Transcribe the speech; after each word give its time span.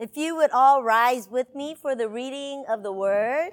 If 0.00 0.16
you 0.16 0.34
would 0.36 0.50
all 0.52 0.82
rise 0.82 1.28
with 1.28 1.54
me 1.54 1.74
for 1.74 1.94
the 1.94 2.08
reading 2.08 2.64
of 2.70 2.82
the 2.82 2.90
word, 2.90 3.50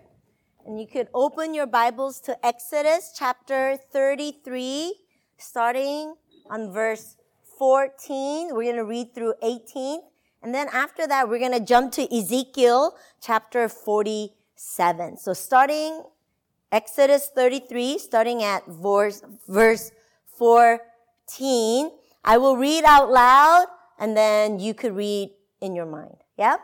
and 0.66 0.80
you 0.80 0.88
could 0.88 1.10
open 1.14 1.54
your 1.54 1.68
Bibles 1.68 2.22
to 2.22 2.46
Exodus 2.46 3.12
chapter 3.14 3.78
33, 3.92 4.94
starting 5.38 6.16
on 6.50 6.72
verse 6.72 7.18
14. 7.60 8.56
We're 8.56 8.64
going 8.64 8.78
to 8.78 8.86
read 8.86 9.14
through 9.14 9.34
18. 9.44 10.00
And 10.42 10.56
then 10.56 10.70
after 10.72 11.06
that, 11.06 11.28
we're 11.28 11.40
going 11.40 11.52
to 11.52 11.60
jump 11.60 11.92
to 12.00 12.16
Ezekiel 12.16 12.96
chapter 13.22 13.68
47. 13.68 15.18
So 15.18 15.34
starting 15.34 16.02
Exodus 16.72 17.30
33, 17.36 17.98
starting 17.98 18.42
at 18.42 18.66
verse, 18.68 19.22
verse 19.50 19.92
14. 20.38 21.92
I 22.24 22.38
will 22.38 22.56
read 22.56 22.86
out 22.86 23.12
loud 23.12 23.66
and 24.00 24.16
then 24.16 24.60
you 24.60 24.74
could 24.74 24.96
read 24.96 25.32
in 25.60 25.76
your 25.76 25.86
mind. 25.86 26.16
Yep. 26.38 26.60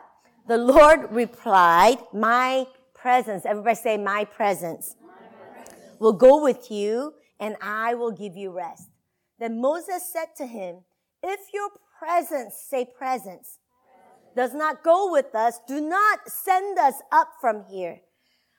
The 0.46 0.58
Lord 0.58 1.10
replied, 1.10 1.98
my 2.12 2.66
presence, 2.94 3.44
everybody 3.44 3.76
say 3.76 3.96
my 3.96 4.24
presence, 4.24 4.94
my 5.02 5.12
presence, 5.52 5.96
will 5.98 6.12
go 6.12 6.42
with 6.42 6.70
you 6.70 7.14
and 7.40 7.56
I 7.60 7.94
will 7.94 8.12
give 8.12 8.36
you 8.36 8.50
rest. 8.50 8.88
Then 9.38 9.60
Moses 9.60 10.10
said 10.12 10.36
to 10.36 10.46
him, 10.46 10.84
if 11.22 11.40
your 11.52 11.70
presence, 11.98 12.54
say 12.68 12.86
presence, 12.96 13.58
does 14.36 14.54
not 14.54 14.82
go 14.84 15.10
with 15.10 15.34
us, 15.34 15.60
do 15.66 15.80
not 15.80 16.28
send 16.28 16.78
us 16.78 16.94
up 17.10 17.28
from 17.40 17.64
here. 17.64 18.00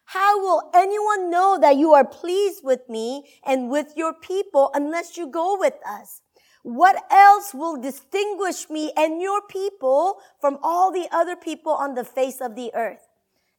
How 0.05 0.39
will 0.39 0.69
anyone 0.73 1.31
know 1.31 1.57
that 1.59 1.77
you 1.77 1.93
are 1.93 2.05
pleased 2.05 2.61
with 2.63 2.87
me 2.89 3.27
and 3.45 3.69
with 3.69 3.93
your 3.95 4.13
people 4.13 4.71
unless 4.73 5.17
you 5.17 5.27
go 5.27 5.57
with 5.59 5.75
us? 5.87 6.21
What 6.65 7.03
else 7.11 7.53
will 7.53 7.79
distinguish 7.79 8.71
me 8.71 8.91
and 8.97 9.21
your 9.21 9.39
people 9.43 10.17
from 10.41 10.57
all 10.63 10.91
the 10.91 11.07
other 11.11 11.35
people 11.35 11.71
on 11.71 11.93
the 11.93 12.03
face 12.03 12.41
of 12.41 12.55
the 12.55 12.73
earth? 12.73 13.07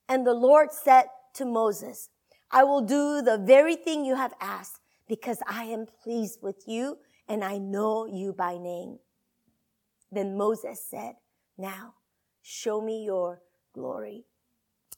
And 0.08 0.26
the 0.26 0.34
Lord 0.34 0.72
said 0.72 1.04
to 1.34 1.44
Moses, 1.44 2.08
I 2.50 2.64
will 2.64 2.80
do 2.80 3.22
the 3.22 3.38
very 3.38 3.76
thing 3.76 4.04
you 4.04 4.16
have 4.16 4.34
asked 4.40 4.80
because 5.08 5.38
I 5.46 5.66
am 5.66 5.86
pleased 6.02 6.40
with 6.42 6.64
you 6.66 6.98
and 7.28 7.44
I 7.44 7.58
know 7.58 8.06
you 8.06 8.32
by 8.32 8.58
name. 8.58 8.98
Then 10.10 10.36
Moses 10.36 10.84
said, 10.84 11.12
now 11.56 11.94
show 12.42 12.80
me 12.80 13.04
your 13.04 13.40
glory. 13.72 14.24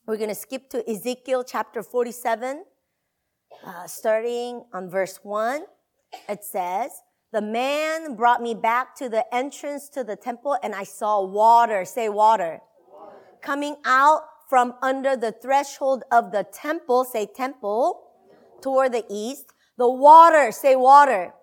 We're 0.06 0.16
going 0.16 0.30
to 0.30 0.34
skip 0.34 0.70
to 0.70 0.90
Ezekiel 0.90 1.44
chapter 1.44 1.82
47, 1.82 2.64
uh, 3.66 3.86
starting 3.86 4.64
on 4.72 4.88
verse 4.88 5.20
1. 5.22 5.64
It 6.26 6.42
says, 6.42 6.90
the 7.32 7.42
man 7.42 8.14
brought 8.14 8.40
me 8.40 8.54
back 8.54 8.94
to 8.96 9.08
the 9.08 9.24
entrance 9.34 9.88
to 9.90 10.02
the 10.02 10.16
temple 10.16 10.56
and 10.62 10.74
I 10.74 10.84
saw 10.84 11.22
water, 11.22 11.84
say 11.84 12.08
water, 12.08 12.60
water. 12.90 13.12
coming 13.42 13.76
out 13.84 14.22
from 14.48 14.74
under 14.82 15.14
the 15.14 15.32
threshold 15.32 16.04
of 16.10 16.32
the 16.32 16.44
temple, 16.44 17.04
say 17.04 17.26
temple, 17.26 18.02
toward 18.62 18.92
the 18.92 19.04
east. 19.10 19.52
The 19.76 19.88
water, 19.88 20.50
say 20.52 20.74
water, 20.74 21.34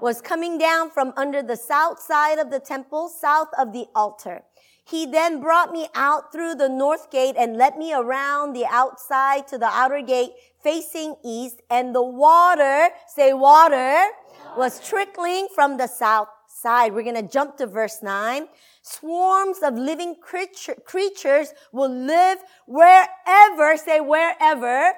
was 0.00 0.20
coming 0.20 0.58
down 0.58 0.90
from 0.90 1.12
under 1.16 1.42
the 1.42 1.56
south 1.56 2.00
side 2.00 2.38
of 2.38 2.50
the 2.50 2.58
temple, 2.58 3.08
south 3.08 3.48
of 3.58 3.72
the 3.72 3.86
altar. 3.94 4.42
He 4.86 5.06
then 5.06 5.40
brought 5.40 5.72
me 5.72 5.88
out 5.94 6.30
through 6.30 6.56
the 6.56 6.68
north 6.68 7.10
gate 7.10 7.36
and 7.38 7.56
led 7.56 7.76
me 7.76 7.94
around 7.94 8.52
the 8.52 8.66
outside 8.66 9.48
to 9.48 9.58
the 9.58 9.66
outer 9.66 10.02
gate 10.02 10.32
facing 10.62 11.16
east 11.24 11.62
and 11.70 11.94
the 11.94 12.02
water, 12.02 12.90
say 13.06 13.32
water, 13.32 14.08
was 14.56 14.80
trickling 14.86 15.48
from 15.54 15.78
the 15.78 15.86
south 15.86 16.28
side. 16.46 16.92
We're 16.92 17.02
going 17.02 17.16
to 17.16 17.32
jump 17.32 17.56
to 17.58 17.66
verse 17.66 18.02
9. 18.02 18.46
Swarms 18.82 19.58
of 19.62 19.74
living 19.74 20.16
creature, 20.20 20.74
creatures 20.84 21.52
will 21.72 21.90
live 21.90 22.38
wherever, 22.66 23.76
say 23.76 24.00
wherever, 24.00 24.92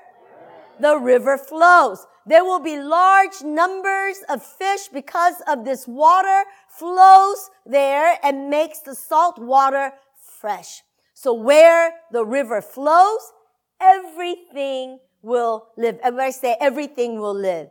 the 0.80 0.98
river 0.98 1.38
flows. 1.38 2.06
There 2.26 2.44
will 2.44 2.60
be 2.60 2.78
large 2.78 3.42
numbers 3.42 4.16
of 4.28 4.42
fish 4.42 4.88
because 4.92 5.36
of 5.46 5.64
this 5.64 5.86
water 5.86 6.44
flows 6.78 7.50
there 7.64 8.18
and 8.22 8.50
makes 8.50 8.80
the 8.80 8.94
salt 8.94 9.38
water 9.38 9.92
fresh. 10.40 10.82
So 11.14 11.32
where 11.32 11.92
the 12.12 12.24
river 12.24 12.60
flows, 12.60 13.20
everything 13.80 14.98
will 15.22 15.68
live. 15.76 15.98
Everybody 16.02 16.32
say 16.32 16.56
everything 16.60 17.18
will 17.20 17.34
live. 17.34 17.68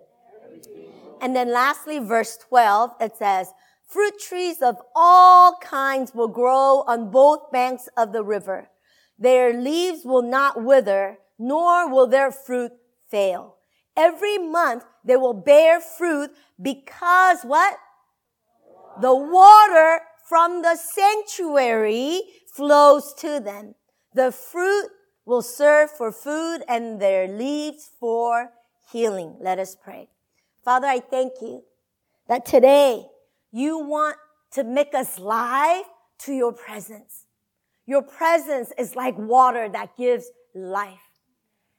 And 1.22 1.36
then 1.36 1.52
lastly, 1.52 2.00
verse 2.00 2.38
12, 2.50 2.92
it 3.00 3.16
says, 3.18 3.54
fruit 3.88 4.20
trees 4.20 4.62
of 4.62 4.78
all 4.96 5.58
kinds 5.62 6.14
will 6.14 6.28
grow 6.28 6.84
on 6.88 7.12
both 7.12 7.52
banks 7.52 7.88
of 7.96 8.12
the 8.14 8.24
river. 8.24 8.70
Their 9.18 9.54
leaves 9.54 10.02
will 10.04 10.22
not 10.22 10.64
wither, 10.64 11.20
nor 11.40 11.90
will 11.90 12.08
their 12.08 12.32
fruit 12.32 12.72
fail. 13.10 13.56
Every 13.96 14.38
month 14.38 14.84
they 15.06 15.16
will 15.16 15.34
bear 15.34 15.80
fruit 15.80 16.32
because 16.62 17.44
what? 17.44 17.78
The 19.02 19.16
water 19.16 20.02
from 20.28 20.62
the 20.62 20.76
sanctuary 20.76 22.22
flows 22.54 23.14
to 23.16 23.40
them. 23.40 23.76
The 24.14 24.32
fruit 24.32 24.90
will 25.26 25.42
serve 25.42 25.92
for 25.92 26.12
food 26.12 26.60
and 26.68 27.02
their 27.02 27.28
leaves 27.28 27.90
for 28.00 28.52
healing. 28.92 29.36
Let 29.42 29.60
us 29.60 29.76
pray. 29.76 30.10
Father, 30.64 30.88
I 30.88 31.00
thank 31.00 31.34
you 31.42 31.64
that 32.28 32.46
today 32.46 33.06
you 33.52 33.80
want 33.80 34.18
to 34.52 34.64
make 34.64 34.94
us 34.94 35.20
live 35.20 35.86
to 36.20 36.34
your 36.34 36.54
presence. 36.54 37.26
Your 37.86 38.02
presence 38.02 38.72
is 38.78 38.96
like 38.96 39.18
water 39.18 39.68
that 39.70 39.98
gives 39.98 40.26
life. 40.54 41.00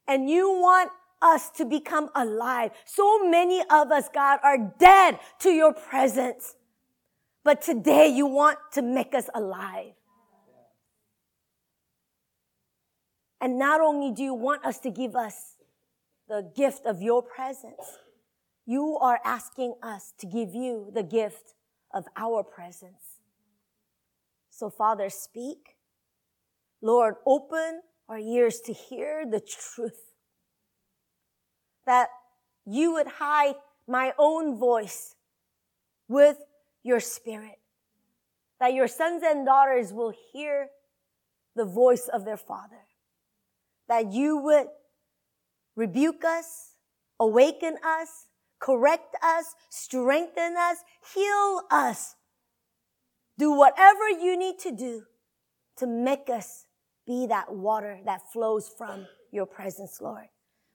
And 0.07 0.29
you 0.31 0.51
want 0.51 0.91
us 1.23 1.51
to 1.51 1.65
become 1.65 2.11
alive. 2.15 2.71
So 2.85 3.29
many 3.29 3.63
of 3.71 3.91
us, 3.91 4.09
God, 4.13 4.39
are 4.45 4.75
dead 4.79 5.19
to 5.41 5.51
your 5.51 5.73
presence. 5.73 6.55
But 7.47 7.63
today 7.63 8.09
you 8.09 8.27
want 8.27 8.59
to 8.73 8.83
make 8.83 9.15
us 9.15 9.31
alive. 9.33 9.93
And 13.41 13.57
not 13.57 13.81
only 13.81 14.11
do 14.11 14.25
you 14.25 14.35
want 14.35 14.65
us 14.65 14.81
to 14.81 14.91
give 14.91 15.15
us 15.15 15.55
the 16.29 16.51
gift 16.57 16.87
of 16.87 17.01
your 17.01 17.23
presence, 17.23 17.99
you 18.67 18.99
are 19.01 19.21
asking 19.25 19.77
us 19.81 20.13
to 20.19 20.27
give 20.27 20.57
you 20.57 20.91
the 20.93 21.05
gift 21.05 21.55
of 21.95 22.07
our 22.17 22.43
presence. 22.43 23.21
So, 24.51 24.69
Father, 24.69 25.09
speak. 25.09 25.77
Lord, 26.83 27.15
open 27.25 27.83
our 28.09 28.19
ears 28.19 28.59
to 28.63 28.73
hear 28.73 29.25
the 29.25 29.39
truth. 29.39 30.11
That 31.87 32.09
you 32.65 32.95
would 32.95 33.07
hide 33.07 33.55
my 33.87 34.15
own 34.19 34.59
voice 34.59 35.15
with 36.09 36.39
your 36.87 37.01
spirit. 37.01 37.59
That 38.61 38.73
your 38.73 38.89
sons 38.89 39.23
and 39.25 39.45
daughters 39.45 39.93
will 39.93 40.15
hear 40.33 40.69
the 41.55 41.65
voice 41.65 42.09
of 42.09 42.25
their 42.25 42.37
father. 42.37 42.85
That 43.89 44.13
you 44.13 44.39
would 44.39 44.69
rebuke 45.75 46.25
us, 46.25 46.73
awaken 47.21 47.77
us, 47.85 48.27
correct 48.59 49.17
us, 49.23 49.55
strengthen 49.69 50.57
us, 50.57 50.79
heal 51.15 51.63
us. 51.71 52.15
Do 53.39 53.53
whatever 53.53 54.09
you 54.09 54.39
need 54.39 54.59
to 54.61 54.73
do 54.73 55.03
to 55.77 55.87
make 55.87 56.31
us 56.31 56.65
be 57.07 57.27
that 57.27 57.53
water 57.53 58.01
that 58.05 58.33
flows 58.33 58.69
from 58.69 59.07
your 59.31 59.47
presence, 59.47 60.01
Lord. 60.01 60.27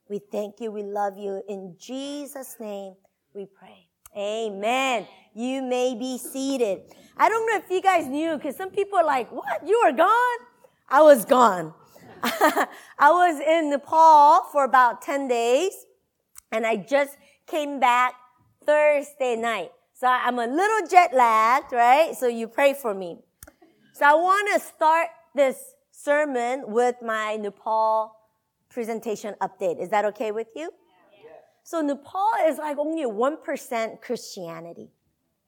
We 0.10 0.20
thank 0.20 0.60
you. 0.60 0.72
We 0.72 0.84
love 0.84 1.18
you. 1.18 1.42
In 1.48 1.76
Jesus' 1.80 2.58
name 2.60 2.96
we 3.34 3.46
pray. 3.46 3.91
Amen. 4.18 5.08
You 5.34 5.62
may 5.62 5.96
be 5.96 6.18
seated. 6.18 6.82
I 7.18 7.30
don't 7.30 7.46
know 7.48 7.58
if 7.58 7.70
you 7.70 7.82
guys 7.82 8.08
knew 8.08 8.36
because 8.36 8.56
some 8.56 8.70
people 8.70 8.98
are 9.00 9.06
like, 9.06 9.32
what? 9.32 9.66
You 9.66 9.82
were 9.86 9.94
gone? 9.94 10.40
I 10.90 11.02
was 11.02 11.24
gone. 11.24 11.74
I 12.24 12.68
was 13.00 13.40
in 13.40 13.70
Nepal 13.70 14.44
for 14.52 14.66
about 14.66 15.02
10 15.02 15.28
days 15.28 15.72
and 16.52 16.66
I 16.66 16.76
just 16.76 17.18
came 17.48 17.80
back 17.80 18.14
Thursday 18.66 19.36
night. 19.36 19.72
So 19.94 20.08
I'm 20.08 20.40
a 20.40 20.48
little 20.48 20.88
jet 20.88 21.14
lagged, 21.14 21.72
right? 21.72 22.16
So 22.16 22.28
you 22.28 22.48
pray 22.48 22.74
for 22.74 22.94
me. 22.94 23.20
So 23.94 24.06
I 24.06 24.14
want 24.14 24.50
to 24.54 24.60
start 24.60 25.08
this 25.36 25.74
sermon 25.92 26.64
with 26.68 26.96
my 27.02 27.38
Nepal 27.38 28.16
presentation 28.70 29.36
update. 29.42 29.80
Is 29.82 29.90
that 29.90 30.06
okay 30.06 30.32
with 30.32 30.48
you? 30.56 30.72
So 31.64 31.82
Nepal 31.82 32.32
is 32.46 32.58
like 32.58 32.78
only 32.78 33.06
1% 33.06 34.02
Christianity. 34.02 34.92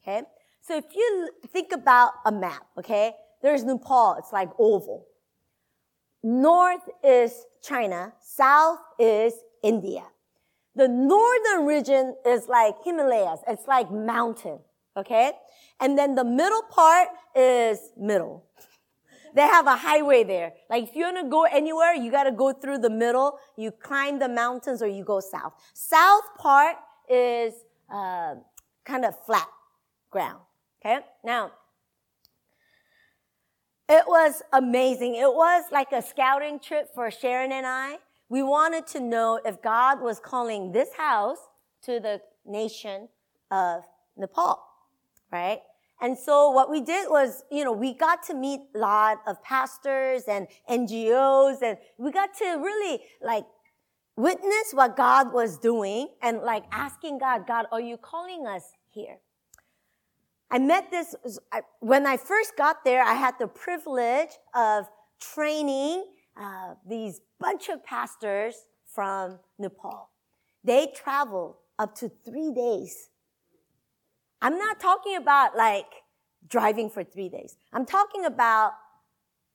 Okay? 0.01 0.24
So 0.62 0.77
if 0.77 0.86
you 0.95 1.30
think 1.48 1.71
about 1.74 2.13
a 2.25 2.31
map, 2.31 2.65
okay? 2.77 3.15
There's 3.42 3.63
Nepal. 3.63 4.15
It's 4.19 4.31
like 4.31 4.50
oval. 4.57 5.06
North 6.24 6.89
is 7.04 7.45
China. 7.62 8.13
South 8.21 8.80
is 8.98 9.33
India. 9.62 10.04
The 10.75 10.88
northern 10.88 11.65
region 11.65 12.15
is 12.25 12.48
like 12.48 12.75
Himalayas. 12.83 13.42
It's 13.48 13.68
like 13.68 13.92
mountain. 13.92 14.60
Okay. 14.95 15.33
And 15.80 15.98
then 15.98 16.15
the 16.15 16.24
middle 16.24 16.63
part 16.63 17.10
is 17.36 17.92
middle. 17.98 18.45
They 19.33 19.41
have 19.41 19.68
a 19.68 19.75
highway 19.75 20.24
there. 20.24 20.53
Like 20.69 20.83
if 20.83 20.95
you 20.95 21.03
want 21.03 21.18
to 21.18 21.30
go 21.30 21.44
anywhere, 21.44 21.94
you 21.94 22.12
got 22.12 22.24
to 22.24 22.31
go 22.31 22.53
through 22.53 22.80
the 22.80 22.89
middle. 22.89 23.39
You 23.57 23.71
climb 23.71 24.19
the 24.19 24.30
mountains 24.30 24.81
or 24.81 24.88
you 24.88 25.03
go 25.03 25.19
south. 25.19 25.53
South 25.74 26.24
part 26.38 26.75
is 27.09 27.53
uh, 27.91 28.35
kind 28.85 29.06
of 29.06 29.13
flat 29.25 29.47
ground. 30.12 30.39
Okay. 30.85 31.00
Now, 31.24 31.51
it 33.89 34.06
was 34.07 34.41
amazing. 34.51 35.15
It 35.15 35.33
was 35.33 35.65
like 35.71 35.91
a 35.91 36.01
scouting 36.01 36.59
trip 36.59 36.94
for 36.94 37.12
Sharon 37.12 37.51
and 37.51 37.65
I. 37.65 37.97
We 38.29 38.41
wanted 38.41 38.88
to 38.88 39.00
know 39.00 39.39
if 39.45 39.62
God 39.62 40.01
was 40.01 40.19
calling 40.19 40.71
this 40.71 40.94
house 40.94 41.38
to 41.83 42.00
the 42.00 42.21
nation 42.45 43.09
of 43.51 43.83
Nepal, 44.18 44.63
right? 45.31 45.62
And 46.03 46.17
so 46.17 46.50
what 46.50 46.69
we 46.69 46.81
did 46.81 47.09
was, 47.09 47.45
you 47.50 47.63
know, 47.63 47.71
we 47.71 47.94
got 47.94 48.23
to 48.23 48.33
meet 48.33 48.59
a 48.75 48.77
lot 48.77 49.21
of 49.25 49.41
pastors 49.41 50.23
and 50.27 50.50
NGOs 50.69 51.61
and 51.61 51.77
we 51.97 52.11
got 52.11 52.33
to 52.39 52.45
really 52.45 53.00
like 53.21 53.45
witness 54.17 54.73
what 54.73 54.97
God 54.97 55.31
was 55.31 55.57
doing 55.57 56.09
and 56.21 56.41
like 56.41 56.65
asking 56.73 57.19
God, 57.19 57.47
God, 57.47 57.67
are 57.71 57.79
you 57.79 57.95
calling 57.95 58.45
us 58.45 58.73
here? 58.89 59.19
I 60.51 60.59
met 60.59 60.91
this, 60.91 61.15
when 61.79 62.05
I 62.05 62.17
first 62.17 62.57
got 62.57 62.83
there, 62.83 63.01
I 63.01 63.13
had 63.13 63.35
the 63.39 63.47
privilege 63.47 64.31
of 64.53 64.89
training 65.21 66.03
uh, 66.35 66.73
these 66.85 67.21
bunch 67.39 67.69
of 67.69 67.81
pastors 67.85 68.55
from 68.94 69.39
Nepal. 69.57 70.09
They 70.65 70.91
traveled 70.94 71.55
up 71.79 71.95
to 72.00 72.11
three 72.25 72.51
days 72.51 73.07
I'm 74.44 74.57
not 74.57 74.78
talking 74.81 75.16
about 75.16 75.56
like 75.56 75.86
driving 76.50 76.90
for 76.90 77.01
three 77.01 77.30
days. 77.30 77.56
I'm 77.72 77.86
talking 77.86 78.25
about 78.25 78.74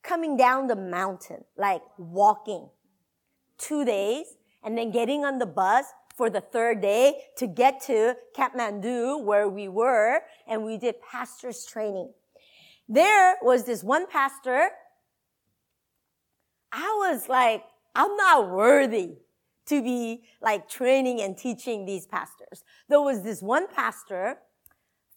coming 0.02 0.34
down 0.34 0.66
the 0.66 0.76
mountain, 0.76 1.44
like 1.58 1.82
walking 1.98 2.70
two 3.58 3.84
days 3.84 4.26
and 4.64 4.78
then 4.78 4.90
getting 4.90 5.26
on 5.26 5.38
the 5.38 5.46
bus 5.46 5.84
for 6.16 6.30
the 6.30 6.40
third 6.40 6.80
day 6.80 7.20
to 7.36 7.46
get 7.46 7.82
to 7.82 8.16
Kathmandu 8.34 9.22
where 9.22 9.46
we 9.46 9.68
were 9.68 10.20
and 10.46 10.64
we 10.64 10.78
did 10.78 10.94
pastor's 11.02 11.66
training. 11.66 12.14
There 12.88 13.36
was 13.42 13.64
this 13.64 13.84
one 13.84 14.06
pastor. 14.06 14.70
I 16.72 17.10
was 17.10 17.28
like, 17.28 17.62
I'm 17.94 18.16
not 18.16 18.50
worthy 18.50 19.18
to 19.66 19.82
be 19.82 20.22
like 20.40 20.66
training 20.66 21.20
and 21.20 21.36
teaching 21.36 21.84
these 21.84 22.06
pastors. 22.06 22.64
There 22.88 23.02
was 23.02 23.22
this 23.22 23.42
one 23.42 23.68
pastor 23.68 24.38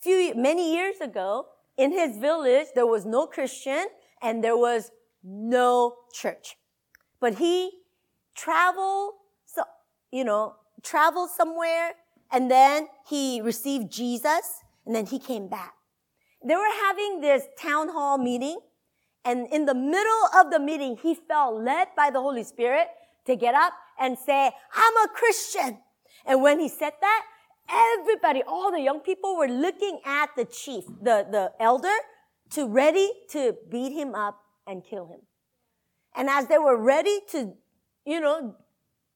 few, 0.01 0.33
many 0.35 0.73
years 0.73 0.99
ago, 1.01 1.47
in 1.77 1.91
his 1.91 2.17
village, 2.17 2.67
there 2.75 2.85
was 2.85 3.05
no 3.05 3.25
Christian 3.27 3.87
and 4.21 4.43
there 4.43 4.57
was 4.57 4.91
no 5.23 5.95
church. 6.13 6.57
But 7.19 7.35
he 7.35 7.71
traveled, 8.35 9.13
so, 9.45 9.63
you 10.11 10.23
know, 10.23 10.55
traveled 10.83 11.29
somewhere 11.29 11.93
and 12.31 12.49
then 12.49 12.87
he 13.07 13.41
received 13.41 13.91
Jesus 13.91 14.63
and 14.85 14.95
then 14.95 15.05
he 15.05 15.19
came 15.19 15.47
back. 15.47 15.73
They 16.43 16.55
were 16.55 16.75
having 16.85 17.21
this 17.21 17.43
town 17.59 17.89
hall 17.89 18.17
meeting 18.17 18.59
and 19.23 19.47
in 19.51 19.65
the 19.65 19.75
middle 19.75 20.23
of 20.35 20.51
the 20.51 20.59
meeting, 20.59 20.97
he 21.01 21.13
felt 21.13 21.61
led 21.61 21.89
by 21.95 22.09
the 22.09 22.19
Holy 22.19 22.43
Spirit 22.43 22.87
to 23.25 23.35
get 23.35 23.53
up 23.53 23.73
and 23.99 24.17
say, 24.17 24.51
I'm 24.73 24.97
a 25.05 25.07
Christian. 25.13 25.77
And 26.25 26.41
when 26.41 26.59
he 26.59 26.67
said 26.67 26.93
that, 27.01 27.25
everybody, 27.69 28.43
all 28.45 28.71
the 28.71 28.81
young 28.81 28.99
people 28.99 29.37
were 29.37 29.47
looking 29.47 29.99
at 30.05 30.29
the 30.35 30.45
chief, 30.45 30.85
the, 31.01 31.25
the 31.29 31.51
elder, 31.59 31.95
to 32.51 32.67
ready 32.67 33.09
to 33.29 33.55
beat 33.69 33.93
him 33.93 34.15
up 34.15 34.39
and 34.67 34.83
kill 34.83 35.07
him. 35.07 35.21
And 36.15 36.29
as 36.29 36.47
they 36.47 36.57
were 36.57 36.77
ready 36.77 37.19
to, 37.31 37.53
you 38.05 38.19
know, 38.19 38.55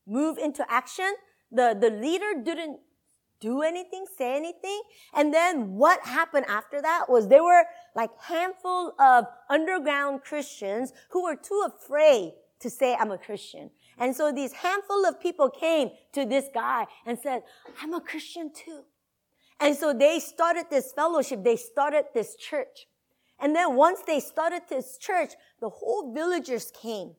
move 0.07 0.37
into 0.37 0.65
action, 0.71 1.13
the, 1.51 1.77
the 1.79 1.89
leader 1.89 2.41
didn't 2.43 2.79
do 3.39 3.61
anything, 3.61 4.05
say 4.17 4.35
anything. 4.35 4.81
And 5.13 5.33
then 5.33 5.75
what 5.75 5.99
happened 6.05 6.45
after 6.47 6.81
that 6.81 7.09
was 7.09 7.27
there 7.27 7.43
were 7.43 7.63
like 7.95 8.09
handful 8.21 8.93
of 8.99 9.25
underground 9.49 10.23
Christians 10.23 10.93
who 11.09 11.23
were 11.23 11.35
too 11.35 11.67
afraid 11.67 12.33
to 12.59 12.69
say, 12.69 12.95
I'm 12.95 13.11
a 13.11 13.17
Christian. 13.17 13.69
And 13.97 14.15
so 14.15 14.31
these 14.31 14.53
handful 14.53 15.05
of 15.05 15.21
people 15.21 15.49
came 15.49 15.89
to 16.13 16.25
this 16.25 16.45
guy 16.53 16.85
and 17.05 17.17
said, 17.17 17.43
I'm 17.81 17.93
a 17.93 18.01
Christian 18.01 18.51
too. 18.53 18.81
And 19.59 19.75
so 19.75 19.93
they 19.93 20.19
started 20.19 20.65
this 20.69 20.91
fellowship. 20.91 21.43
They 21.43 21.55
started 21.55 22.05
this 22.13 22.35
church. 22.35 22.87
And 23.39 23.55
then 23.55 23.75
once 23.75 24.01
they 24.05 24.19
started 24.19 24.63
this 24.69 24.97
church, 24.97 25.33
the 25.61 25.69
whole 25.69 26.13
villagers 26.13 26.71
came, 26.71 27.11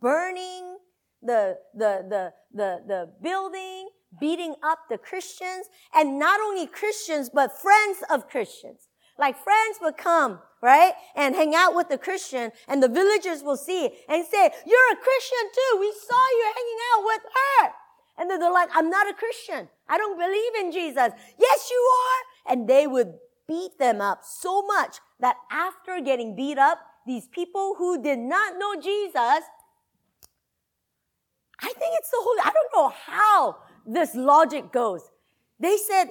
burning 0.00 0.78
the, 1.22 1.58
the, 1.74 2.04
the, 2.08 2.32
the, 2.52 2.82
the 2.86 3.12
building, 3.22 3.88
beating 4.20 4.54
up 4.62 4.78
the 4.88 4.98
Christians, 4.98 5.68
and 5.94 6.18
not 6.18 6.40
only 6.40 6.66
Christians, 6.66 7.30
but 7.32 7.60
friends 7.60 7.98
of 8.10 8.28
Christians. 8.28 8.88
Like 9.18 9.36
friends 9.36 9.78
would 9.82 9.96
come 9.96 10.40
right? 10.62 10.92
And 11.14 11.34
hang 11.34 11.54
out 11.54 11.74
with 11.74 11.88
the 11.88 11.98
Christian 11.98 12.52
and 12.66 12.82
the 12.82 12.88
villagers 12.88 13.42
will 13.42 13.56
see 13.56 13.90
and 14.08 14.24
say, 14.26 14.50
you're 14.66 14.92
a 14.92 14.96
Christian 14.96 15.44
too. 15.54 15.80
We 15.80 15.92
saw 15.92 16.24
you 16.30 16.52
hanging 16.54 16.78
out 16.94 17.04
with 17.04 17.22
her. 17.22 17.72
And 18.18 18.30
then 18.30 18.40
they're 18.40 18.52
like, 18.52 18.70
I'm 18.74 18.90
not 18.90 19.08
a 19.08 19.14
Christian. 19.14 19.68
I 19.88 19.96
don't 19.96 20.18
believe 20.18 20.66
in 20.66 20.72
Jesus. 20.72 21.12
Yes, 21.38 21.70
you 21.70 21.90
are. 22.06 22.52
And 22.52 22.68
they 22.68 22.86
would 22.86 23.14
beat 23.46 23.78
them 23.78 24.00
up 24.00 24.22
so 24.24 24.62
much 24.62 24.96
that 25.20 25.36
after 25.50 26.00
getting 26.00 26.34
beat 26.34 26.58
up, 26.58 26.80
these 27.06 27.28
people 27.28 27.76
who 27.78 28.02
did 28.02 28.18
not 28.18 28.58
know 28.58 28.74
Jesus, 28.80 29.44
I 31.60 31.66
think 31.66 31.94
it's 31.98 32.10
the 32.10 32.18
whole, 32.20 32.36
I 32.44 32.52
don't 32.52 32.76
know 32.76 32.92
how 33.06 33.56
this 33.86 34.14
logic 34.14 34.72
goes. 34.72 35.02
They 35.58 35.76
said, 35.76 36.10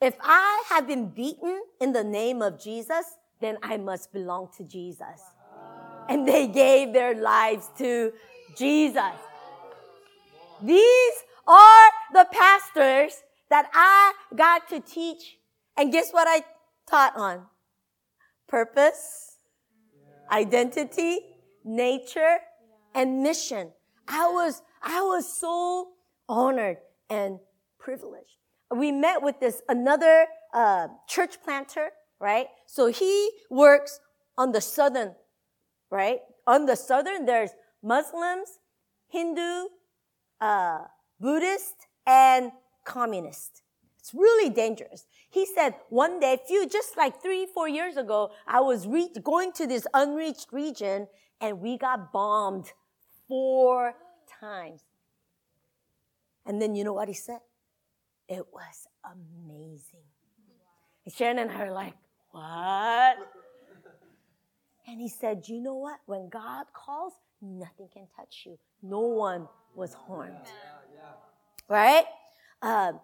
if 0.00 0.16
I 0.20 0.64
have 0.68 0.86
been 0.86 1.08
beaten 1.08 1.62
in 1.80 1.92
the 1.92 2.04
name 2.04 2.42
of 2.42 2.60
Jesus, 2.60 3.16
then 3.44 3.58
I 3.62 3.76
must 3.76 4.10
belong 4.10 4.48
to 4.56 4.64
Jesus. 4.64 5.20
And 6.08 6.26
they 6.26 6.46
gave 6.46 6.94
their 6.94 7.14
lives 7.14 7.68
to 7.76 8.12
Jesus. 8.56 9.18
These 10.62 11.14
are 11.46 11.90
the 12.14 12.26
pastors 12.32 13.22
that 13.50 13.68
I 13.74 14.14
got 14.34 14.68
to 14.70 14.80
teach. 14.80 15.36
And 15.76 15.92
guess 15.92 16.10
what 16.10 16.26
I 16.26 16.42
taught 16.88 17.16
on? 17.16 17.42
Purpose, 18.48 19.36
identity, 20.30 21.18
nature, 21.64 22.38
and 22.94 23.22
mission. 23.22 23.72
I 24.08 24.30
was, 24.30 24.62
I 24.82 25.02
was 25.02 25.30
so 25.30 25.88
honored 26.28 26.78
and 27.10 27.40
privileged. 27.78 28.38
We 28.74 28.90
met 28.90 29.22
with 29.22 29.38
this 29.38 29.60
another 29.68 30.26
uh, 30.54 30.88
church 31.06 31.42
planter 31.44 31.90
right? 32.24 32.46
So 32.64 32.86
he 32.86 33.28
works 33.50 34.00
on 34.38 34.52
the 34.52 34.62
southern, 34.62 35.14
right? 35.90 36.20
On 36.46 36.64
the 36.64 36.74
southern, 36.74 37.26
there's 37.26 37.50
Muslims, 37.82 38.48
Hindu, 39.08 39.66
uh, 40.40 40.78
Buddhist, 41.20 41.74
and 42.06 42.50
communist. 42.84 43.62
It's 43.98 44.14
really 44.14 44.48
dangerous. 44.48 45.04
He 45.28 45.44
said 45.44 45.74
one 45.90 46.18
day, 46.18 46.38
few, 46.46 46.66
just 46.66 46.96
like 46.96 47.20
three, 47.20 47.46
four 47.46 47.68
years 47.68 47.98
ago, 47.98 48.30
I 48.46 48.60
was 48.60 48.86
re- 48.86 49.12
going 49.22 49.52
to 49.52 49.66
this 49.66 49.86
unreached 49.92 50.48
region 50.50 51.08
and 51.42 51.60
we 51.60 51.76
got 51.76 52.10
bombed 52.10 52.72
four 53.28 53.94
times. 54.40 54.80
And 56.46 56.60
then 56.60 56.74
you 56.74 56.84
know 56.84 56.94
what 56.94 57.08
he 57.08 57.14
said? 57.14 57.40
It 58.28 58.46
was 58.50 58.88
amazing. 59.04 60.08
Sharon 61.14 61.38
and 61.38 61.50
I 61.50 61.64
are 61.64 61.72
like, 61.72 61.94
what? 62.34 63.16
And 64.88 65.00
he 65.00 65.08
said, 65.08 65.44
You 65.46 65.60
know 65.60 65.74
what? 65.74 66.00
When 66.06 66.28
God 66.28 66.66
calls, 66.72 67.12
nothing 67.40 67.88
can 67.92 68.06
touch 68.16 68.42
you. 68.44 68.58
No 68.82 69.00
one 69.00 69.48
was 69.74 69.94
harmed. 69.94 70.34
Right? 71.68 72.04
Uh, 72.60 72.94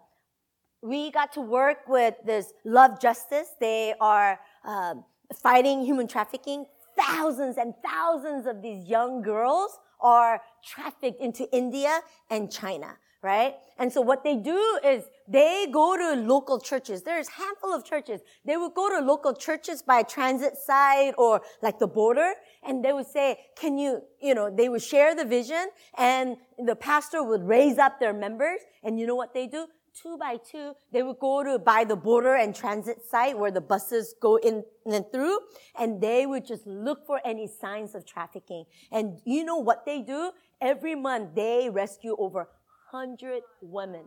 we 0.81 1.11
got 1.11 1.31
to 1.33 1.41
work 1.41 1.87
with 1.87 2.15
this 2.25 2.53
Love 2.65 2.99
Justice. 2.99 3.47
They 3.59 3.93
are 4.01 4.39
uh, 4.65 4.95
fighting 5.41 5.85
human 5.85 6.07
trafficking. 6.07 6.65
Thousands 6.97 7.57
and 7.57 7.73
thousands 7.83 8.45
of 8.45 8.61
these 8.61 8.87
young 8.87 9.21
girls 9.21 9.79
are 10.01 10.41
trafficked 10.63 11.21
into 11.21 11.49
India 11.55 12.01
and 12.29 12.51
China 12.51 12.97
right? 13.21 13.55
And 13.77 13.91
so 13.91 14.01
what 14.01 14.23
they 14.23 14.35
do 14.35 14.79
is 14.83 15.03
they 15.27 15.67
go 15.71 15.95
to 15.95 16.21
local 16.21 16.59
churches. 16.59 17.03
There's 17.03 17.27
a 17.27 17.31
handful 17.31 17.73
of 17.73 17.85
churches. 17.85 18.21
They 18.45 18.57
would 18.57 18.73
go 18.73 18.89
to 18.89 19.05
local 19.05 19.33
churches 19.33 19.81
by 19.81 20.03
transit 20.03 20.57
side 20.57 21.13
or 21.17 21.41
like 21.61 21.79
the 21.79 21.87
border 21.87 22.33
and 22.63 22.83
they 22.83 22.93
would 22.93 23.07
say, 23.07 23.37
can 23.55 23.77
you, 23.77 24.01
you 24.21 24.33
know, 24.33 24.49
they 24.49 24.69
would 24.69 24.81
share 24.81 25.15
the 25.15 25.25
vision 25.25 25.69
and 25.97 26.37
the 26.65 26.75
pastor 26.75 27.23
would 27.23 27.43
raise 27.43 27.77
up 27.77 27.99
their 27.99 28.13
members 28.13 28.59
and 28.83 28.99
you 28.99 29.05
know 29.05 29.15
what 29.15 29.33
they 29.33 29.47
do? 29.47 29.67
two 29.93 30.17
by 30.17 30.37
two, 30.37 30.73
they 30.91 31.03
would 31.03 31.19
go 31.19 31.43
to 31.43 31.59
by 31.59 31.83
the 31.83 31.95
border 31.95 32.35
and 32.35 32.55
transit 32.55 33.03
site 33.09 33.37
where 33.37 33.51
the 33.51 33.61
buses 33.61 34.15
go 34.21 34.37
in 34.37 34.63
and 34.85 35.05
through, 35.11 35.37
and 35.77 36.01
they 36.01 36.25
would 36.25 36.45
just 36.45 36.65
look 36.65 37.05
for 37.05 37.19
any 37.25 37.47
signs 37.47 37.93
of 37.93 38.05
trafficking. 38.05 38.65
And 38.91 39.19
you 39.25 39.43
know 39.43 39.57
what 39.57 39.85
they 39.85 40.01
do? 40.01 40.31
Every 40.61 40.95
month 40.95 41.35
they 41.35 41.69
rescue 41.69 42.15
over 42.17 42.47
100 42.91 43.41
women. 43.61 44.03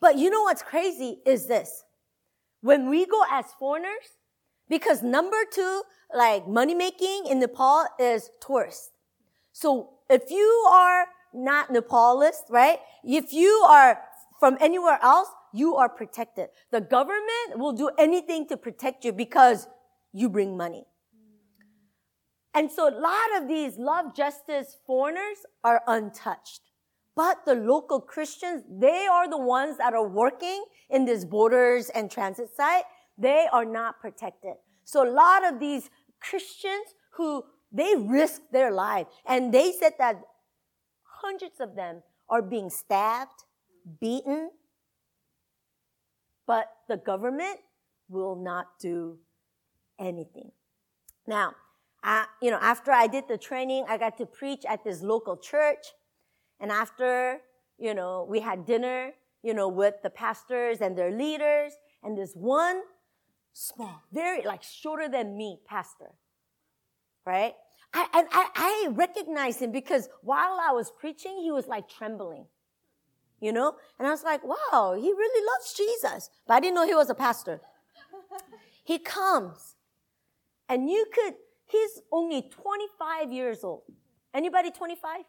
But 0.00 0.16
you 0.16 0.30
know 0.30 0.42
what's 0.42 0.62
crazy 0.62 1.18
is 1.26 1.46
this. 1.46 1.84
When 2.60 2.88
we 2.88 3.06
go 3.06 3.22
as 3.30 3.46
foreigners, 3.58 4.16
because 4.68 5.02
number 5.02 5.38
two, 5.52 5.82
like 6.14 6.46
money 6.48 6.74
making 6.74 7.26
in 7.26 7.40
Nepal 7.40 7.86
is 7.98 8.30
tourists. 8.40 8.90
So 9.52 9.90
if 10.08 10.30
you 10.30 10.66
are 10.70 11.06
not 11.34 11.68
Nepalist, 11.68 12.48
right? 12.48 12.78
If 13.04 13.32
you 13.32 13.50
are 13.68 14.00
from 14.38 14.56
anywhere 14.60 14.98
else, 15.02 15.28
you 15.52 15.76
are 15.76 15.88
protected. 15.88 16.48
The 16.70 16.80
government 16.80 17.56
will 17.56 17.72
do 17.72 17.90
anything 17.98 18.46
to 18.48 18.56
protect 18.56 19.04
you 19.04 19.12
because 19.12 19.66
you 20.12 20.28
bring 20.28 20.56
money. 20.56 20.84
And 22.54 22.70
so 22.70 22.88
a 22.88 22.96
lot 22.98 23.42
of 23.42 23.48
these 23.48 23.78
love 23.78 24.16
justice 24.16 24.76
foreigners 24.86 25.38
are 25.62 25.82
untouched. 25.86 26.67
But 27.18 27.44
the 27.44 27.56
local 27.56 28.00
Christians, 28.00 28.62
they 28.70 29.08
are 29.10 29.28
the 29.28 29.40
ones 29.40 29.76
that 29.78 29.92
are 29.92 30.06
working 30.06 30.64
in 30.88 31.04
these 31.04 31.24
borders 31.24 31.90
and 31.90 32.08
transit 32.08 32.48
site. 32.56 32.84
They 33.18 33.48
are 33.52 33.64
not 33.64 33.98
protected. 34.00 34.54
So 34.84 35.02
a 35.02 35.10
lot 35.10 35.44
of 35.44 35.58
these 35.58 35.90
Christians 36.20 36.94
who 37.14 37.42
they 37.72 37.96
risk 37.96 38.42
their 38.52 38.70
life 38.70 39.08
and 39.26 39.52
they 39.52 39.72
said 39.72 39.94
that 39.98 40.20
hundreds 41.02 41.58
of 41.58 41.74
them 41.74 42.04
are 42.28 42.40
being 42.40 42.70
stabbed, 42.70 43.42
beaten, 44.00 44.50
but 46.46 46.68
the 46.88 46.98
government 46.98 47.58
will 48.08 48.36
not 48.36 48.78
do 48.78 49.18
anything. 49.98 50.52
Now, 51.26 51.54
I, 52.00 52.26
you 52.40 52.52
know, 52.52 52.60
after 52.62 52.92
I 52.92 53.08
did 53.08 53.24
the 53.26 53.38
training, 53.38 53.86
I 53.88 53.98
got 53.98 54.16
to 54.18 54.26
preach 54.26 54.64
at 54.68 54.84
this 54.84 55.02
local 55.02 55.36
church. 55.36 55.84
And 56.60 56.70
after, 56.70 57.40
you 57.78 57.94
know, 57.94 58.26
we 58.28 58.40
had 58.40 58.66
dinner, 58.66 59.12
you 59.42 59.54
know, 59.54 59.68
with 59.68 59.94
the 60.02 60.10
pastors 60.10 60.80
and 60.80 60.96
their 60.96 61.10
leaders. 61.10 61.72
And 62.02 62.16
this 62.16 62.32
one 62.34 62.82
small, 63.52 64.02
very 64.12 64.42
like 64.42 64.62
shorter 64.62 65.08
than 65.08 65.36
me 65.36 65.58
pastor, 65.66 66.12
right? 67.24 67.54
I, 67.94 68.06
and 68.14 68.28
I, 68.30 68.48
I 68.54 68.88
recognized 68.90 69.60
him 69.62 69.72
because 69.72 70.08
while 70.22 70.58
I 70.60 70.72
was 70.72 70.90
preaching, 70.90 71.40
he 71.42 71.50
was 71.50 71.66
like 71.66 71.88
trembling, 71.88 72.46
you 73.40 73.52
know? 73.52 73.74
And 73.98 74.06
I 74.06 74.10
was 74.10 74.22
like, 74.22 74.42
wow, 74.44 74.94
he 74.94 75.10
really 75.10 75.46
loves 75.46 75.72
Jesus. 75.72 76.30
But 76.46 76.54
I 76.54 76.60
didn't 76.60 76.74
know 76.74 76.86
he 76.86 76.94
was 76.94 77.08
a 77.08 77.14
pastor. 77.14 77.60
he 78.84 78.98
comes 78.98 79.76
and 80.68 80.90
you 80.90 81.06
could, 81.12 81.34
he's 81.66 82.02
only 82.12 82.42
25 82.42 83.32
years 83.32 83.64
old. 83.64 83.82
Anybody 84.34 84.70
25? 84.70 85.22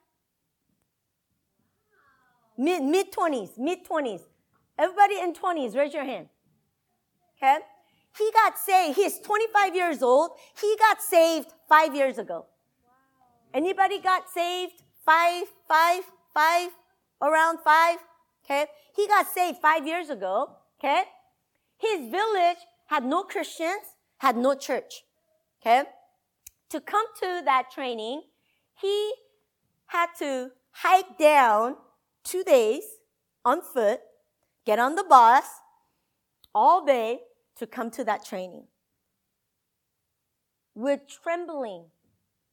Mid, 2.59 2.83
mid 2.83 3.13
20s, 3.13 3.57
mid 3.57 3.85
20s. 3.85 4.23
Everybody 4.77 5.17
in 5.21 5.33
20s, 5.33 5.77
raise 5.77 5.93
your 5.93 6.03
hand. 6.03 6.27
Okay? 7.37 7.59
He 8.17 8.29
got 8.33 8.59
saved. 8.59 8.97
He's 8.97 9.17
25 9.19 9.75
years 9.75 10.03
old. 10.03 10.31
He 10.59 10.75
got 10.77 11.01
saved 11.01 11.53
five 11.69 11.95
years 11.95 12.17
ago. 12.17 12.47
Anybody 13.53 13.99
got 14.01 14.29
saved 14.29 14.83
five, 15.05 15.45
five, 15.69 16.03
five, 16.33 16.71
around 17.21 17.59
five? 17.63 17.99
Okay. 18.43 18.65
He 18.93 19.07
got 19.07 19.27
saved 19.27 19.59
five 19.59 19.87
years 19.87 20.09
ago. 20.09 20.57
Okay. 20.79 21.03
His 21.77 22.11
village 22.11 22.57
had 22.87 23.05
no 23.05 23.23
Christians, 23.23 23.95
had 24.17 24.35
no 24.35 24.53
church. 24.53 25.05
Okay. 25.61 25.83
To 26.71 26.81
come 26.81 27.05
to 27.21 27.41
that 27.45 27.71
training, 27.71 28.23
he 28.81 29.13
had 29.85 30.07
to 30.19 30.51
hike 30.71 31.17
down 31.17 31.77
two 32.23 32.43
days 32.43 32.83
on 33.45 33.61
foot, 33.61 34.01
get 34.65 34.79
on 34.79 34.95
the 34.95 35.03
bus 35.03 35.45
all 36.53 36.85
day 36.85 37.19
to 37.57 37.67
come 37.67 37.91
to 37.91 38.03
that 38.03 38.25
training. 38.25 38.67
With 40.75 41.01
trembling, 41.07 41.85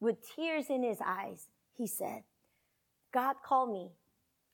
with 0.01 0.17
tears 0.35 0.67
in 0.69 0.83
his 0.83 0.99
eyes, 1.05 1.49
he 1.73 1.87
said, 1.87 2.23
God 3.13 3.37
called 3.45 3.73
me. 3.73 3.93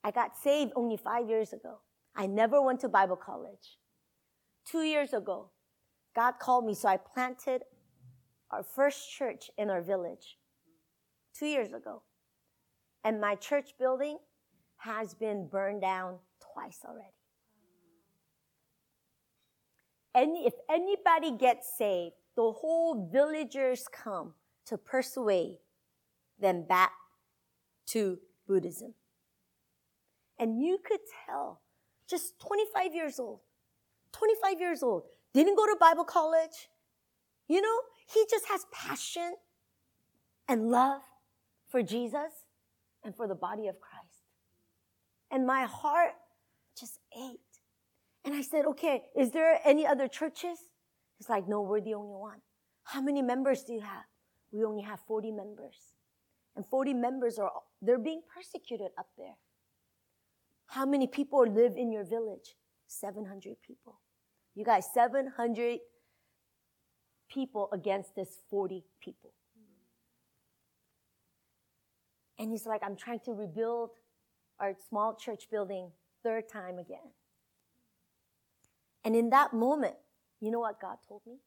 I 0.05 0.11
got 0.11 0.37
saved 0.37 0.73
only 0.77 0.97
five 0.97 1.29
years 1.29 1.53
ago. 1.53 1.79
I 2.15 2.27
never 2.27 2.61
went 2.61 2.81
to 2.81 2.89
Bible 2.89 3.17
college. 3.17 3.79
Two 4.65 4.83
years 4.83 5.13
ago, 5.13 5.51
God 6.15 6.35
called 6.39 6.67
me, 6.67 6.75
so 6.75 6.89
I 6.89 6.99
planted 6.99 7.63
our 8.51 8.63
first 8.63 9.11
church 9.11 9.51
in 9.57 9.71
our 9.71 9.81
village. 9.81 10.39
Two 11.37 11.47
years 11.47 11.73
ago. 11.73 12.03
And 13.03 13.21
my 13.21 13.35
church 13.35 13.71
building 13.79 14.19
has 14.85 15.15
been 15.15 15.47
burned 15.47 15.81
down 15.81 16.17
twice 16.41 16.81
already. 16.85 17.15
Any, 20.15 20.47
if 20.47 20.55
anybody 20.69 21.37
gets 21.39 21.77
saved, 21.79 22.15
the 22.35 22.51
whole 22.51 23.09
villagers 23.13 23.87
come 23.93 24.35
to 24.67 24.77
persuade 24.77 25.59
them 26.41 26.65
back 26.69 26.93
to 27.87 28.19
Buddhism. 28.49 28.95
And 30.39 30.61
you 30.61 30.79
could 30.85 31.01
tell, 31.27 31.61
just 32.09 32.39
25 32.41 32.95
years 32.95 33.21
old, 33.21 33.41
25 34.13 34.61
years 34.61 34.83
old, 34.83 35.05
didn't 35.33 35.57
go 35.57 35.67
to 35.67 35.77
Bible 35.81 36.05
college. 36.05 36.69
You 37.49 37.61
know, 37.61 37.79
he 38.13 38.25
just 38.29 38.47
has 38.49 38.67
passion 38.73 39.35
and 40.49 40.71
love 40.71 41.03
for 41.69 41.83
Jesus 41.83 42.47
and 43.05 43.15
for 43.15 43.29
the 43.29 43.35
body 43.35 43.69
of 43.69 43.81
Christ. 43.81 43.92
And 45.33 45.47
my 45.47 45.65
heart 45.65 46.13
just 46.79 46.99
ached. 47.17 47.41
And 48.25 48.35
I 48.35 48.43
said, 48.43 48.67
okay, 48.67 49.03
is 49.17 49.31
there 49.31 49.59
any 49.65 49.87
other 49.87 50.07
churches? 50.07 50.59
He's 51.19 51.29
like, 51.29 51.49
no, 51.49 51.63
we're 51.63 51.81
the 51.81 51.95
only 51.95 52.15
one. 52.15 52.41
How 52.85 53.01
many 53.01 53.23
members 53.23 53.65
do 53.65 53.73
you 53.73 53.81
have? 53.81 54.05
We 54.53 54.63
only 54.65 54.83
have 54.83 55.01
40 55.09 55.33
members. 55.33 55.77
And 56.55 56.67
40 56.67 56.95
members 56.95 57.39
are, 57.39 57.51
they're 57.81 57.99
being 57.99 58.23
persecuted 58.33 58.89
up 58.99 59.09
there. 59.17 59.37
How 60.67 60.85
many 60.85 61.07
people 61.07 61.47
live 61.47 61.77
in 61.77 61.91
your 61.91 62.05
village? 62.05 62.57
700 62.87 63.57
people. 63.67 64.01
You 64.55 64.65
guys, 64.65 64.87
700 64.93 65.79
people 67.31 67.69
against 67.73 68.15
this 68.15 68.43
40 68.51 68.85
people. 69.01 69.33
And 72.39 72.51
he's 72.51 72.67
like, 72.67 72.83
I'm 72.85 72.97
trying 72.97 73.21
to 73.21 73.33
rebuild 73.33 73.91
our 74.63 74.75
small 74.89 75.15
church 75.17 75.49
building 75.51 75.91
third 76.23 76.49
time 76.49 76.79
again. 76.79 77.11
And 79.05 79.17
in 79.17 79.31
that 79.31 79.53
moment, 79.53 79.97
you 80.41 80.53
know 80.53 80.61
what 80.61 80.81
God 80.81 80.99
told 81.07 81.23
me? 81.27 81.39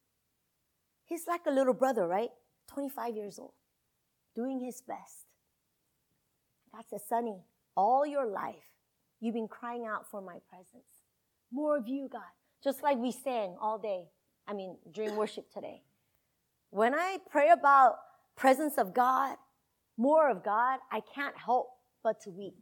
He's 1.06 1.26
like 1.26 1.42
a 1.48 1.52
little 1.52 1.74
brother, 1.74 2.06
right? 2.06 2.32
25 2.68 3.16
years 3.16 3.40
old, 3.40 3.54
doing 4.36 4.60
his 4.60 4.82
best. 4.82 5.28
God 6.74 6.84
says, 6.90 7.02
Sonny, 7.08 7.38
all 7.78 8.06
your 8.06 8.28
life, 8.28 8.68
you've 9.22 9.36
been 9.36 9.48
crying 9.48 9.86
out 9.86 10.10
for 10.12 10.22
my 10.22 10.38
presence. 10.50 10.84
More 11.54 11.78
of 11.78 11.88
you, 11.88 12.10
God. 12.12 12.22
Just 12.62 12.84
like 12.84 12.98
we 12.98 13.14
sang 13.14 13.56
all 13.62 13.78
day. 13.78 14.10
I 14.48 14.54
mean, 14.54 14.78
during 14.92 15.16
worship 15.16 15.50
today. 15.54 15.84
When 16.72 16.94
I 16.94 17.20
pray 17.30 17.50
about 17.50 17.96
presence 18.36 18.78
of 18.78 18.94
God, 18.94 19.38
more 19.98 20.30
of 20.30 20.44
God, 20.44 20.80
I 20.92 21.00
can't 21.14 21.38
help 21.38 21.68
but 22.04 22.20
to 22.24 22.30
weep 22.30 22.56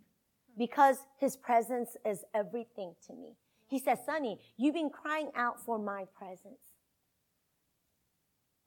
because 0.58 0.98
his 1.20 1.36
presence 1.36 1.96
is 2.06 2.24
everything 2.34 2.96
to 3.08 3.14
me. 3.14 3.36
He 3.68 3.80
says, 3.80 4.00
Sonny, 4.06 4.40
you've 4.58 4.76
been 4.76 4.90
crying 4.90 5.32
out 5.36 5.60
for 5.66 5.80
my 5.80 6.06
presence 6.18 6.74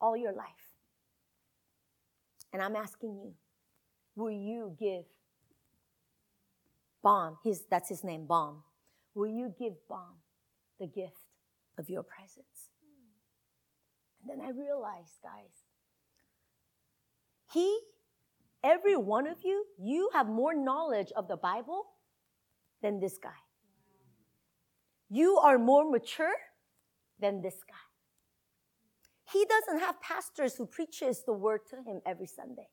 all 0.00 0.16
your 0.16 0.32
life. 0.32 0.46
And 2.52 2.62
I'm 2.62 2.76
asking 2.76 3.10
you, 3.16 3.34
will 4.14 4.30
you 4.30 4.76
give 4.78 5.04
Bom, 7.02 7.38
his, 7.44 7.62
that's 7.70 7.88
his 7.88 8.02
name, 8.02 8.26
Bom. 8.26 8.64
Will 9.14 9.28
you 9.28 9.54
give 9.56 9.74
Bom 9.88 10.16
the 10.80 10.88
gift 10.88 11.14
of 11.78 11.88
your 11.88 12.02
presence? 12.02 12.70
And 14.20 14.40
then 14.40 14.44
I 14.44 14.50
realized, 14.50 15.12
guys, 15.22 15.52
he, 17.52 17.78
every 18.72 18.96
one 18.96 19.26
of 19.26 19.38
you, 19.44 19.64
you 19.78 20.10
have 20.12 20.26
more 20.26 20.54
knowledge 20.54 21.12
of 21.16 21.28
the 21.28 21.36
Bible 21.36 21.86
than 22.82 23.00
this 23.00 23.16
guy. 23.18 23.40
You 25.08 25.38
are 25.38 25.58
more 25.58 25.88
mature 25.90 26.36
than 27.20 27.42
this 27.42 27.58
guy. 27.66 27.86
He 29.32 29.44
doesn't 29.44 29.80
have 29.80 30.00
pastors 30.00 30.56
who 30.56 30.66
preaches 30.66 31.22
the 31.24 31.32
word 31.32 31.60
to 31.70 31.76
him 31.76 32.00
every 32.04 32.26
Sunday. 32.26 32.68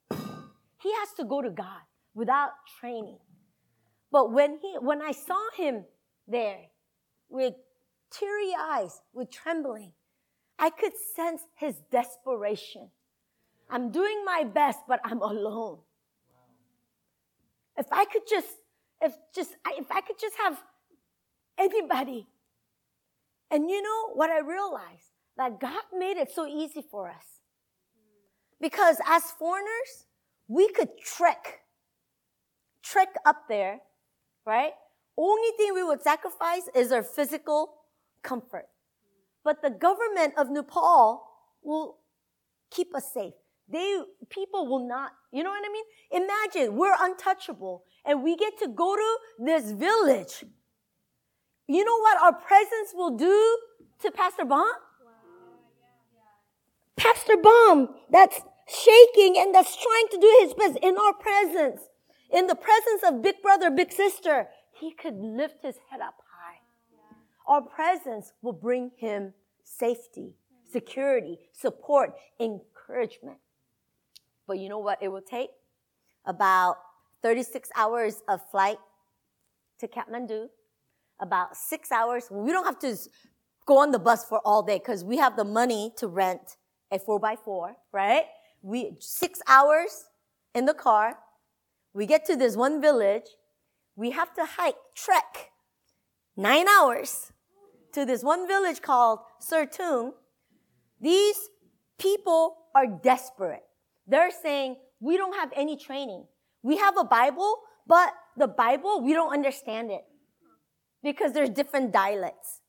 He 0.82 0.92
has 1.00 1.14
to 1.18 1.24
go 1.24 1.42
to 1.42 1.50
God 1.50 1.84
without 2.14 2.52
training. 2.80 3.20
But 4.12 4.32
when 4.32 4.58
he, 4.62 4.76
when 4.80 5.02
I 5.02 5.12
saw 5.12 5.42
him 5.56 5.86
there 6.28 6.60
with 7.30 7.54
teary 8.14 8.54
eyes, 8.58 9.02
with 9.14 9.32
trembling. 9.32 9.92
I 10.60 10.70
could 10.70 10.94
sense 11.16 11.42
his 11.56 11.76
desperation. 11.92 12.90
I'm 13.74 13.90
doing 13.90 14.24
my 14.24 14.44
best, 14.44 14.82
but 14.88 15.00
I'm 15.04 15.20
alone. 15.20 15.80
If 17.76 17.88
I 17.92 18.06
could 18.06 18.22
just, 18.30 18.48
if 19.02 19.14
just, 19.34 19.56
if 19.72 19.92
I 19.92 20.02
could 20.02 20.20
just 20.22 20.36
have 20.38 20.62
anybody. 21.58 22.28
And 23.50 23.72
you 23.72 23.82
know 23.82 24.14
what 24.14 24.30
I 24.30 24.42
realized? 24.42 25.10
That 25.38 25.60
God 25.60 25.82
made 25.98 26.18
it 26.18 26.30
so 26.32 26.46
easy 26.46 26.84
for 26.84 27.10
us. 27.10 27.26
Because 28.62 28.98
as 29.08 29.24
foreigners, 29.24 30.06
we 30.48 30.70
could 30.70 30.90
trek, 31.04 31.62
trek 32.84 33.16
up 33.26 33.48
there, 33.50 33.80
right? 34.46 34.74
Only 35.18 35.50
thing 35.58 35.74
we 35.74 35.84
would 35.84 36.04
sacrifice 36.04 36.70
is 36.76 36.92
our 36.92 37.02
physical 37.02 37.74
comfort. 38.22 38.68
But 39.44 39.64
the 39.64 39.72
government 39.72 40.36
of 40.38 40.52
Nepal 40.52 41.24
will 41.64 41.98
keep 42.70 42.94
us 42.94 43.12
safe. 43.12 43.34
They, 43.70 44.00
people 44.30 44.68
will 44.68 44.88
not, 44.88 45.12
you 45.32 45.44
know 45.44 45.50
what 45.50 45.64
I 45.66 45.72
mean? 45.72 46.24
Imagine 46.24 46.76
we're 46.76 46.96
untouchable 47.00 47.84
and 48.06 48.24
we 48.24 48.36
get 48.36 48.58
to 48.60 48.68
go 48.68 48.96
to 48.96 49.18
this 49.40 49.72
village. 49.72 50.44
You 51.68 51.86
know 51.86 51.98
what 52.00 52.22
our 52.22 52.34
presence 52.34 52.94
will 52.94 53.18
do 53.18 53.58
to 54.02 54.12
Pastor 54.12 54.46
Bom? 54.46 54.66
Pastor 56.98 57.38
Bom, 57.38 57.90
that's 58.12 58.42
shaking 58.68 59.36
and 59.38 59.54
that's 59.56 59.76
trying 59.76 60.08
to 60.12 60.18
do 60.20 60.38
his 60.42 60.54
best 60.54 60.78
in 60.82 60.98
our 60.98 61.14
presence, 61.14 61.82
in 62.32 62.48
the 62.48 62.56
presence 62.56 63.04
of 63.08 63.22
big 63.22 63.42
brother, 63.42 63.72
big 63.72 63.92
sister, 63.92 64.48
he 64.72 64.92
could 64.92 65.16
lift 65.16 65.64
his 65.64 65.78
head 65.90 66.02
up 66.02 66.16
high. 66.32 66.60
Our 67.48 67.62
presence 67.62 68.34
will 68.42 68.54
bring 68.54 68.92
him 68.98 69.34
safety, 69.64 70.36
security, 70.72 71.40
support, 71.52 72.14
encouragement. 72.40 73.38
But 74.48 74.60
you 74.60 74.70
know 74.70 74.80
what 74.80 75.02
it 75.02 75.10
will 75.10 75.22
take? 75.22 75.50
About 76.26 76.78
36 77.22 77.70
hours 77.76 78.22
of 78.28 78.42
flight 78.52 78.78
to 79.80 79.88
Kathmandu, 79.88 80.48
about 81.20 81.56
six 81.56 81.92
hours. 81.92 82.28
We 82.30 82.52
don't 82.52 82.66
have 82.66 82.80
to 82.80 82.96
go 83.66 83.78
on 83.80 83.92
the 83.92 84.00
bus 84.00 84.26
for 84.26 84.40
all 84.46 84.64
day 84.64 84.80
because 84.80 85.04
we 85.04 85.18
have 85.18 85.36
the 85.36 85.46
money 85.46 85.94
to 85.98 86.08
rent 86.08 86.58
a 86.92 87.00
four 87.00 87.20
by 87.20 87.36
four, 87.36 87.76
right? 87.92 88.26
We, 88.62 88.98
six 89.00 89.42
hours 89.48 90.06
in 90.54 90.66
the 90.66 90.74
car. 90.74 91.18
We 91.94 92.06
get 92.06 92.26
to 92.26 92.36
this 92.36 92.56
one 92.56 92.82
village 92.82 93.28
we 93.96 94.12
have 94.12 94.34
to 94.36 94.46
hike, 94.46 94.76
trek 94.96 95.52
nine 96.36 96.68
hours 96.68 97.32
to 97.94 98.06
this 98.06 98.24
one 98.24 98.48
village 98.48 98.82
called 98.82 99.20
Sertung. 99.40 100.14
These 101.00 101.38
people 102.00 102.58
are 102.74 102.88
desperate. 102.88 103.64
They're 104.08 104.32
saying, 104.32 104.78
we 105.00 105.18
don't 105.18 105.36
have 105.36 105.52
any 105.56 105.78
training. 105.78 106.26
We 106.62 106.78
have 106.78 106.98
a 106.98 107.04
Bible, 107.04 107.58
but 107.88 108.14
the 108.38 108.48
Bible, 108.48 109.02
we 109.02 109.14
don't 109.14 109.34
understand 109.34 109.92
it 109.92 110.04
because 111.04 111.34
there's 111.34 111.50
different 111.50 111.92
dialects. 111.92 112.62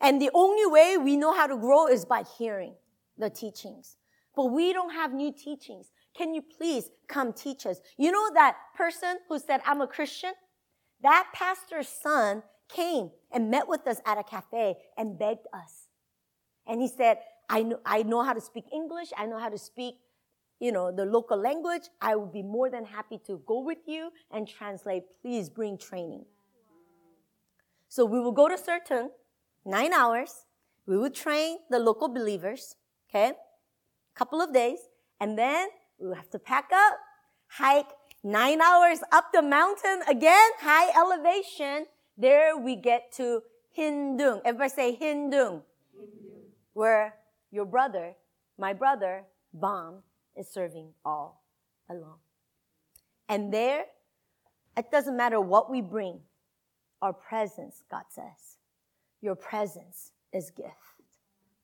And 0.00 0.20
the 0.20 0.30
only 0.34 0.66
way 0.66 0.96
we 0.98 1.16
know 1.16 1.32
how 1.32 1.46
to 1.46 1.56
grow 1.56 1.86
is 1.86 2.04
by 2.04 2.24
hearing 2.38 2.74
the 3.16 3.30
teachings. 3.30 3.96
But 4.34 4.46
we 4.46 4.72
don't 4.72 4.92
have 4.92 5.12
new 5.12 5.32
teachings. 5.32 5.92
Can 6.16 6.34
you 6.34 6.42
please 6.42 6.90
come 7.08 7.32
teach 7.32 7.66
us? 7.66 7.80
You 7.96 8.10
know 8.10 8.30
that 8.34 8.56
person 8.76 9.18
who 9.28 9.38
said, 9.38 9.60
I'm 9.64 9.80
a 9.80 9.86
Christian? 9.86 10.32
That 11.02 11.28
pastor's 11.34 11.88
son 11.88 12.42
came 12.68 13.10
and 13.30 13.50
met 13.50 13.68
with 13.68 13.86
us 13.86 14.00
at 14.06 14.18
a 14.18 14.22
cafe 14.22 14.76
and 14.96 15.18
begged 15.18 15.46
us. 15.52 15.88
And 16.66 16.80
he 16.80 16.88
said, 16.88 17.18
I 17.48 17.62
know, 17.62 17.80
I 17.84 18.02
know 18.02 18.22
how 18.22 18.32
to 18.32 18.40
speak 18.40 18.64
English. 18.72 19.08
I 19.16 19.26
know 19.26 19.38
how 19.38 19.48
to 19.48 19.58
speak, 19.58 19.96
you 20.62 20.70
know, 20.70 20.92
the 20.92 21.04
local 21.04 21.36
language. 21.36 21.90
I 22.00 22.14
would 22.14 22.32
be 22.32 22.42
more 22.42 22.70
than 22.70 22.84
happy 22.84 23.18
to 23.26 23.42
go 23.44 23.60
with 23.60 23.82
you 23.86 24.12
and 24.30 24.46
translate. 24.46 25.02
Please 25.20 25.50
bring 25.50 25.76
training. 25.76 26.24
So 27.88 28.04
we 28.06 28.20
will 28.20 28.32
go 28.32 28.48
to 28.48 28.54
Sertung, 28.54 29.08
nine 29.66 29.92
hours. 29.92 30.46
We 30.86 30.96
will 30.96 31.10
train 31.10 31.58
the 31.68 31.80
local 31.80 32.08
believers, 32.08 32.76
okay? 33.10 33.32
Couple 34.14 34.40
of 34.40 34.54
days. 34.54 34.78
And 35.20 35.36
then 35.36 35.68
we 35.98 36.14
have 36.14 36.30
to 36.30 36.38
pack 36.38 36.70
up, 36.72 36.94
hike 37.48 37.90
nine 38.22 38.60
hours 38.62 39.00
up 39.10 39.32
the 39.32 39.42
mountain 39.42 40.02
again, 40.08 40.50
high 40.60 40.90
elevation. 40.96 41.86
There 42.16 42.56
we 42.56 42.76
get 42.76 43.10
to 43.16 43.42
Hindung. 43.76 44.40
Everybody 44.44 44.70
say 44.70 44.96
Hindung. 44.96 45.62
Hindung. 45.98 46.46
Where 46.72 47.14
your 47.50 47.64
brother, 47.64 48.14
my 48.56 48.72
brother, 48.72 49.24
Bom, 49.52 50.02
is 50.36 50.48
serving 50.48 50.88
all 51.04 51.42
along. 51.88 52.18
And 53.28 53.52
there, 53.52 53.84
it 54.76 54.90
doesn't 54.90 55.16
matter 55.16 55.40
what 55.40 55.70
we 55.70 55.80
bring, 55.80 56.20
our 57.00 57.12
presence, 57.12 57.82
God 57.90 58.04
says, 58.08 58.58
your 59.20 59.34
presence 59.34 60.12
is 60.32 60.50
gift 60.50 60.70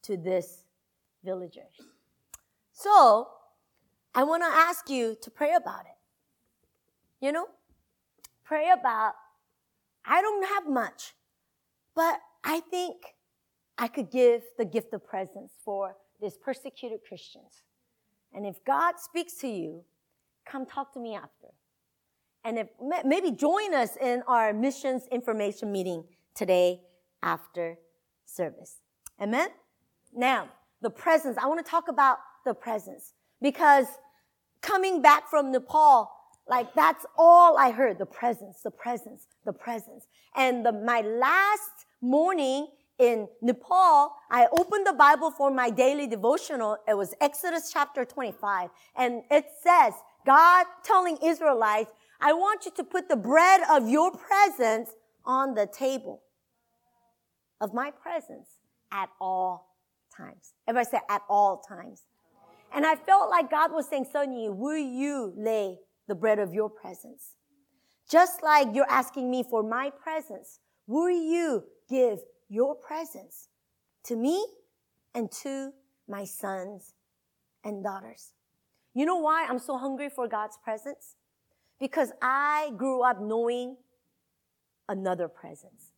to 0.03 0.17
this 0.17 0.65
villagers. 1.25 1.81
So, 2.73 3.29
I 4.15 4.25
want 4.25 4.43
to 4.43 4.49
ask 4.49 4.89
you 4.89 5.17
to 5.23 5.31
pray 5.31 5.55
about 5.55 5.83
it. 5.83 7.25
You 7.25 7.33
know, 7.33 7.47
pray 8.45 8.71
about, 8.71 9.15
I 10.05 10.23
don't 10.23 10.47
have 10.49 10.67
much, 10.67 11.15
but 11.95 12.21
I 12.45 12.61
think 12.61 12.97
I 13.77 13.89
could 13.89 14.11
give 14.11 14.43
the 14.57 14.65
gift 14.65 14.93
of 14.93 15.07
presence 15.07 15.53
for 15.65 15.97
these 16.21 16.37
persecuted 16.37 17.01
Christians. 17.07 17.63
And 18.35 18.47
if 18.47 18.65
God 18.65 18.95
speaks 18.99 19.35
to 19.39 19.49
you, 19.49 19.85
come 20.47 20.67
talk 20.67 20.93
to 20.95 21.01
me 21.01 21.15
after. 21.15 21.49
And 22.45 22.59
if 22.59 22.69
maybe 23.05 23.33
join 23.33 23.75
us 23.75 23.97
in 23.97 24.23
our 24.27 24.53
missions 24.53 25.03
information 25.11 25.73
meeting 25.73 26.05
today 26.35 26.81
after 27.23 27.79
service. 28.25 28.77
Amen? 29.21 29.49
Now, 30.15 30.49
the 30.81 30.91
presence. 30.91 31.37
I 31.39 31.47
want 31.47 31.65
to 31.65 31.69
talk 31.69 31.89
about 31.89 32.19
the 32.45 32.55
presence 32.55 33.13
because 33.43 33.87
coming 34.63 35.03
back 35.03 35.29
from 35.29 35.51
Nepal, 35.51 36.11
like 36.49 36.73
that's 36.75 37.05
all 37.17 37.59
I 37.59 37.71
heard. 37.71 37.99
The 37.99 38.07
presence, 38.07 38.61
the 38.63 38.71
presence, 38.71 39.27
the 39.45 39.53
presence. 39.53 40.07
And 40.35 40.65
the, 40.65 40.73
my 40.73 41.01
last 41.01 41.87
morning 42.01 42.69
in 42.99 43.29
Nepal, 43.41 44.13
I 44.31 44.49
opened 44.53 44.87
the 44.87 44.93
Bible 44.93 45.31
for 45.31 45.51
my 45.51 45.71
daily 45.71 46.07
devotional. 46.07 46.77
It 46.87 46.97
was 46.97 47.15
Exodus 47.21 47.71
chapter 47.73 48.05
25. 48.05 48.71
And 48.97 49.23
it 49.31 49.47
says, 49.63 49.95
God 50.27 50.67
telling 50.85 51.17
Israelites, 51.25 51.93
I 52.21 52.33
want 52.33 52.67
you 52.67 52.73
to 52.77 52.85
put 52.85 53.09
the 53.09 53.17
bread 53.17 53.61
of 53.71 53.89
your 53.89 54.11
presence 54.11 54.91
on 55.25 55.55
the 55.55 55.67
table 55.67 56.23
of 57.61 57.73
my 57.73 57.91
presence 57.91 58.49
at 58.93 59.09
all 59.21 59.77
times. 60.17 60.53
Everybody 60.67 60.91
say 60.91 61.01
at 61.09 61.23
all 61.29 61.63
times. 61.69 62.03
And 62.75 62.85
I 62.85 62.97
felt 62.97 63.31
like 63.31 63.51
God 63.51 63.73
was 63.73 63.89
saying, 63.89 64.07
Sonny, 64.13 64.49
will 64.51 64.77
you 64.77 65.33
lay 65.37 65.79
the 66.07 66.15
bread 66.15 66.39
of 66.39 66.53
your 66.53 66.69
presence? 66.69 67.37
Just 68.11 68.43
like 68.43 68.69
you're 68.75 68.91
asking 68.91 69.31
me 69.31 69.45
for 69.49 69.63
my 69.63 69.91
presence, 70.03 70.59
will 70.87 71.11
you 71.11 71.65
give 71.89 72.19
your 72.49 72.75
presence 72.75 73.49
to 74.05 74.17
me 74.17 74.45
and 75.15 75.31
to 75.43 75.73
my 76.09 76.25
sons 76.25 76.95
and 77.65 77.83
daughters? 77.83 78.33
You 78.95 79.07
know 79.07 79.17
why 79.17 79.47
I'm 79.49 79.59
so 79.59 79.79
hungry 79.79 80.09
for 80.09 80.29
God's 80.29 80.59
presence? 80.63 81.17
Because 81.79 82.13
I 82.21 82.73
grew 82.77 83.03
up 83.03 83.21
knowing 83.21 83.77
another 84.89 85.29
presence. 85.29 85.93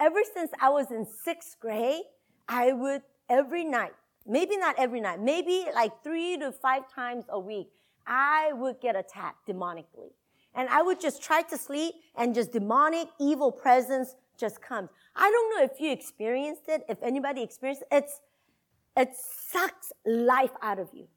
Ever 0.00 0.20
since 0.34 0.50
I 0.60 0.68
was 0.70 0.90
in 0.90 1.06
sixth 1.06 1.58
grade, 1.60 2.02
I 2.48 2.72
would 2.72 3.02
every 3.30 3.64
night 3.64 3.92
maybe 4.26 4.56
not 4.56 4.74
every 4.78 5.00
night, 5.00 5.20
maybe 5.20 5.66
like 5.74 6.02
three 6.02 6.36
to 6.38 6.52
five 6.52 6.90
times 6.92 7.24
a 7.28 7.38
week, 7.38 7.68
I 8.06 8.52
would 8.54 8.80
get 8.80 8.96
attacked 8.96 9.46
demonically. 9.48 10.12
And 10.54 10.68
I 10.68 10.82
would 10.82 11.00
just 11.00 11.22
try 11.22 11.42
to 11.42 11.58
sleep 11.58 11.94
and 12.16 12.34
just 12.34 12.52
demonic 12.52 13.08
evil 13.18 13.50
presence 13.50 14.14
just 14.38 14.60
comes. 14.60 14.90
I 15.16 15.30
don't 15.30 15.56
know 15.56 15.64
if 15.64 15.80
you 15.80 15.92
experienced 15.92 16.68
it, 16.68 16.82
if 16.88 17.02
anybody 17.02 17.42
experienced 17.42 17.82
it. 17.82 17.88
It's, 17.90 18.20
it 18.96 19.10
sucks 19.14 19.92
life 20.06 20.52
out 20.62 20.78
of 20.78 20.88
you. 20.92 21.08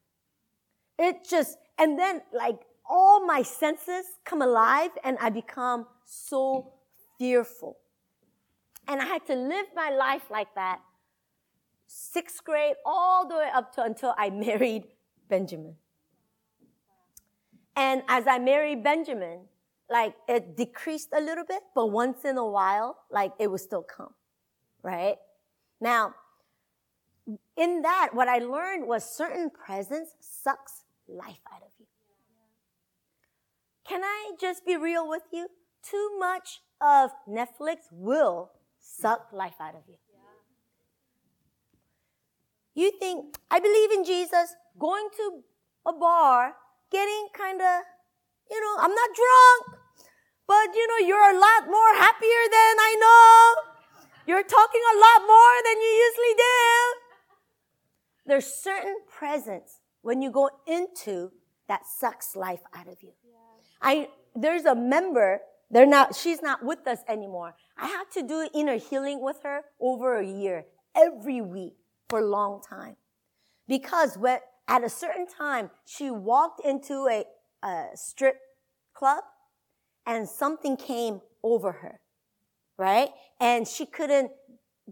It 0.98 1.28
just, 1.28 1.58
and 1.78 1.98
then 1.98 2.22
like 2.32 2.60
all 2.88 3.24
my 3.24 3.42
senses 3.42 4.06
come 4.24 4.42
alive 4.42 4.90
and 5.04 5.18
I 5.20 5.30
become 5.30 5.86
so 6.04 6.72
fearful. 7.18 7.76
And 8.86 9.00
I 9.02 9.04
had 9.04 9.26
to 9.26 9.34
live 9.34 9.66
my 9.74 9.90
life 9.90 10.22
like 10.30 10.54
that 10.54 10.80
sixth 11.86 12.44
grade 12.44 12.76
all 12.84 13.28
the 13.28 13.34
way 13.34 13.48
up 13.54 13.74
to 13.74 13.82
until 13.82 14.14
I 14.16 14.30
married 14.30 14.84
Benjamin. 15.28 15.76
And 17.76 18.02
as 18.08 18.26
I 18.26 18.38
married 18.38 18.82
Benjamin, 18.82 19.42
like 19.90 20.14
it 20.28 20.56
decreased 20.56 21.08
a 21.16 21.20
little 21.20 21.44
bit, 21.44 21.62
but 21.74 21.86
once 21.86 22.24
in 22.24 22.36
a 22.36 22.46
while, 22.46 22.98
like 23.10 23.32
it 23.38 23.50
would 23.50 23.60
still 23.60 23.82
come, 23.82 24.12
right? 24.82 25.16
Now, 25.80 26.14
in 27.56 27.82
that, 27.82 28.10
what 28.12 28.28
I 28.28 28.38
learned 28.38 28.86
was 28.86 29.04
certain 29.04 29.50
presence 29.50 30.10
sucks 30.20 30.84
life 31.06 31.40
out 31.52 31.62
of 31.62 31.68
you. 31.78 31.86
Can 33.86 34.02
I 34.04 34.32
just 34.40 34.66
be 34.66 34.76
real 34.76 35.08
with 35.08 35.22
you? 35.32 35.48
Too 35.82 36.16
much 36.18 36.60
of 36.80 37.10
Netflix 37.28 37.78
will 37.90 38.50
suck 38.80 39.28
life 39.32 39.54
out 39.60 39.74
of 39.74 39.82
you. 39.88 39.94
You 42.74 42.92
think, 42.92 43.38
I 43.50 43.58
believe 43.58 43.90
in 43.90 44.04
Jesus, 44.04 44.54
going 44.78 45.08
to 45.16 45.42
a 45.84 45.92
bar, 45.92 46.54
getting 46.92 47.26
kind 47.36 47.60
of, 47.60 47.82
you 48.50 48.60
know, 48.60 48.74
I'm 48.78 48.94
not 48.94 49.10
drunk, 49.14 49.80
but 50.46 50.74
you 50.74 50.86
know, 50.88 51.06
you're 51.06 51.30
a 51.30 51.38
lot 51.38 51.66
more 51.66 51.94
happier 51.96 52.42
than 52.50 52.74
I 52.80 52.96
know. 52.98 53.62
You're 54.26 54.42
talking 54.42 54.82
a 54.94 54.98
lot 54.98 55.26
more 55.26 55.54
than 55.64 55.80
you 55.80 55.88
usually 56.06 56.34
do. 56.36 56.94
There's 58.26 58.46
certain 58.46 58.96
presence 59.08 59.80
when 60.02 60.20
you 60.20 60.30
go 60.30 60.50
into 60.66 61.32
that 61.68 61.86
sucks 61.86 62.36
life 62.36 62.60
out 62.74 62.88
of 62.88 63.02
you. 63.02 63.12
I, 63.80 64.08
there's 64.34 64.64
a 64.64 64.74
member, 64.74 65.40
they're 65.70 65.86
not, 65.86 66.14
she's 66.14 66.42
not 66.42 66.64
with 66.64 66.86
us 66.86 67.00
anymore. 67.08 67.54
I 67.76 67.86
had 67.86 68.04
to 68.14 68.22
do 68.22 68.48
inner 68.54 68.78
healing 68.78 69.22
with 69.22 69.42
her 69.44 69.62
over 69.80 70.18
a 70.18 70.26
year, 70.26 70.64
every 70.96 71.40
week 71.40 71.74
for 72.08 72.20
a 72.20 72.26
long 72.26 72.60
time. 72.62 72.96
Because 73.66 74.16
when, 74.16 74.40
at 74.66 74.84
a 74.84 74.88
certain 74.88 75.26
time, 75.26 75.70
she 75.86 76.10
walked 76.10 76.64
into 76.64 77.06
a, 77.10 77.24
a 77.62 77.86
strip 77.94 78.36
club 78.94 79.24
and 80.06 80.28
something 80.28 80.76
came 80.76 81.20
over 81.42 81.72
her, 81.72 82.00
right? 82.76 83.10
And 83.40 83.66
she 83.66 83.86
couldn't 83.86 84.30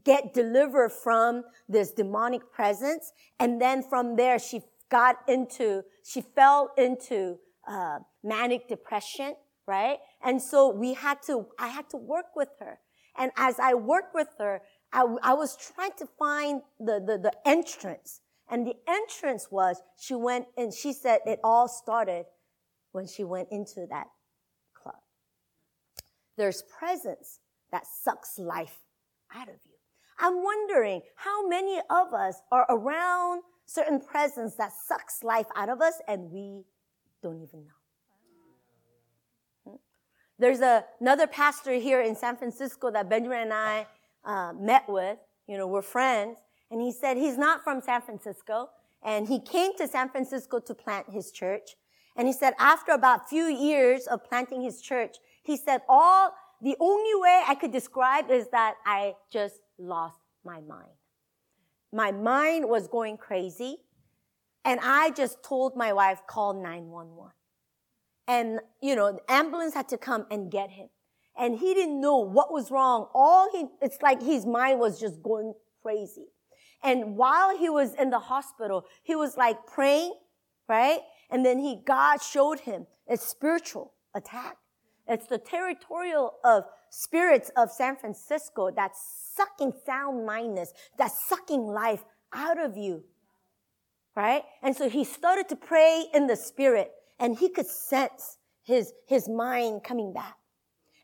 get 0.04 0.34
delivered 0.34 0.92
from 0.92 1.44
this 1.68 1.90
demonic 1.92 2.52
presence. 2.52 3.12
And 3.40 3.60
then 3.60 3.82
from 3.82 4.16
there, 4.16 4.38
she 4.38 4.62
got 4.90 5.16
into, 5.26 5.82
she 6.04 6.20
fell 6.20 6.70
into 6.76 7.38
uh, 7.66 7.98
manic 8.22 8.68
depression, 8.68 9.34
right? 9.66 9.98
And 10.22 10.40
so 10.40 10.68
we 10.68 10.94
had 10.94 11.22
to, 11.26 11.46
I 11.58 11.68
had 11.68 11.88
to 11.90 11.96
work 11.96 12.26
with 12.36 12.50
her. 12.60 12.78
And 13.18 13.32
as 13.36 13.58
I 13.58 13.74
worked 13.74 14.14
with 14.14 14.28
her, 14.38 14.60
I, 14.92 15.06
I 15.22 15.32
was 15.32 15.56
trying 15.56 15.92
to 15.98 16.06
find 16.18 16.60
the, 16.78 17.02
the, 17.04 17.18
the 17.18 17.32
entrance. 17.48 18.20
And 18.48 18.66
the 18.66 18.76
entrance 18.86 19.48
was, 19.50 19.82
she 19.98 20.14
went 20.14 20.46
and 20.56 20.72
she 20.72 20.92
said 20.92 21.20
it 21.26 21.40
all 21.42 21.66
started 21.66 22.26
when 22.96 23.06
she 23.06 23.22
went 23.22 23.48
into 23.52 23.86
that 23.90 24.06
club. 24.74 24.96
There's 26.36 26.62
presence 26.62 27.38
that 27.70 27.86
sucks 27.86 28.38
life 28.38 28.78
out 29.34 29.48
of 29.48 29.56
you. 29.66 29.74
I'm 30.18 30.42
wondering 30.42 31.02
how 31.14 31.46
many 31.46 31.78
of 31.90 32.14
us 32.14 32.40
are 32.50 32.64
around 32.70 33.42
certain 33.66 34.00
presence 34.00 34.54
that 34.54 34.72
sucks 34.72 35.22
life 35.22 35.46
out 35.54 35.68
of 35.68 35.82
us 35.82 36.00
and 36.08 36.30
we 36.30 36.64
don't 37.22 37.36
even 37.36 37.66
know. 37.66 39.72
Hmm? 39.72 39.76
There's 40.38 40.60
a, 40.60 40.86
another 40.98 41.26
pastor 41.26 41.74
here 41.74 42.00
in 42.00 42.16
San 42.16 42.38
Francisco 42.38 42.90
that 42.92 43.10
Benjamin 43.10 43.40
and 43.40 43.52
I 43.52 43.86
uh, 44.24 44.54
met 44.58 44.88
with. 44.88 45.18
You 45.46 45.58
know, 45.58 45.66
we're 45.66 45.82
friends. 45.82 46.38
And 46.70 46.80
he 46.80 46.92
said 46.92 47.18
he's 47.18 47.36
not 47.36 47.62
from 47.62 47.82
San 47.82 48.00
Francisco. 48.00 48.70
And 49.04 49.28
he 49.28 49.38
came 49.38 49.76
to 49.76 49.86
San 49.86 50.08
Francisco 50.08 50.60
to 50.60 50.74
plant 50.74 51.10
his 51.10 51.30
church. 51.30 51.76
And 52.16 52.26
he 52.26 52.32
said 52.32 52.54
after 52.58 52.92
about 52.92 53.28
few 53.28 53.44
years 53.44 54.06
of 54.06 54.24
planting 54.24 54.62
his 54.62 54.80
church, 54.80 55.16
he 55.42 55.56
said 55.56 55.82
all, 55.88 56.32
the 56.62 56.76
only 56.80 57.14
way 57.20 57.42
I 57.46 57.54
could 57.54 57.72
describe 57.72 58.30
is 58.30 58.48
that 58.50 58.74
I 58.86 59.14
just 59.30 59.56
lost 59.78 60.18
my 60.44 60.60
mind. 60.60 60.90
My 61.92 62.12
mind 62.12 62.68
was 62.68 62.88
going 62.88 63.18
crazy. 63.18 63.78
And 64.64 64.80
I 64.82 65.10
just 65.10 65.44
told 65.44 65.76
my 65.76 65.92
wife, 65.92 66.22
call 66.26 66.54
911. 66.54 67.32
And, 68.26 68.60
you 68.82 68.96
know, 68.96 69.12
the 69.12 69.32
ambulance 69.32 69.74
had 69.74 69.88
to 69.90 69.98
come 69.98 70.26
and 70.30 70.50
get 70.50 70.70
him. 70.70 70.88
And 71.38 71.58
he 71.58 71.74
didn't 71.74 72.00
know 72.00 72.18
what 72.18 72.52
was 72.52 72.70
wrong. 72.70 73.08
All 73.14 73.48
he, 73.52 73.66
it's 73.80 74.02
like 74.02 74.22
his 74.22 74.44
mind 74.44 74.80
was 74.80 74.98
just 74.98 75.22
going 75.22 75.54
crazy. 75.82 76.26
And 76.82 77.16
while 77.16 77.56
he 77.56 77.68
was 77.68 77.94
in 77.94 78.10
the 78.10 78.18
hospital, 78.18 78.84
he 79.02 79.14
was 79.14 79.36
like 79.36 79.66
praying, 79.66 80.14
right? 80.68 81.00
And 81.30 81.44
then 81.44 81.58
he, 81.58 81.80
God 81.84 82.22
showed 82.22 82.60
him 82.60 82.86
a 83.08 83.16
spiritual 83.16 83.92
attack. 84.14 84.56
It's 85.08 85.26
the 85.26 85.38
territorial 85.38 86.34
of 86.44 86.64
spirits 86.90 87.50
of 87.56 87.70
San 87.70 87.96
Francisco 87.96 88.70
that's 88.70 89.00
sucking 89.36 89.72
sound 89.84 90.26
mindness, 90.26 90.72
that's 90.98 91.28
sucking 91.28 91.66
life 91.66 92.04
out 92.32 92.58
of 92.58 92.76
you. 92.76 93.04
Right? 94.14 94.42
And 94.62 94.74
so 94.74 94.88
he 94.88 95.04
started 95.04 95.48
to 95.50 95.56
pray 95.56 96.06
in 96.14 96.26
the 96.26 96.36
spirit 96.36 96.90
and 97.20 97.38
he 97.38 97.48
could 97.48 97.66
sense 97.66 98.38
his, 98.62 98.92
his 99.06 99.28
mind 99.28 99.84
coming 99.84 100.12
back. 100.12 100.36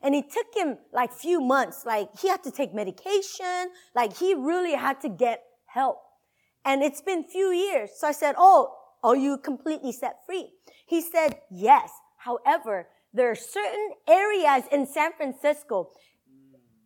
And 0.03 0.15
it 0.15 0.31
took 0.33 0.47
him 0.57 0.79
like 0.93 1.13
few 1.13 1.41
months, 1.41 1.85
like 1.87 2.09
he 2.19 2.29
had 2.29 2.43
to 2.43 2.51
take 2.51 2.75
medication, 2.75 3.71
like 3.95 4.17
he 4.17 4.35
really 4.35 4.75
had 4.75 5.01
to 5.03 5.09
get 5.09 5.45
help. 5.67 5.99
And 6.65 6.83
it's 6.83 7.01
been 7.01 7.23
few 7.23 7.51
years. 7.51 7.91
So 7.97 8.09
I 8.09 8.13
said, 8.13 8.35
Oh, 8.37 8.75
are 9.03 9.17
you 9.17 9.39
completely 9.39 9.93
set 9.93 10.25
free? 10.27 10.51
He 10.87 11.01
said, 11.01 11.41
yes. 11.51 11.91
However, 12.19 12.89
there 13.13 13.31
are 13.31 13.37
certain 13.37 13.91
areas 14.09 14.65
in 14.71 14.87
San 14.87 15.13
Francisco. 15.17 15.91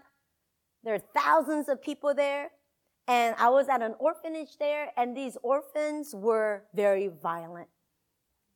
There 0.84 0.96
are 0.96 1.04
thousands 1.16 1.70
of 1.70 1.82
people 1.82 2.14
there. 2.14 2.50
And 3.08 3.36
I 3.38 3.48
was 3.50 3.70
at 3.70 3.82
an 3.82 3.96
orphanage 4.00 4.58
there, 4.60 4.92
and 4.98 5.16
these 5.16 5.38
orphans 5.42 6.14
were 6.14 6.66
very 6.76 7.08
violent. 7.08 7.70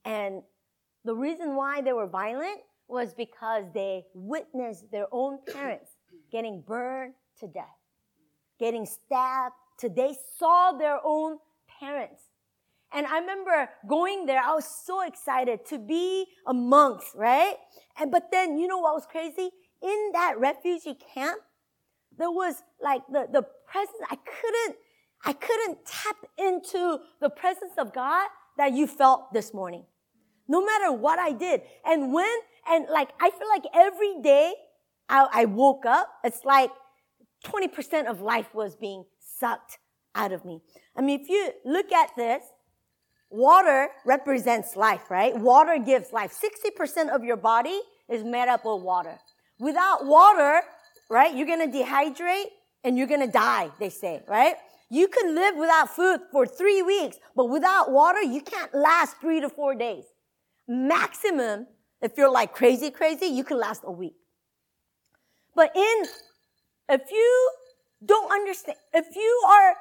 And 0.04 0.44
the 1.04 1.16
reason 1.16 1.56
why 1.56 1.82
they 1.82 1.94
were 1.94 2.08
violent 2.08 2.60
was 2.88 3.14
because 3.14 3.66
they 3.74 4.04
witnessed 4.14 4.92
their 4.92 5.08
own 5.12 5.40
parents 5.52 5.92
getting 6.32 6.62
burned 6.62 7.14
to 7.40 7.48
death, 7.48 7.80
getting 8.60 8.86
stabbed 8.86 9.56
to 9.80 9.90
they 9.90 10.14
saw 10.38 10.72
their 10.74 11.00
own 11.04 11.38
parents. 11.80 12.22
And 12.94 13.08
I 13.08 13.20
remember 13.20 13.70
going 13.88 14.26
there, 14.26 14.42
I 14.44 14.54
was 14.54 14.66
so 14.66 15.02
excited 15.02 15.66
to 15.68 15.80
be 15.80 16.26
amongst, 16.46 17.16
right? 17.16 17.56
And 18.00 18.12
but 18.12 18.32
then 18.32 18.58
you 18.58 18.68
know 18.68 18.80
what 18.80 18.94
was 18.94 19.06
crazy? 19.10 19.50
In 19.82 20.10
that 20.14 20.36
refugee 20.38 20.98
camp, 21.14 21.42
there 22.18 22.30
was 22.30 22.62
like 22.82 23.02
the, 23.08 23.28
the 23.32 23.44
presence, 23.66 23.98
I 24.10 24.18
couldn't, 24.18 24.76
I 25.26 25.34
couldn't 25.34 25.86
tap 25.86 26.18
into 26.38 27.00
the 27.22 27.30
presence 27.30 27.74
of 27.78 27.94
God 27.94 28.28
that 28.58 28.74
you 28.74 28.86
felt 28.86 29.34
this 29.34 29.54
morning. 29.54 29.86
No 30.52 30.60
matter 30.66 30.92
what 30.92 31.18
I 31.18 31.32
did. 31.32 31.62
And 31.86 32.12
when 32.12 32.36
and 32.70 32.86
like, 32.90 33.12
I 33.22 33.32
feel 33.32 33.48
like 33.48 33.64
every 33.74 34.22
day 34.22 34.54
I, 35.08 35.28
I 35.32 35.46
woke 35.46 35.86
up, 35.86 36.10
it's 36.26 36.44
like 36.44 36.72
20% 37.46 38.06
of 38.06 38.20
life 38.20 38.54
was 38.54 38.76
being 38.76 39.06
sucked 39.18 39.78
out 40.14 40.34
of 40.34 40.44
me. 40.44 40.62
I 40.98 41.02
mean, 41.02 41.22
if 41.22 41.30
you 41.30 41.52
look 41.64 41.94
at 41.94 42.10
this, 42.18 42.44
water 43.30 43.88
represents 44.06 44.76
life, 44.76 45.10
right? 45.10 45.36
Water 45.38 45.80
gives 45.80 46.12
life. 46.12 46.38
60% 46.38 47.16
of 47.16 47.24
your 47.24 47.38
body 47.38 47.80
is 48.10 48.26
made 48.26 48.50
up 48.50 48.66
of 48.66 48.82
water. 48.82 49.18
Without 49.58 50.06
water, 50.06 50.64
right, 51.10 51.34
you're 51.34 51.48
gonna 51.48 51.72
dehydrate 51.72 52.52
and 52.84 52.98
you're 52.98 53.08
gonna 53.08 53.32
die, 53.32 53.72
they 53.80 53.90
say, 53.90 54.22
right? 54.28 54.56
You 54.90 55.08
can 55.08 55.34
live 55.34 55.56
without 55.56 55.96
food 55.96 56.20
for 56.30 56.46
three 56.46 56.82
weeks, 56.82 57.18
but 57.38 57.46
without 57.46 57.92
water, 57.92 58.22
you 58.22 58.42
can't 58.42 58.74
last 58.76 59.16
three 59.22 59.40
to 59.40 59.48
four 59.48 59.76
days. 59.76 60.04
Maximum 60.72 61.68
if 62.02 62.18
you're 62.18 62.32
like 62.32 62.54
crazy, 62.54 62.90
crazy, 62.90 63.28
you 63.28 63.44
can 63.44 63.60
last 63.60 63.84
a 63.86 63.92
week. 63.92 64.16
But 65.56 65.76
in, 65.76 66.06
if 66.90 67.12
you 67.12 67.52
don't 68.04 68.32
understand, 68.32 68.78
if 68.94 69.16
you 69.16 69.44
are 69.48 69.76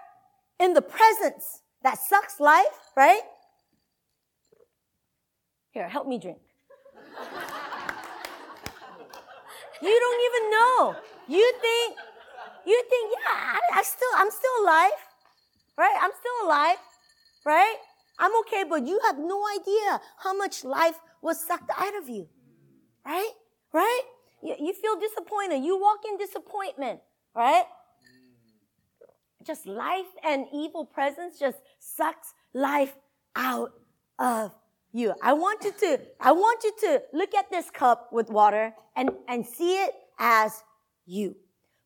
in 0.58 0.74
the 0.74 0.82
presence 0.82 1.62
that 1.82 1.98
sucks 1.98 2.38
life, 2.38 2.92
right? 2.96 3.22
Here, 5.70 5.88
help 5.88 6.06
me 6.06 6.18
drink. 6.18 6.38
you 9.82 10.00
don't 10.00 10.20
even 10.28 10.50
know. 10.50 10.96
You 11.28 11.52
think, 11.62 11.96
you 12.66 12.82
think, 12.90 13.12
yeah, 13.12 13.54
I, 13.54 13.60
I 13.78 13.82
still, 13.82 14.10
I'm 14.16 14.30
still 14.30 14.64
alive, 14.64 14.92
right? 15.78 15.96
I'm 16.02 16.10
still 16.18 16.46
alive, 16.46 16.76
right? 17.46 17.76
I'm 18.20 18.32
okay, 18.40 18.64
but 18.68 18.86
you 18.86 19.00
have 19.06 19.18
no 19.18 19.42
idea 19.58 20.00
how 20.18 20.36
much 20.36 20.62
life 20.62 20.98
was 21.22 21.42
sucked 21.42 21.70
out 21.76 21.96
of 21.96 22.08
you, 22.08 22.28
right? 23.04 23.32
Right? 23.72 24.02
You, 24.42 24.56
you 24.60 24.74
feel 24.74 25.00
disappointed. 25.00 25.64
You 25.64 25.80
walk 25.80 26.00
in 26.06 26.18
disappointment, 26.18 27.00
right? 27.34 27.64
Just 29.42 29.66
life 29.66 30.12
and 30.22 30.44
evil 30.52 30.84
presence 30.84 31.38
just 31.38 31.56
sucks 31.78 32.34
life 32.52 32.94
out 33.34 33.72
of 34.18 34.54
you. 34.92 35.14
I 35.22 35.32
want 35.32 35.64
you 35.64 35.72
to, 35.72 36.00
I 36.20 36.32
want 36.32 36.62
you 36.62 36.72
to 36.80 37.02
look 37.14 37.34
at 37.34 37.50
this 37.50 37.70
cup 37.70 38.12
with 38.12 38.28
water 38.28 38.74
and, 38.96 39.10
and 39.28 39.46
see 39.46 39.76
it 39.76 39.94
as 40.18 40.62
you. 41.06 41.36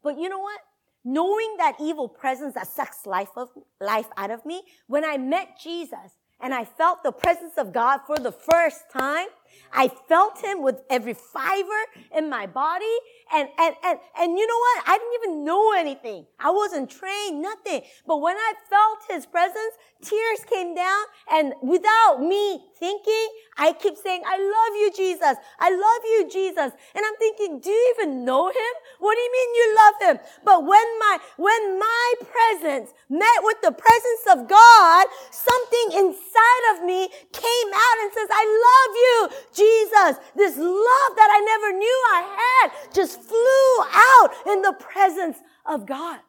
But 0.03 0.19
you 0.19 0.29
know 0.29 0.41
what? 0.41 0.59
Knowing 1.05 1.55
that 1.59 1.77
evil 1.81 2.09
presence 2.09 2.55
that 2.55 2.67
sucks 2.67 3.07
life 3.07 3.29
of, 3.37 3.51
life 3.81 4.09
out 4.17 4.33
of 4.33 4.45
me, 4.45 4.63
when 4.89 5.05
I 5.05 5.17
met 5.17 5.61
Jesus 5.63 6.11
and 6.41 6.55
I 6.55 6.65
felt 6.65 7.03
the 7.03 7.13
presence 7.13 7.55
of 7.57 7.73
God 7.73 8.01
for 8.07 8.19
the 8.19 8.33
first 8.33 8.91
time, 8.93 9.29
I 9.73 9.89
felt 10.09 10.43
him 10.43 10.63
with 10.63 10.81
every 10.89 11.15
fiber 11.15 11.81
in 12.17 12.31
my 12.31 12.47
body. 12.47 12.97
And, 13.33 13.49
and, 13.59 13.75
and, 13.85 13.99
and 14.19 14.39
you 14.39 14.47
know 14.47 14.59
what? 14.59 14.85
I 14.87 14.99
didn't 14.99 15.15
even 15.23 15.45
know 15.45 15.73
anything. 15.73 16.27
I 16.39 16.51
wasn't 16.51 16.91
trained, 16.91 17.43
nothing. 17.43 17.83
But 18.07 18.21
when 18.21 18.37
I 18.37 18.53
felt 18.69 18.99
his 19.09 19.27
presence, 19.27 19.75
tears 20.03 20.45
came 20.51 20.75
down 20.75 21.05
and 21.33 21.55
without 21.63 22.21
me 22.21 22.61
thinking, 22.79 23.29
I 23.57 23.73
keep 23.73 23.97
saying, 23.97 24.23
I 24.27 24.37
love 24.37 24.77
you, 24.77 24.93
Jesus. 24.95 25.37
I 25.59 25.71
love 25.71 26.03
you, 26.05 26.29
Jesus. 26.31 26.71
And 26.95 27.03
I'm 27.05 27.17
thinking, 27.19 27.61
do 27.61 27.71
you 27.71 27.95
even 27.97 28.25
know 28.25 28.49
him? 28.49 28.75
What 29.01 29.15
do 29.15 29.21
you 29.21 29.33
mean 29.33 29.55
you 29.55 29.69
love 29.75 29.95
him? 30.03 30.27
But 30.45 30.61
when 30.63 30.87
my, 30.99 31.19
when 31.37 31.79
my 31.79 32.13
presence 32.21 32.93
met 33.09 33.41
with 33.43 33.61
the 33.63 33.73
presence 33.73 34.25
of 34.33 34.49
God, 34.49 35.07
something 35.31 36.05
inside 36.05 36.65
of 36.75 36.85
me 36.85 37.09
came 37.33 37.71
out 37.73 37.97
and 38.03 38.13
says, 38.13 38.29
I 38.31 38.45
love 38.69 38.93
you, 39.07 39.19
Jesus. 39.53 40.19
This 40.37 40.57
love 40.57 41.13
that 41.17 41.29
I 41.31 41.41
never 41.45 41.79
knew 41.79 42.03
I 42.13 42.23
had 42.63 42.95
just 42.95 43.21
flew 43.21 43.85
out 43.93 44.55
in 44.55 44.63
the 44.63 44.75
presence 44.79 45.39
of 45.67 45.87
God. 45.87 46.21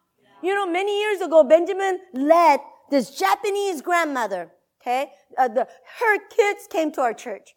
You 0.42 0.54
know, 0.54 0.68
many 0.68 1.00
years 1.00 1.22
ago, 1.22 1.44
Benjamin 1.44 2.00
led 2.14 2.60
this 2.90 3.12
Japanese 3.18 3.82
grandmother, 3.82 4.52
okay? 4.82 5.12
Uh, 5.38 5.48
the, 5.48 5.68
her 6.00 6.20
kids 6.30 6.68
came 6.70 6.92
to 6.94 7.02
our 7.02 7.14
church. 7.14 7.56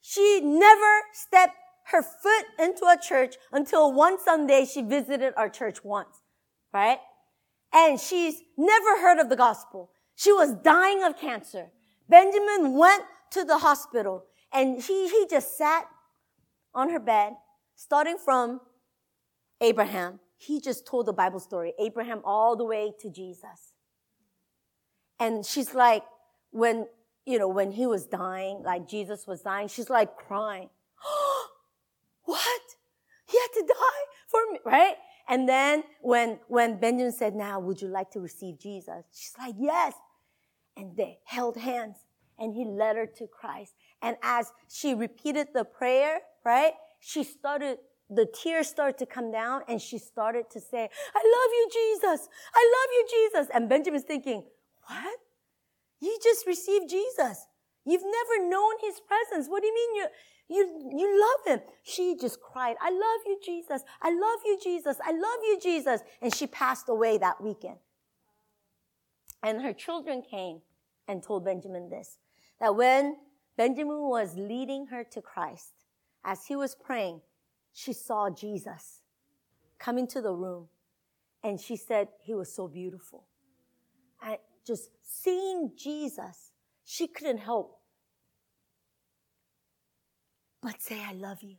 She 0.00 0.40
never 0.42 1.02
stepped 1.12 1.56
her 1.86 2.02
foot 2.02 2.46
into 2.58 2.84
a 2.86 2.98
church 3.00 3.36
until 3.52 3.92
one 3.92 4.18
Sunday 4.20 4.64
she 4.64 4.82
visited 4.82 5.34
our 5.36 5.48
church 5.48 5.84
once, 5.84 6.22
right? 6.72 6.98
And 7.72 8.00
she's 8.00 8.42
never 8.56 9.00
heard 9.00 9.18
of 9.18 9.28
the 9.28 9.36
gospel. 9.36 9.90
She 10.16 10.32
was 10.32 10.54
dying 10.62 11.02
of 11.02 11.18
cancer. 11.18 11.70
Benjamin 12.08 12.76
went 12.76 13.04
to 13.32 13.44
the 13.44 13.58
hospital 13.58 14.24
and 14.52 14.82
he, 14.82 15.08
he 15.08 15.26
just 15.28 15.56
sat 15.56 15.86
on 16.74 16.90
her 16.90 17.00
bed, 17.00 17.34
starting 17.74 18.18
from 18.18 18.60
Abraham. 19.60 20.20
He 20.36 20.60
just 20.60 20.86
told 20.86 21.06
the 21.06 21.12
Bible 21.12 21.40
story, 21.40 21.72
Abraham 21.78 22.20
all 22.24 22.56
the 22.56 22.64
way 22.64 22.92
to 23.00 23.10
Jesus. 23.10 23.72
And 25.18 25.46
she's 25.46 25.74
like, 25.74 26.02
when, 26.50 26.86
you 27.24 27.38
know, 27.38 27.48
when 27.48 27.72
he 27.72 27.86
was 27.86 28.06
dying, 28.06 28.62
like 28.62 28.88
Jesus 28.88 29.26
was 29.26 29.42
dying, 29.42 29.68
she's 29.68 29.88
like 29.88 30.16
crying. 30.16 30.68
what? 32.24 32.60
He 33.26 33.38
had 33.38 33.60
to 33.60 33.66
die 33.66 34.04
for 34.28 34.40
me, 34.52 34.58
right? 34.64 34.96
And 35.28 35.48
then 35.48 35.84
when, 36.00 36.40
when 36.48 36.78
Benjamin 36.78 37.12
said, 37.12 37.34
now, 37.34 37.60
would 37.60 37.80
you 37.80 37.88
like 37.88 38.10
to 38.10 38.20
receive 38.20 38.58
Jesus? 38.58 39.04
She's 39.14 39.34
like, 39.38 39.54
yes. 39.58 39.94
And 40.76 40.96
they 40.96 41.18
held 41.24 41.56
hands 41.56 41.96
and 42.38 42.54
he 42.54 42.64
led 42.64 42.96
her 42.96 43.06
to 43.06 43.26
Christ. 43.26 43.74
And 44.00 44.16
as 44.22 44.52
she 44.68 44.94
repeated 44.94 45.48
the 45.54 45.64
prayer, 45.64 46.20
right, 46.44 46.72
she 47.00 47.24
started, 47.24 47.78
the 48.10 48.26
tears 48.26 48.68
started 48.68 48.98
to 48.98 49.06
come 49.06 49.30
down 49.30 49.62
and 49.68 49.80
she 49.80 49.98
started 49.98 50.50
to 50.50 50.60
say, 50.60 50.88
I 51.14 51.18
love 51.18 51.50
you, 51.52 51.68
Jesus. 51.72 52.28
I 52.54 52.72
love 52.76 52.90
you, 52.92 53.06
Jesus. 53.10 53.50
And 53.54 53.68
Benjamin's 53.68 54.04
thinking, 54.04 54.44
what? 54.86 55.18
You 56.00 56.18
just 56.22 56.46
received 56.46 56.90
Jesus. 56.90 57.46
You've 57.84 58.02
never 58.02 58.48
known 58.48 58.74
his 58.80 59.00
presence. 59.00 59.48
What 59.48 59.62
do 59.62 59.68
you 59.68 59.74
mean 59.74 59.94
you, 59.96 60.06
you, 60.48 60.98
you 60.98 61.20
love 61.20 61.58
him? 61.58 61.66
She 61.82 62.16
just 62.20 62.40
cried, 62.40 62.76
I 62.80 62.90
love 62.90 63.20
you, 63.26 63.38
Jesus. 63.44 63.82
I 64.00 64.10
love 64.10 64.40
you, 64.44 64.58
Jesus. 64.62 64.96
I 65.04 65.12
love 65.12 65.38
you, 65.44 65.58
Jesus. 65.60 66.00
And 66.20 66.34
she 66.34 66.46
passed 66.46 66.88
away 66.88 67.18
that 67.18 67.40
weekend. 67.40 67.78
And 69.42 69.62
her 69.62 69.72
children 69.72 70.22
came 70.22 70.60
and 71.08 71.22
told 71.22 71.44
Benjamin 71.44 71.88
this, 71.88 72.18
that 72.62 72.76
when 72.76 73.16
Benjamin 73.56 74.08
was 74.08 74.36
leading 74.36 74.86
her 74.86 75.04
to 75.04 75.20
Christ. 75.20 75.72
As 76.24 76.46
he 76.46 76.56
was 76.56 76.74
praying, 76.74 77.20
she 77.72 77.92
saw 77.92 78.30
Jesus 78.30 79.02
come 79.78 79.98
into 79.98 80.20
the 80.20 80.32
room 80.32 80.68
and 81.42 81.60
she 81.60 81.76
said 81.76 82.08
he 82.22 82.34
was 82.34 82.54
so 82.54 82.68
beautiful. 82.68 83.24
And 84.24 84.38
just 84.64 84.90
seeing 85.02 85.72
Jesus, 85.76 86.52
she 86.84 87.08
couldn't 87.08 87.38
help 87.38 87.80
but 90.62 90.80
say, 90.80 91.02
I 91.04 91.14
love 91.14 91.42
you. 91.42 91.56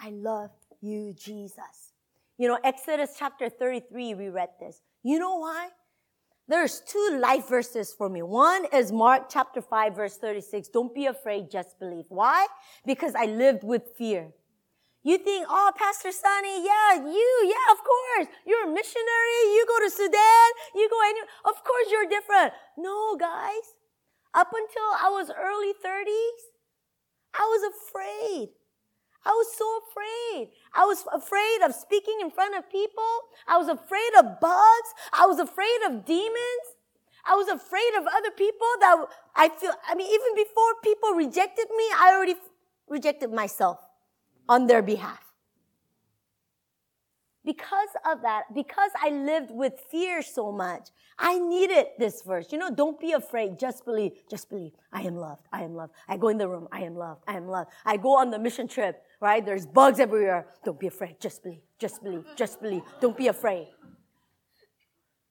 I 0.00 0.10
love 0.10 0.50
you, 0.80 1.14
Jesus. 1.16 1.92
You 2.36 2.48
know, 2.48 2.58
Exodus 2.64 3.14
chapter 3.16 3.48
33, 3.48 4.14
we 4.14 4.28
read 4.28 4.48
this. 4.58 4.82
You 5.04 5.20
know 5.20 5.36
why? 5.36 5.68
There's 6.46 6.80
two 6.80 7.18
life 7.20 7.48
verses 7.48 7.94
for 7.96 8.08
me. 8.08 8.22
One 8.22 8.66
is 8.72 8.92
Mark 8.92 9.30
chapter 9.30 9.62
5 9.62 9.96
verse 9.96 10.16
36. 10.18 10.68
Don't 10.68 10.94
be 10.94 11.06
afraid, 11.06 11.50
just 11.50 11.78
believe. 11.78 12.04
Why? 12.08 12.46
Because 12.84 13.14
I 13.14 13.24
lived 13.26 13.64
with 13.64 13.82
fear. 13.96 14.28
You 15.02 15.18
think, 15.18 15.46
oh, 15.48 15.70
Pastor 15.76 16.10
Sunny, 16.12 16.64
yeah, 16.64 16.96
you, 16.96 17.30
yeah, 17.44 17.72
of 17.72 17.78
course. 17.84 18.28
You're 18.46 18.64
a 18.64 18.72
missionary. 18.72 19.40
You 19.52 19.66
go 19.68 19.84
to 19.84 19.90
Sudan. 19.90 20.48
You 20.74 20.88
go 20.88 21.00
anywhere. 21.04 21.28
Of 21.44 21.62
course 21.62 21.86
you're 21.90 22.08
different. 22.08 22.52
No, 22.78 23.16
guys. 23.16 23.76
Up 24.34 24.48
until 24.48 24.90
I 25.00 25.10
was 25.10 25.30
early 25.30 25.72
30s, 25.72 26.40
I 27.34 27.42
was 27.42 27.72
afraid. 27.72 28.48
I 29.24 29.30
was 29.30 29.46
so 29.56 29.80
afraid. 29.88 30.50
I 30.74 30.84
was 30.84 31.04
afraid 31.12 31.62
of 31.64 31.74
speaking 31.74 32.18
in 32.20 32.30
front 32.30 32.54
of 32.56 32.70
people. 32.70 33.12
I 33.46 33.56
was 33.56 33.68
afraid 33.68 34.12
of 34.18 34.40
bugs. 34.40 34.90
I 35.12 35.26
was 35.26 35.38
afraid 35.38 35.80
of 35.86 36.04
demons. 36.04 36.66
I 37.26 37.34
was 37.34 37.48
afraid 37.48 37.94
of 37.96 38.04
other 38.06 38.30
people 38.36 38.66
that 38.80 39.06
I 39.34 39.48
feel, 39.48 39.72
I 39.88 39.94
mean, 39.94 40.08
even 40.12 40.34
before 40.34 40.74
people 40.82 41.10
rejected 41.12 41.66
me, 41.70 41.84
I 41.96 42.12
already 42.14 42.34
rejected 42.86 43.32
myself 43.32 43.78
on 44.48 44.66
their 44.66 44.82
behalf. 44.82 45.20
Because 47.44 47.88
of 48.10 48.22
that, 48.22 48.44
because 48.54 48.90
I 49.02 49.10
lived 49.10 49.50
with 49.50 49.74
fear 49.90 50.22
so 50.22 50.50
much, 50.50 50.88
I 51.18 51.38
needed 51.38 51.86
this 51.98 52.22
verse. 52.22 52.50
You 52.50 52.58
know, 52.58 52.70
don't 52.70 52.98
be 52.98 53.12
afraid. 53.12 53.58
Just 53.58 53.84
believe. 53.84 54.12
Just 54.30 54.48
believe. 54.48 54.72
I 54.92 55.02
am 55.02 55.16
loved. 55.16 55.46
I 55.52 55.62
am 55.62 55.74
loved. 55.74 55.92
I 56.08 56.16
go 56.16 56.28
in 56.28 56.38
the 56.38 56.48
room. 56.48 56.68
I 56.72 56.80
am 56.80 56.96
loved. 56.96 57.22
I 57.28 57.36
am 57.36 57.46
loved. 57.46 57.70
I 57.84 57.98
go 57.98 58.16
on 58.16 58.30
the 58.30 58.38
mission 58.38 58.66
trip, 58.66 59.02
right? 59.24 59.42
There's 59.42 59.64
bugs 59.64 60.00
everywhere. 60.00 60.46
Don't 60.66 60.78
be 60.78 60.86
afraid. 60.86 61.18
Just 61.18 61.42
believe. 61.42 61.62
Just 61.78 62.02
believe. 62.04 62.26
Just 62.36 62.60
believe. 62.60 62.82
Don't 63.00 63.16
be 63.16 63.28
afraid. 63.28 63.68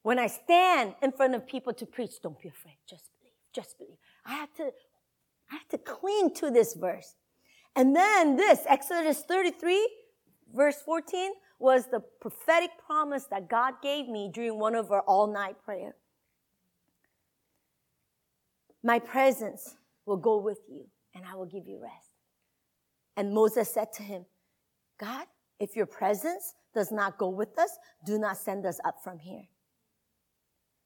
When 0.01 0.17
I 0.17 0.25
stand 0.25 0.95
in 1.03 1.11
front 1.11 1.35
of 1.35 1.45
people 1.45 1.73
to 1.75 1.85
preach, 1.85 2.13
don't 2.23 2.39
be 2.41 2.49
afraid. 2.49 2.77
Just 2.89 3.11
believe. 3.13 3.35
Just 3.53 3.77
believe. 3.77 3.97
I 4.25 4.33
had 4.33 4.49
to, 4.57 4.63
I 5.51 5.57
had 5.59 5.69
to 5.69 5.77
cling 5.77 6.33
to 6.37 6.49
this 6.49 6.73
verse. 6.73 7.13
And 7.75 7.95
then 7.95 8.35
this, 8.35 8.61
Exodus 8.67 9.21
33, 9.27 9.87
verse 10.51 10.81
14, 10.83 11.31
was 11.59 11.85
the 11.91 12.01
prophetic 12.19 12.71
promise 12.83 13.25
that 13.25 13.47
God 13.47 13.75
gave 13.83 14.07
me 14.07 14.31
during 14.33 14.57
one 14.57 14.73
of 14.73 14.91
our 14.91 15.01
all 15.01 15.31
night 15.31 15.57
prayer. 15.63 15.93
My 18.83 18.97
presence 18.97 19.75
will 20.07 20.17
go 20.17 20.39
with 20.39 20.61
you 20.67 20.87
and 21.13 21.23
I 21.31 21.35
will 21.35 21.45
give 21.45 21.67
you 21.67 21.79
rest. 21.79 22.12
And 23.15 23.33
Moses 23.33 23.71
said 23.71 23.93
to 23.93 24.03
him, 24.03 24.25
God, 24.99 25.25
if 25.59 25.75
your 25.75 25.85
presence 25.85 26.55
does 26.73 26.91
not 26.91 27.17
go 27.17 27.29
with 27.29 27.57
us, 27.59 27.77
do 28.05 28.17
not 28.17 28.37
send 28.37 28.65
us 28.65 28.79
up 28.85 29.03
from 29.03 29.19
here. 29.19 29.43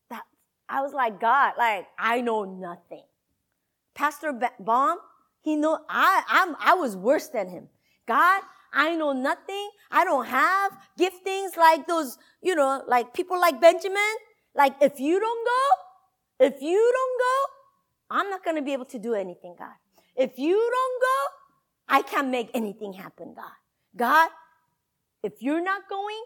That, 0.09 0.23
I 0.67 0.81
was 0.81 0.93
like, 0.93 1.19
God, 1.19 1.53
like, 1.57 1.87
I 1.97 2.21
know 2.21 2.43
nothing. 2.43 3.03
Pastor 3.95 4.37
Bom, 4.59 4.97
he 5.41 5.55
know, 5.55 5.79
I, 5.89 6.23
I'm, 6.27 6.55
I 6.59 6.73
was 6.73 6.95
worse 6.95 7.27
than 7.27 7.49
him. 7.49 7.69
God, 8.07 8.41
I 8.73 8.95
know 8.95 9.13
nothing. 9.13 9.69
I 9.89 10.03
don't 10.03 10.25
have 10.25 10.77
giftings 10.99 11.55
like 11.57 11.87
those, 11.87 12.17
you 12.41 12.55
know, 12.55 12.83
like 12.87 13.13
people 13.13 13.39
like 13.39 13.59
Benjamin. 13.59 14.13
Like 14.55 14.75
if 14.81 14.99
you 14.99 15.19
don't 15.19 15.45
go, 15.45 16.45
if 16.47 16.61
you 16.61 16.91
don't 16.93 17.19
go, 17.19 18.17
I'm 18.17 18.29
not 18.29 18.43
going 18.43 18.55
to 18.57 18.61
be 18.61 18.73
able 18.73 18.85
to 18.85 18.99
do 18.99 19.13
anything, 19.13 19.55
God. 19.57 19.73
If 20.15 20.37
you 20.37 20.55
don't 20.55 21.01
go, 21.01 21.36
I 21.89 22.01
can't 22.01 22.29
make 22.29 22.49
anything 22.53 22.93
happen, 22.93 23.33
God. 23.35 23.51
God, 23.95 24.29
if 25.23 25.33
you're 25.39 25.63
not 25.63 25.89
going, 25.89 26.23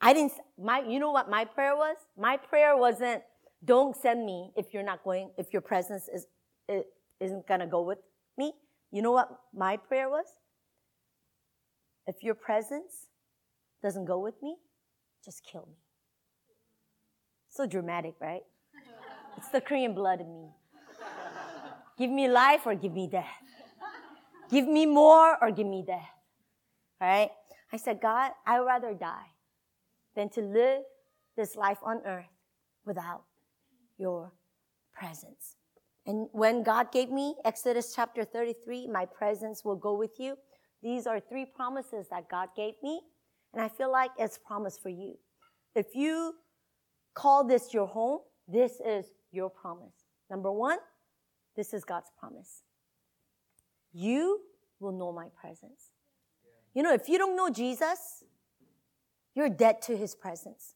I 0.00 0.12
didn't, 0.14 0.32
my, 0.58 0.80
you 0.80 0.98
know 0.98 1.10
what 1.10 1.30
my 1.30 1.44
prayer 1.44 1.76
was? 1.76 1.96
My 2.18 2.36
prayer 2.36 2.76
wasn't, 2.76 3.22
don't 3.64 3.94
send 3.94 4.24
me 4.24 4.50
if 4.56 4.72
you're 4.72 4.82
not 4.82 5.04
going, 5.04 5.30
if 5.36 5.52
your 5.52 5.62
presence 5.62 6.08
is, 6.08 6.26
is 6.68 6.84
isn't 7.20 7.46
gonna 7.46 7.66
go 7.66 7.82
with 7.82 7.98
me. 8.38 8.54
You 8.90 9.02
know 9.02 9.12
what 9.12 9.28
my 9.54 9.76
prayer 9.76 10.08
was? 10.08 10.24
If 12.06 12.22
your 12.22 12.34
presence 12.34 13.08
doesn't 13.82 14.06
go 14.06 14.18
with 14.18 14.42
me, 14.42 14.56
just 15.24 15.44
kill 15.44 15.66
me. 15.68 15.76
So 17.50 17.66
dramatic, 17.66 18.14
right? 18.20 18.42
It's 19.36 19.48
the 19.48 19.60
Korean 19.60 19.94
blood 19.94 20.20
in 20.20 20.32
me. 20.32 20.48
Give 21.98 22.10
me 22.10 22.28
life 22.28 22.62
or 22.64 22.74
give 22.74 22.92
me 22.92 23.06
death. 23.06 23.26
Give 24.50 24.66
me 24.66 24.86
more 24.86 25.36
or 25.42 25.50
give 25.50 25.66
me 25.66 25.84
death. 25.86 26.10
All 27.00 27.08
right? 27.08 27.30
I 27.72 27.76
said, 27.76 28.00
God, 28.00 28.32
I'd 28.46 28.58
rather 28.58 28.94
die 28.94 29.30
than 30.16 30.28
to 30.30 30.40
live 30.40 30.82
this 31.36 31.54
life 31.56 31.78
on 31.82 32.02
earth 32.04 32.26
without 32.84 33.22
your 33.96 34.32
presence. 34.92 35.56
And 36.06 36.28
when 36.32 36.62
God 36.62 36.90
gave 36.90 37.10
me 37.10 37.36
Exodus 37.44 37.94
chapter 37.94 38.24
33, 38.24 38.88
my 38.88 39.06
presence 39.06 39.64
will 39.64 39.76
go 39.76 39.94
with 39.94 40.18
you. 40.18 40.36
These 40.82 41.06
are 41.06 41.20
three 41.20 41.44
promises 41.44 42.06
that 42.10 42.28
God 42.28 42.48
gave 42.56 42.74
me. 42.82 43.00
And 43.52 43.62
I 43.62 43.68
feel 43.68 43.92
like 43.92 44.10
it's 44.18 44.38
promise 44.38 44.78
for 44.78 44.88
you. 44.88 45.18
If 45.74 45.94
you 45.94 46.34
call 47.14 47.44
this 47.44 47.72
your 47.72 47.86
home, 47.86 48.20
this 48.48 48.80
is 48.84 49.06
your 49.30 49.50
promise. 49.50 49.94
Number 50.28 50.50
one, 50.50 50.78
this 51.56 51.72
is 51.74 51.84
God's 51.84 52.10
promise. 52.18 52.62
You 53.92 54.40
will 54.78 54.92
know 54.92 55.12
my 55.12 55.28
presence. 55.40 55.90
You 56.74 56.82
know, 56.82 56.92
if 56.92 57.08
you 57.08 57.18
don't 57.18 57.36
know 57.36 57.50
Jesus, 57.50 58.24
you're 59.34 59.48
dead 59.48 59.82
to 59.82 59.96
his 59.96 60.14
presence. 60.14 60.74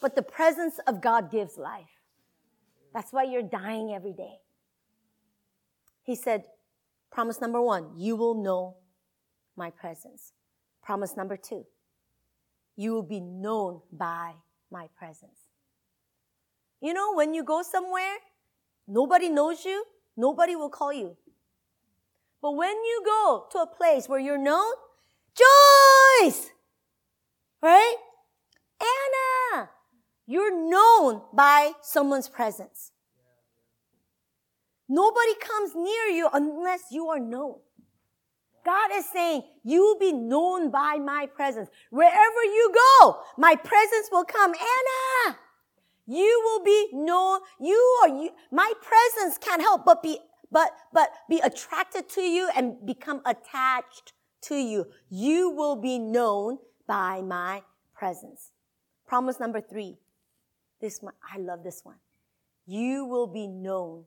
But 0.00 0.16
the 0.16 0.22
presence 0.22 0.80
of 0.86 1.00
God 1.00 1.30
gives 1.30 1.56
life. 1.56 2.00
That's 2.92 3.12
why 3.12 3.24
you're 3.24 3.42
dying 3.42 3.92
every 3.94 4.12
day. 4.12 4.40
He 6.02 6.16
said, 6.16 6.44
promise 7.10 7.40
number 7.40 7.62
one, 7.62 7.92
you 7.96 8.16
will 8.16 8.34
know 8.34 8.76
my 9.56 9.70
presence. 9.70 10.32
Promise 10.82 11.16
number 11.16 11.36
two, 11.36 11.64
you 12.76 12.92
will 12.92 13.04
be 13.04 13.20
known 13.20 13.80
by 13.92 14.32
my 14.70 14.88
presence. 14.98 15.38
You 16.80 16.92
know, 16.92 17.14
when 17.14 17.32
you 17.32 17.44
go 17.44 17.62
somewhere, 17.62 18.16
nobody 18.88 19.28
knows 19.28 19.64
you, 19.64 19.84
nobody 20.16 20.56
will 20.56 20.70
call 20.70 20.92
you. 20.92 21.16
But 22.40 22.52
when 22.52 22.74
you 22.74 23.02
go 23.04 23.46
to 23.52 23.58
a 23.58 23.66
place 23.66 24.08
where 24.08 24.18
you're 24.18 24.38
known, 24.38 24.72
Joyce! 25.34 26.50
Right? 27.62 27.94
Anna! 28.80 29.70
You're 30.26 30.68
known 30.68 31.22
by 31.32 31.72
someone's 31.82 32.28
presence. 32.28 32.92
Nobody 34.88 35.34
comes 35.40 35.74
near 35.74 36.06
you 36.06 36.28
unless 36.32 36.82
you 36.90 37.08
are 37.08 37.20
known. 37.20 37.56
God 38.64 38.90
is 38.94 39.06
saying, 39.10 39.42
you 39.64 39.80
will 39.80 39.98
be 39.98 40.12
known 40.12 40.70
by 40.70 40.98
my 40.98 41.26
presence. 41.34 41.68
Wherever 41.90 42.44
you 42.44 42.72
go, 43.00 43.20
my 43.36 43.56
presence 43.56 44.08
will 44.10 44.24
come. 44.24 44.52
Anna! 44.54 45.36
You 46.06 46.42
will 46.44 46.64
be 46.64 46.88
known. 46.92 47.40
You 47.60 47.98
are 48.02 48.08
you. 48.08 48.30
My 48.50 48.72
presence 48.80 49.38
can't 49.38 49.62
help 49.62 49.84
but 49.84 50.02
be 50.02 50.18
but, 50.52 50.70
but 50.92 51.10
be 51.30 51.40
attracted 51.40 52.10
to 52.10 52.20
you 52.20 52.50
and 52.54 52.84
become 52.84 53.22
attached 53.24 54.12
to 54.42 54.54
you. 54.54 54.86
You 55.08 55.50
will 55.50 55.76
be 55.76 55.98
known 55.98 56.58
by 56.86 57.22
my 57.22 57.62
presence. 57.94 58.52
Promise 59.06 59.40
number 59.40 59.62
three. 59.62 59.96
This 60.80 61.00
one, 61.00 61.14
I 61.22 61.38
love 61.38 61.64
this 61.64 61.80
one. 61.84 61.96
You 62.66 63.06
will 63.06 63.26
be 63.26 63.46
known 63.46 64.04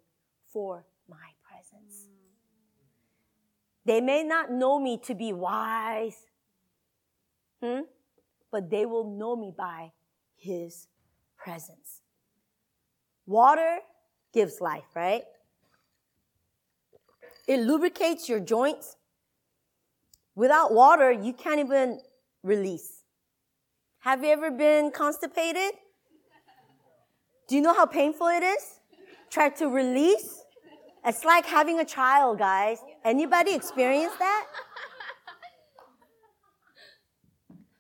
for 0.54 0.86
my 1.10 1.32
presence. 1.50 2.08
They 3.86 4.02
may 4.02 4.24
not 4.24 4.52
know 4.52 4.80
me 4.80 5.00
to 5.06 5.16
be 5.16 5.34
wise, 5.34 6.18
hmm? 7.62 7.82
but 8.52 8.70
they 8.70 8.86
will 8.86 9.18
know 9.18 9.36
me 9.36 9.54
by 9.56 9.92
his 10.36 10.88
presence. 11.46 12.02
Water 13.28 13.80
gives 14.34 14.60
life, 14.60 14.90
right? 14.96 15.24
It 17.48 17.60
lubricates 17.60 18.28
your 18.28 18.40
joints. 18.40 18.98
Without 20.34 20.74
water, 20.74 21.12
you 21.12 21.34
can't 21.34 21.60
even 21.60 22.00
release. 22.44 23.04
Have 24.00 24.24
you 24.24 24.32
ever 24.32 24.50
been 24.50 24.92
constipated? 24.92 25.74
Do 27.48 27.56
you 27.56 27.62
know 27.62 27.76
how 27.76 27.86
painful 27.86 28.28
it 28.28 28.44
is? 28.44 28.80
Try 29.30 29.50
to 29.50 29.68
release. 29.68 30.42
It's 31.06 31.24
like 31.24 31.46
having 31.46 31.80
a 31.80 31.86
child, 31.86 32.40
guys. 32.40 32.80
Anybody 33.04 33.54
experience 33.54 34.14
that? 34.18 34.48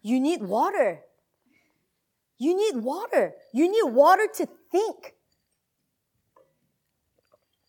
You 0.03 0.19
need 0.19 0.43
water. 0.43 1.01
You 2.37 2.55
need 2.55 2.83
water. 2.83 3.33
You 3.53 3.71
need 3.71 3.93
water 3.93 4.27
to 4.35 4.47
think. 4.71 5.15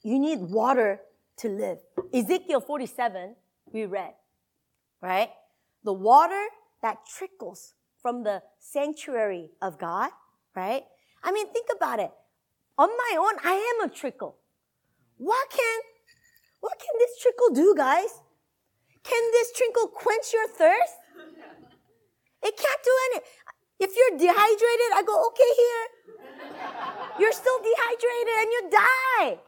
You 0.02 0.18
need 0.18 0.40
water 0.40 1.00
to 1.38 1.48
live. 1.48 1.78
Ezekiel 2.12 2.60
47, 2.60 3.34
we 3.72 3.86
read, 3.86 4.14
right? 5.00 5.30
The 5.84 5.92
water 5.92 6.46
that 6.82 6.98
trickles 7.06 7.74
from 8.00 8.22
the 8.22 8.42
sanctuary 8.58 9.50
of 9.60 9.78
God, 9.78 10.10
right? 10.54 10.84
I 11.22 11.32
mean, 11.32 11.52
think 11.52 11.68
about 11.74 12.00
it. 12.00 12.10
On 12.78 12.88
my 12.88 13.16
own, 13.18 13.38
I 13.44 13.54
am 13.82 13.88
a 13.88 13.92
trickle. 13.92 14.36
What 15.16 15.50
can, 15.50 15.80
what 16.60 16.78
can 16.78 16.98
this 16.98 17.10
trickle 17.20 17.54
do, 17.54 17.74
guys? 17.76 18.10
Can 19.02 19.22
this 19.32 19.52
trickle 19.56 19.88
quench 19.88 20.32
your 20.32 20.48
thirst? 20.48 20.94
It 22.42 22.56
can't 22.56 22.80
do 22.84 22.90
any. 23.10 23.24
If 23.78 23.90
you're 23.94 24.18
dehydrated, 24.18 24.90
I 24.94 25.02
go, 25.06 25.16
okay, 25.28 25.52
here. 25.62 25.86
You're 27.18 27.32
still 27.32 27.58
dehydrated 27.60 28.36
and 28.40 28.48
you 28.52 28.60
die. 28.70 29.38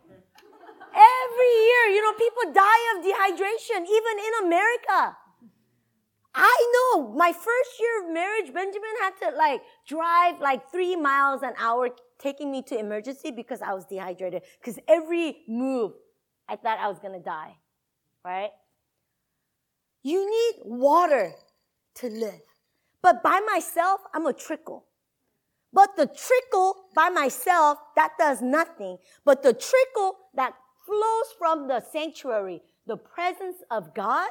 Every 0.89 1.55
year, 1.69 1.85
you 1.95 2.01
know, 2.03 2.13
people 2.13 2.53
die 2.53 2.83
of 2.93 3.05
dehydration, 3.05 3.85
even 3.85 4.15
in 4.19 4.47
America. 4.47 5.17
I 6.35 6.73
know 6.75 7.13
my 7.15 7.33
first 7.33 7.81
year 7.81 8.05
of 8.05 8.13
marriage, 8.13 8.53
Benjamin 8.53 8.91
had 9.01 9.13
to 9.23 9.37
like 9.37 9.63
drive 9.87 10.41
like 10.41 10.71
three 10.71 10.95
miles 10.95 11.43
an 11.43 11.55
hour, 11.59 11.91
taking 12.19 12.51
me 12.51 12.63
to 12.63 12.79
emergency 12.79 13.31
because 13.31 13.61
I 13.63 13.73
was 13.73 13.87
dehydrated. 13.87 14.43
Because 14.61 14.79
every 14.89 15.39
move, 15.49 15.93
I 16.49 16.57
thought 16.57 16.79
I 16.79 16.89
was 16.89 16.99
gonna 16.99 17.21
die. 17.21 17.57
Right? 18.25 18.51
You 20.03 20.31
need 20.31 20.63
water 20.65 21.35
to 21.97 22.07
live. 22.09 22.58
But 23.03 23.23
by 23.23 23.41
myself, 23.41 24.01
I'm 24.15 24.27
a 24.27 24.33
trickle. 24.33 24.87
But 25.73 25.97
the 25.97 26.07
trickle 26.07 26.77
by 26.95 27.11
myself, 27.11 27.79
that 27.97 28.13
does 28.19 28.41
nothing. 28.41 28.99
But 29.25 29.43
the 29.43 29.53
trickle 29.53 30.17
that 30.35 30.55
flows 30.87 31.35
from 31.39 31.69
the 31.69 31.81
sanctuary, 31.81 32.63
the 32.87 32.97
presence 32.97 33.59
of 33.71 33.95
God. 33.95 34.31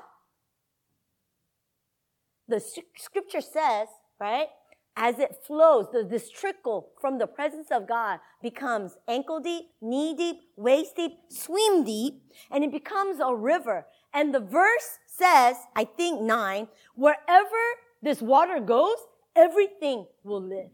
The 2.47 2.63
scripture 2.95 3.41
says, 3.41 3.87
right? 4.19 4.47
As 4.95 5.19
it 5.19 5.35
flows, 5.45 5.85
the, 5.93 6.03
this 6.03 6.31
trickle 6.31 6.89
from 6.99 7.19
the 7.19 7.27
presence 7.27 7.67
of 7.69 7.87
God 7.87 8.19
becomes 8.41 8.97
ankle 9.07 9.39
deep, 9.39 9.65
knee 9.79 10.15
deep, 10.15 10.37
waist 10.55 10.95
deep, 10.95 11.11
swim 11.29 11.83
deep, 11.83 12.23
and 12.49 12.63
it 12.63 12.71
becomes 12.71 13.19
a 13.19 13.35
river. 13.35 13.85
And 14.11 14.33
the 14.33 14.39
verse 14.39 14.97
says, 15.05 15.57
I 15.75 15.83
think 15.83 16.21
nine, 16.21 16.69
wherever 16.95 17.63
this 18.01 18.21
water 18.21 18.59
goes, 18.59 18.97
everything 19.35 20.05
will 20.23 20.41
live. 20.41 20.69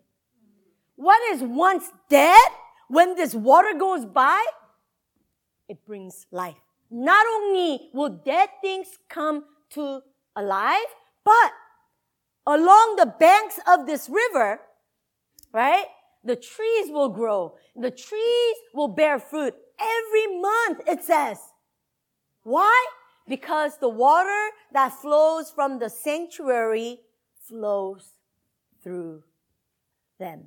What 0.95 1.21
is 1.33 1.41
once 1.41 1.85
dead, 2.09 2.39
when 2.87 3.15
this 3.15 3.33
water 3.33 3.73
goes 3.77 4.05
by, 4.05 4.43
it 5.67 5.85
brings 5.85 6.25
life. 6.31 6.57
Not 6.91 7.25
only 7.25 7.89
will 7.93 8.09
dead 8.09 8.49
things 8.61 8.87
come 9.09 9.45
to 9.71 10.01
alive, 10.35 10.85
but 11.23 11.51
along 12.45 12.97
the 12.97 13.13
banks 13.19 13.59
of 13.67 13.87
this 13.87 14.09
river, 14.09 14.59
right? 15.51 15.85
The 16.23 16.35
trees 16.35 16.89
will 16.89 17.09
grow. 17.09 17.55
The 17.75 17.91
trees 17.91 18.55
will 18.73 18.89
bear 18.89 19.19
fruit 19.19 19.55
every 19.79 20.39
month, 20.39 20.81
it 20.87 21.03
says. 21.03 21.39
Why? 22.43 22.85
Because 23.27 23.77
the 23.77 23.89
water 23.89 24.49
that 24.73 24.93
flows 24.93 25.49
from 25.49 25.79
the 25.79 25.89
sanctuary 25.89 26.99
flows 27.53 28.13
through 28.83 29.21
them. 30.19 30.45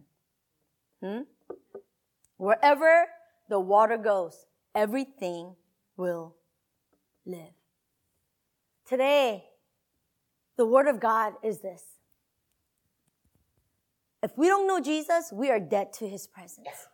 Hmm? 1.00 1.20
Wherever 2.36 3.06
the 3.48 3.60
water 3.60 3.96
goes, 3.96 4.46
everything 4.74 5.54
will 5.96 6.34
live. 7.24 7.54
Today, 8.88 9.44
the 10.56 10.66
Word 10.66 10.88
of 10.88 10.98
God 10.98 11.34
is 11.44 11.60
this. 11.60 11.82
If 14.20 14.36
we 14.36 14.48
don't 14.48 14.66
know 14.66 14.80
Jesus, 14.80 15.30
we 15.32 15.48
are 15.48 15.60
dead 15.60 15.92
to 15.94 16.08
His 16.08 16.26
presence. 16.26 16.88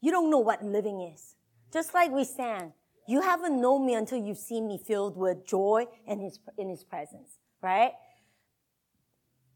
You 0.00 0.12
don't 0.12 0.30
know 0.30 0.38
what 0.38 0.62
living 0.62 1.10
is. 1.12 1.34
Just 1.72 1.92
like 1.92 2.12
we 2.12 2.22
sang, 2.22 2.72
you 3.08 3.20
haven't 3.20 3.60
known 3.60 3.84
me 3.84 3.94
until 3.94 4.18
you've 4.18 4.38
seen 4.38 4.68
me 4.68 4.78
filled 4.78 5.16
with 5.16 5.44
joy 5.44 5.86
in 6.06 6.20
His, 6.20 6.38
in 6.56 6.68
His 6.68 6.84
presence, 6.84 7.38
right? 7.60 7.92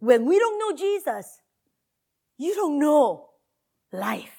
When 0.01 0.27
we 0.27 0.39
don't 0.39 0.59
know 0.59 0.77
Jesus, 0.77 1.41
you 2.37 2.55
don't 2.55 2.79
know 2.79 3.31
life. 3.93 4.35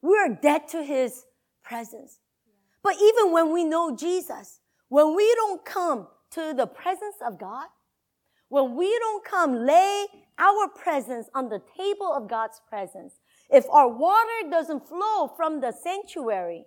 We 0.00 0.16
are 0.16 0.30
dead 0.40 0.68
to 0.68 0.82
His 0.82 1.24
presence. 1.62 2.18
But 2.82 2.94
even 3.00 3.32
when 3.32 3.52
we 3.52 3.64
know 3.64 3.94
Jesus, 3.94 4.60
when 4.88 5.14
we 5.14 5.32
don't 5.36 5.64
come 5.64 6.08
to 6.32 6.54
the 6.56 6.66
presence 6.66 7.16
of 7.24 7.38
God, 7.38 7.66
when 8.48 8.74
we 8.74 8.98
don't 8.98 9.24
come 9.24 9.64
lay 9.64 10.06
our 10.38 10.68
presence 10.68 11.28
on 11.34 11.48
the 11.48 11.62
table 11.78 12.12
of 12.12 12.28
God's 12.28 12.60
presence, 12.68 13.14
if 13.50 13.64
our 13.70 13.88
water 13.88 14.50
doesn't 14.50 14.88
flow 14.88 15.28
from 15.36 15.60
the 15.60 15.72
sanctuary, 15.72 16.64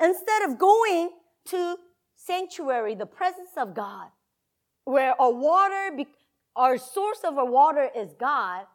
instead 0.00 0.42
of 0.42 0.58
going 0.58 1.10
to 1.46 1.76
sanctuary, 2.16 2.94
the 2.94 3.06
presence 3.06 3.50
of 3.56 3.74
God, 3.74 4.08
where 4.84 5.20
our 5.20 5.32
water, 5.32 5.90
our 6.56 6.78
source 6.78 7.20
of 7.24 7.38
our 7.38 7.46
water 7.46 7.88
is 7.96 8.14
God, 8.18 8.66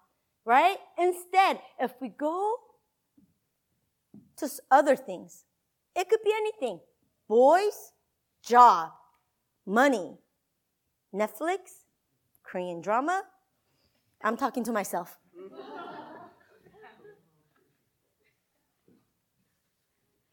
right? 0.45 0.77
Instead, 0.97 1.59
if 1.79 1.93
we 2.01 2.09
go 2.09 2.55
to 4.37 4.49
other 4.71 4.95
things, 4.95 5.45
it 5.95 6.09
could 6.09 6.21
be 6.23 6.31
anything. 6.35 6.79
Boys, 7.27 7.91
job, 8.43 8.91
money, 9.65 10.17
Netflix, 11.13 11.85
Korean 12.43 12.81
drama. 12.81 13.23
I'm 14.23 14.37
talking 14.37 14.63
to 14.63 14.71
myself. 14.71 15.17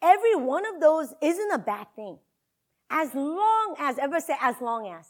Every 0.02 0.36
one 0.36 0.66
of 0.66 0.80
those 0.80 1.14
isn't 1.22 1.52
a 1.52 1.58
bad 1.58 1.86
thing. 1.96 2.18
As 2.90 3.14
long 3.14 3.74
as, 3.80 3.98
ever 3.98 4.20
say, 4.20 4.36
as 4.40 4.60
long 4.60 4.86
as. 4.86 5.06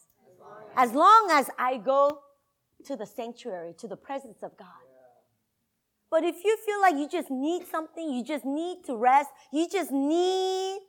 As 0.76 0.92
long 0.92 1.28
as 1.30 1.50
I 1.58 1.78
go 1.78 2.20
to 2.84 2.96
the 2.96 3.06
sanctuary, 3.06 3.74
to 3.78 3.88
the 3.88 3.96
presence 3.96 4.42
of 4.42 4.56
God. 4.56 4.68
But 6.10 6.24
if 6.24 6.44
you 6.44 6.56
feel 6.64 6.80
like 6.80 6.94
you 6.94 7.08
just 7.08 7.30
need 7.30 7.66
something, 7.66 8.08
you 8.08 8.22
just 8.24 8.44
need 8.44 8.84
to 8.84 8.96
rest, 8.96 9.30
you 9.52 9.68
just 9.68 9.90
need, 9.90 10.80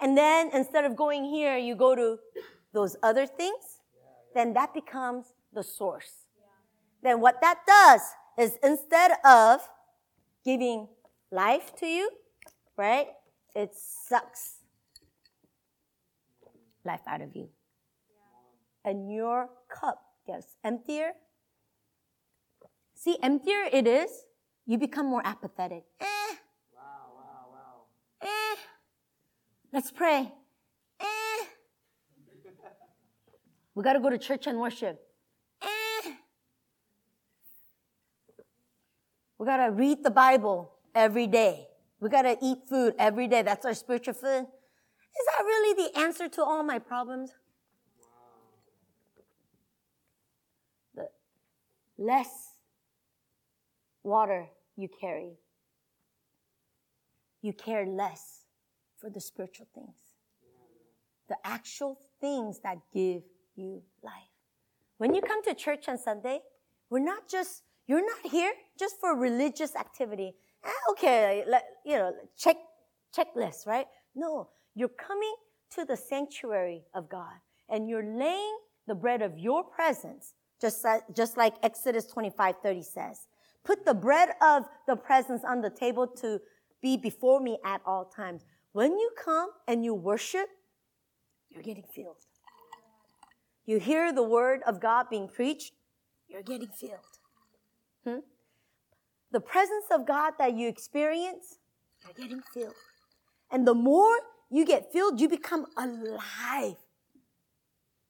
and 0.00 0.16
then 0.16 0.50
instead 0.52 0.84
of 0.84 0.96
going 0.96 1.24
here, 1.24 1.56
you 1.56 1.74
go 1.76 1.94
to 1.94 2.18
those 2.72 2.96
other 3.02 3.26
things, 3.26 3.80
then 4.34 4.52
that 4.54 4.74
becomes 4.74 5.34
the 5.52 5.62
source. 5.62 6.26
Then 7.02 7.20
what 7.20 7.40
that 7.40 7.60
does 7.66 8.00
is 8.38 8.58
instead 8.62 9.12
of 9.24 9.60
giving 10.44 10.88
life 11.30 11.74
to 11.76 11.86
you, 11.86 12.10
right, 12.76 13.08
it 13.54 13.74
sucks 13.74 14.56
life 16.84 17.00
out 17.06 17.20
of 17.20 17.34
you. 17.34 17.48
And 18.86 19.12
your 19.12 19.50
cup 19.68 20.00
gets 20.26 20.56
emptier. 20.64 21.10
See, 22.94 23.18
emptier 23.22 23.64
it 23.70 23.86
is, 23.86 24.10
you 24.64 24.78
become 24.78 25.06
more 25.06 25.22
apathetic. 25.24 25.84
Eh. 26.00 26.06
Wow, 26.74 27.10
wow, 27.16 27.46
wow. 27.52 27.82
Eh. 28.22 28.56
Let's 29.72 29.90
pray. 29.90 30.32
Eh. 31.00 31.44
we 33.74 33.82
got 33.82 33.94
to 33.94 34.00
go 34.00 34.08
to 34.08 34.18
church 34.18 34.46
and 34.46 34.58
worship. 34.58 34.98
Eh. 35.60 36.12
We 39.38 39.46
got 39.46 39.58
to 39.58 39.72
read 39.72 40.02
the 40.02 40.10
Bible 40.10 40.72
every 40.94 41.26
day. 41.26 41.66
We 42.00 42.08
got 42.08 42.22
to 42.22 42.36
eat 42.40 42.58
food 42.68 42.94
every 42.98 43.26
day. 43.26 43.42
That's 43.42 43.66
our 43.66 43.74
spiritual 43.74 44.14
food. 44.14 44.46
Is 45.18 45.26
that 45.26 45.44
really 45.44 45.84
the 45.84 45.98
answer 45.98 46.28
to 46.28 46.42
all 46.42 46.62
my 46.62 46.78
problems? 46.78 47.32
The 50.94 51.08
less 51.98 52.54
water 54.02 54.46
you 54.76 54.88
carry, 55.00 55.38
you 57.42 57.52
care 57.52 57.86
less 57.86 58.44
for 58.98 59.10
the 59.10 59.20
spiritual 59.20 59.66
things, 59.74 59.94
the 61.28 61.36
actual 61.44 61.98
things 62.20 62.60
that 62.60 62.78
give 62.92 63.22
you 63.56 63.82
life. 64.02 64.12
When 64.98 65.14
you 65.14 65.20
come 65.20 65.42
to 65.44 65.54
church 65.54 65.88
on 65.88 65.98
Sunday, 65.98 66.40
we're 66.88 67.04
not 67.04 67.28
just, 67.28 67.62
you're 67.86 68.04
not 68.04 68.30
here 68.30 68.52
just 68.78 68.98
for 69.00 69.16
religious 69.16 69.74
activity. 69.76 70.34
Ah, 70.64 70.70
okay, 70.92 71.44
let, 71.46 71.64
you 71.84 71.96
know, 71.96 72.12
check, 72.36 72.56
checklist, 73.16 73.66
right? 73.66 73.86
No, 74.14 74.48
you're 74.74 74.88
coming 74.88 75.34
to 75.74 75.84
the 75.84 75.96
sanctuary 75.96 76.84
of 76.94 77.08
God 77.08 77.34
and 77.68 77.88
you're 77.88 78.04
laying 78.04 78.58
the 78.86 78.94
bread 78.94 79.20
of 79.20 79.38
your 79.38 79.64
presence, 79.64 80.34
just, 80.60 80.84
just 81.14 81.36
like 81.36 81.54
Exodus 81.62 82.06
25, 82.06 82.56
30 82.62 82.82
says. 82.82 83.26
Put 83.64 83.84
the 83.84 83.94
bread 83.94 84.30
of 84.40 84.64
the 84.86 84.96
presence 84.96 85.42
on 85.44 85.60
the 85.60 85.70
table 85.70 86.06
to 86.06 86.40
be 86.80 86.96
before 86.96 87.40
me 87.40 87.58
at 87.64 87.80
all 87.84 88.04
times. 88.04 88.44
When 88.72 88.92
you 88.92 89.10
come 89.22 89.50
and 89.66 89.84
you 89.84 89.94
worship, 89.94 90.48
you're 91.50 91.62
getting 91.62 91.84
filled. 91.94 92.24
You 93.64 93.80
hear 93.80 94.12
the 94.12 94.22
word 94.22 94.60
of 94.66 94.80
God 94.80 95.06
being 95.10 95.28
preached, 95.28 95.72
you're 96.28 96.42
getting 96.42 96.68
filled. 96.68 97.00
Hmm? 98.04 98.18
The 99.32 99.40
presence 99.40 99.86
of 99.90 100.06
God 100.06 100.34
that 100.38 100.54
you 100.54 100.68
experience, 100.68 101.58
you're 102.04 102.26
getting 102.26 102.42
filled. 102.54 102.74
And 103.50 103.66
the 103.66 103.74
more 103.74 104.16
you 104.50 104.64
get 104.64 104.92
filled, 104.92 105.20
you 105.20 105.28
become 105.28 105.66
alive. 105.76 106.76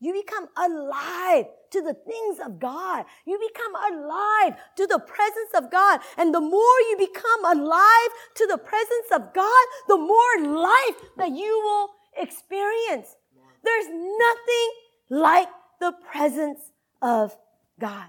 You 0.00 0.12
become 0.12 0.48
alive 0.56 1.46
to 1.76 1.82
the 1.82 1.94
things 1.94 2.38
of 2.44 2.58
God. 2.58 3.04
You 3.26 3.38
become 3.38 3.74
alive 3.92 4.56
to 4.76 4.86
the 4.86 4.98
presence 4.98 5.52
of 5.54 5.70
God. 5.70 6.00
And 6.16 6.34
the 6.34 6.40
more 6.40 6.78
you 6.90 6.96
become 6.98 7.44
alive 7.44 8.10
to 8.36 8.46
the 8.46 8.58
presence 8.58 9.08
of 9.12 9.34
God, 9.34 9.64
the 9.88 9.98
more 9.98 10.34
life 10.40 10.96
that 11.18 11.30
you 11.30 11.60
will 11.64 11.90
experience. 12.16 13.14
There's 13.62 13.88
nothing 13.88 14.68
like 15.10 15.48
the 15.80 15.92
presence 16.10 16.60
of 17.02 17.36
God. 17.78 18.06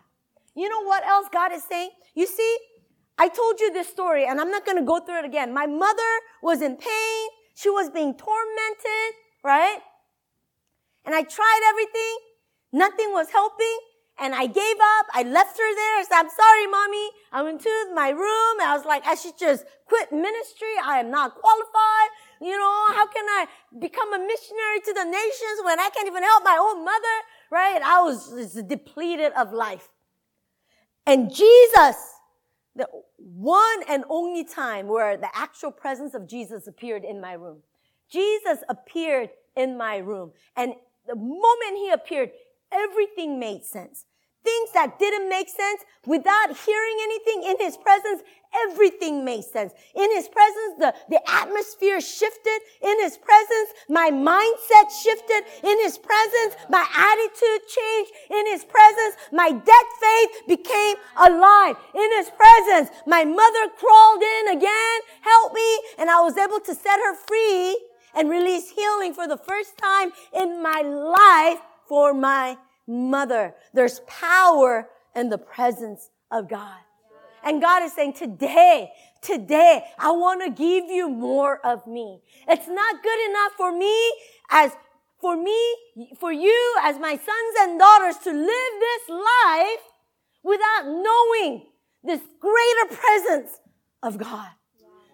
You 0.55 0.69
know 0.69 0.83
what 0.83 1.05
else 1.05 1.27
God 1.31 1.51
is 1.51 1.63
saying? 1.63 1.89
You 2.15 2.25
see, 2.25 2.57
I 3.17 3.27
told 3.27 3.59
you 3.59 3.73
this 3.73 3.87
story 3.89 4.25
and 4.25 4.39
I'm 4.39 4.49
not 4.49 4.65
going 4.65 4.77
to 4.77 4.85
go 4.85 4.99
through 4.99 5.19
it 5.19 5.25
again. 5.25 5.53
My 5.53 5.67
mother 5.67 6.13
was 6.41 6.61
in 6.61 6.77
pain. 6.77 7.27
She 7.55 7.69
was 7.69 7.89
being 7.89 8.15
tormented, 8.15 9.13
right? 9.43 9.79
And 11.05 11.15
I 11.15 11.23
tried 11.23 11.61
everything. 11.69 12.17
Nothing 12.71 13.11
was 13.11 13.29
helping. 13.29 13.77
And 14.19 14.33
I 14.33 14.47
gave 14.47 14.77
up. 14.97 15.05
I 15.13 15.23
left 15.23 15.57
her 15.59 15.75
there. 15.75 15.99
I 15.99 16.05
said, 16.07 16.17
I'm 16.17 16.29
sorry, 16.29 16.67
mommy. 16.67 17.09
I 17.31 17.43
went 17.43 17.61
to 17.61 17.91
my 17.93 18.09
room. 18.09 18.55
I 18.61 18.75
was 18.75 18.83
like, 18.83 19.05
I 19.05 19.13
should 19.13 19.37
just 19.37 19.63
quit 19.85 20.11
ministry. 20.11 20.73
I 20.83 20.99
am 20.99 21.11
not 21.11 21.35
qualified. 21.35 22.09
You 22.41 22.57
know, 22.57 22.85
how 22.95 23.05
can 23.05 23.25
I 23.25 23.45
become 23.79 24.13
a 24.13 24.19
missionary 24.19 24.79
to 24.85 24.93
the 24.93 25.03
nations 25.03 25.61
when 25.63 25.79
I 25.79 25.89
can't 25.93 26.07
even 26.07 26.23
help 26.23 26.43
my 26.43 26.57
own 26.59 26.83
mother? 26.83 27.15
Right? 27.51 27.79
I 27.83 28.01
was 28.01 28.53
depleted 28.67 29.33
of 29.33 29.53
life. 29.53 29.89
And 31.05 31.33
Jesus, 31.33 31.95
the 32.75 32.87
one 33.17 33.83
and 33.87 34.03
only 34.09 34.43
time 34.43 34.87
where 34.87 35.15
the 35.15 35.29
actual 35.35 35.71
presence 35.71 36.15
of 36.15 36.27
Jesus 36.27 36.67
appeared 36.67 37.05
in 37.05 37.21
my 37.21 37.33
room. 37.33 37.59
Jesus 38.11 38.59
appeared 38.67 39.29
in 39.55 39.77
my 39.77 39.97
room. 39.97 40.31
And 40.55 40.73
the 41.07 41.15
moment 41.15 41.75
he 41.75 41.91
appeared, 41.91 42.31
everything 42.71 43.39
made 43.39 43.63
sense. 43.63 44.05
Things 44.43 44.71
that 44.73 44.97
didn't 44.97 45.27
make 45.27 45.49
sense 45.49 45.81
without 46.05 46.55
hearing 46.55 46.97
anything 47.03 47.43
in 47.51 47.57
his 47.59 47.75
presence, 47.75 48.21
everything 48.69 49.25
made 49.25 49.43
sense. 49.43 49.73
In 49.93 50.09
his 50.15 50.29
presence, 50.29 50.79
the, 50.79 50.93
the 51.09 51.19
atmosphere 51.29 51.99
shifted. 51.99 52.59
In 52.81 52.97
his 53.01 53.17
presence, 53.17 53.69
my 53.89 54.09
mindset 54.09 54.87
shifted. 55.03 55.43
In 55.67 55.77
his 55.81 55.97
presence, 55.97 56.55
my 56.69 56.85
attitude 56.95 57.67
changed. 57.67 58.11
In 58.31 58.47
his 58.47 58.63
presence, 58.63 59.15
my 59.33 59.51
dead 59.51 59.85
faith 59.99 60.47
became 60.47 60.95
alive. 61.17 61.75
In 61.93 62.09
his 62.15 62.31
presence, 62.31 62.89
my 63.05 63.25
mother 63.25 63.67
crawled 63.75 64.23
in 64.23 64.57
again, 64.57 64.97
help 65.21 65.53
me, 65.53 65.79
and 65.97 66.09
I 66.09 66.21
was 66.21 66.37
able 66.37 66.61
to 66.61 66.73
set 66.73 66.99
her 67.03 67.15
free 67.15 67.77
and 68.15 68.29
release 68.29 68.71
healing 68.71 69.13
for 69.13 69.27
the 69.27 69.37
first 69.37 69.77
time 69.77 70.11
in 70.33 70.63
my 70.63 70.81
life 70.81 71.59
for 71.87 72.13
my 72.13 72.57
mother. 72.87 73.55
There's 73.73 73.99
power 74.07 74.89
in 75.15 75.29
the 75.29 75.37
presence 75.37 76.09
of 76.31 76.49
God. 76.49 76.77
And 77.43 77.61
God 77.61 77.83
is 77.83 77.93
saying, 77.93 78.13
today, 78.13 78.91
today, 79.21 79.83
I 79.97 80.11
want 80.11 80.43
to 80.43 80.49
give 80.49 80.89
you 80.89 81.09
more 81.09 81.65
of 81.65 81.87
me. 81.87 82.21
It's 82.47 82.67
not 82.67 83.03
good 83.03 83.29
enough 83.29 83.51
for 83.55 83.77
me 83.77 84.13
as 84.49 84.71
for 85.19 85.35
me, 85.35 85.75
for 86.19 86.31
you 86.31 86.75
as 86.83 86.99
my 86.99 87.15
sons 87.15 87.55
and 87.59 87.79
daughters 87.79 88.17
to 88.17 88.31
live 88.31 88.73
this 88.79 89.09
life 89.09 89.83
without 90.43 90.85
knowing 90.85 91.67
this 92.03 92.21
greater 92.39 92.95
presence 92.95 93.59
of 94.03 94.17
God. 94.17 94.49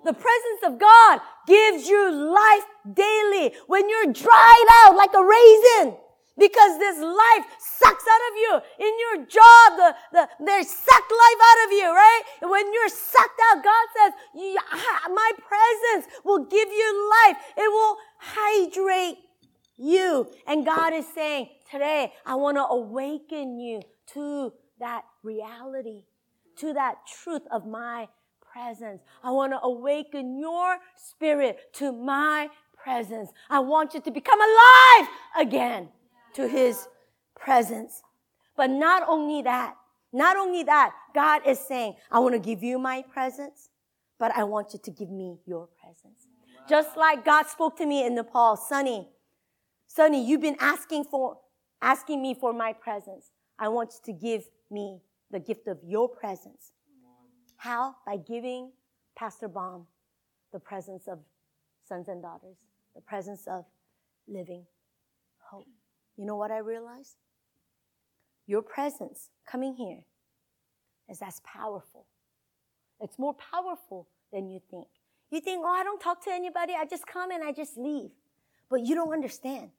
The 0.04 0.14
presence 0.14 0.62
of 0.66 0.80
God 0.80 1.22
gives 1.48 1.88
you 1.88 2.12
life 2.12 2.66
daily 2.94 3.54
when 3.68 3.90
you're 3.90 4.12
dried 4.12 4.66
out 4.86 4.98
like 4.98 5.14
a 5.14 5.24
raisin 5.24 5.98
because 6.38 6.80
this 6.80 6.98
life 6.98 7.46
sucks 7.60 8.04
out 8.04 8.24
of 8.32 8.38
you. 8.38 8.62
In 8.80 8.94
your 9.00 9.26
job, 9.26 9.78
the, 9.78 9.96
the, 10.12 10.30
they 10.46 10.64
suck 10.64 11.04
life 11.12 11.42
out 11.50 11.66
of 11.68 11.72
you, 11.72 11.86
right? 11.94 12.22
When 12.42 12.74
you're 12.74 12.90
sucked 12.90 13.40
out, 13.52 13.64
God 13.64 13.88
says, 13.96 14.14
my 15.14 15.32
presence 15.38 16.12
will 16.24 16.46
give 16.46 16.70
you 16.70 17.12
life. 17.26 17.38
It 17.56 17.72
will 17.72 17.98
hydrate 18.18 19.18
you. 19.78 20.28
And 20.48 20.66
God 20.66 20.94
is 20.94 21.06
saying, 21.14 21.50
today, 21.70 22.14
I 22.26 22.36
want 22.36 22.58
to 22.58 22.66
awaken 22.66 23.60
you 23.60 23.82
to 24.14 24.54
that 24.80 25.04
reality, 25.22 26.06
to 26.58 26.74
that 26.74 26.96
truth 27.24 27.44
of 27.52 27.68
my 27.68 28.08
presence. 28.42 29.02
I 29.24 29.32
want 29.32 29.54
to 29.54 29.62
awaken 29.62 30.40
your 30.40 30.78
spirit 30.96 31.74
to 31.74 31.92
my 31.92 32.50
presence. 32.76 33.32
I 33.50 33.60
want 33.60 33.94
you 33.94 34.02
to 34.02 34.12
become 34.12 34.40
alive 34.40 35.08
again 35.40 35.90
to 36.36 36.48
his 36.48 36.88
presence. 37.36 38.02
But 38.56 38.70
not 38.70 39.04
only 39.08 39.42
that, 39.42 39.76
not 40.12 40.38
only 40.38 40.64
that, 40.64 40.94
God 41.14 41.42
is 41.48 41.60
saying, 41.60 41.96
I 42.12 42.20
want 42.20 42.34
to 42.34 42.40
give 42.40 42.62
you 42.62 42.78
my 42.78 43.04
presence, 43.12 43.70
but 44.20 44.32
I 44.36 44.44
want 44.44 44.74
you 44.74 44.80
to 44.84 44.92
give 44.92 45.10
me 45.10 45.38
your 45.46 45.68
presence. 45.82 46.28
Just 46.70 46.96
like 46.96 47.26
God 47.26 47.48
spoke 47.48 47.78
to 47.78 47.86
me 47.86 48.06
in 48.06 48.16
Nepal, 48.16 48.56
Sonny, 48.56 49.08
Sonny, 49.88 50.26
you've 50.26 50.42
been 50.42 50.58
asking 50.60 51.06
for, 51.06 51.38
asking 51.82 52.22
me 52.22 52.34
for 52.34 52.54
my 52.54 52.74
presence. 52.74 53.32
I 53.60 53.68
want 53.68 53.92
you 53.94 54.14
to 54.14 54.20
give 54.20 54.44
me 54.72 55.02
the 55.30 55.40
gift 55.40 55.68
of 55.68 55.80
your 55.86 56.08
presence. 56.08 56.72
How? 57.58 57.96
By 58.06 58.18
giving 58.18 58.72
Pastor 59.16 59.48
Bom 59.48 59.88
the 60.52 60.60
presence 60.60 61.08
of 61.08 61.20
sons 61.88 62.08
and 62.08 62.22
daughters, 62.22 62.58
the 62.96 63.02
presence 63.02 63.46
of 63.48 63.66
living 64.28 64.66
hope. 65.40 65.68
You 66.18 66.26
know 66.26 66.36
what 66.36 66.52
I 66.52 66.60
realized? 66.60 67.16
Your 68.46 68.62
presence 68.62 69.30
coming 69.50 69.76
here 69.76 70.02
is 71.10 71.22
as 71.22 71.40
powerful. 71.42 72.06
It's 73.00 73.18
more 73.18 73.34
powerful 73.34 74.08
than 74.32 74.50
you 74.50 74.62
think. 74.70 74.88
You 75.32 75.42
think, 75.42 75.64
oh, 75.66 75.72
I 75.72 75.84
don't 75.84 76.00
talk 76.00 76.24
to 76.26 76.32
anybody. 76.32 76.74
I 76.78 76.86
just 76.86 77.08
come 77.08 77.32
and 77.32 77.44
I 77.44 77.52
just 77.52 77.78
leave. 77.78 78.12
But 78.70 78.86
you 78.86 78.96
don't 78.96 79.12
understand. 79.12 79.70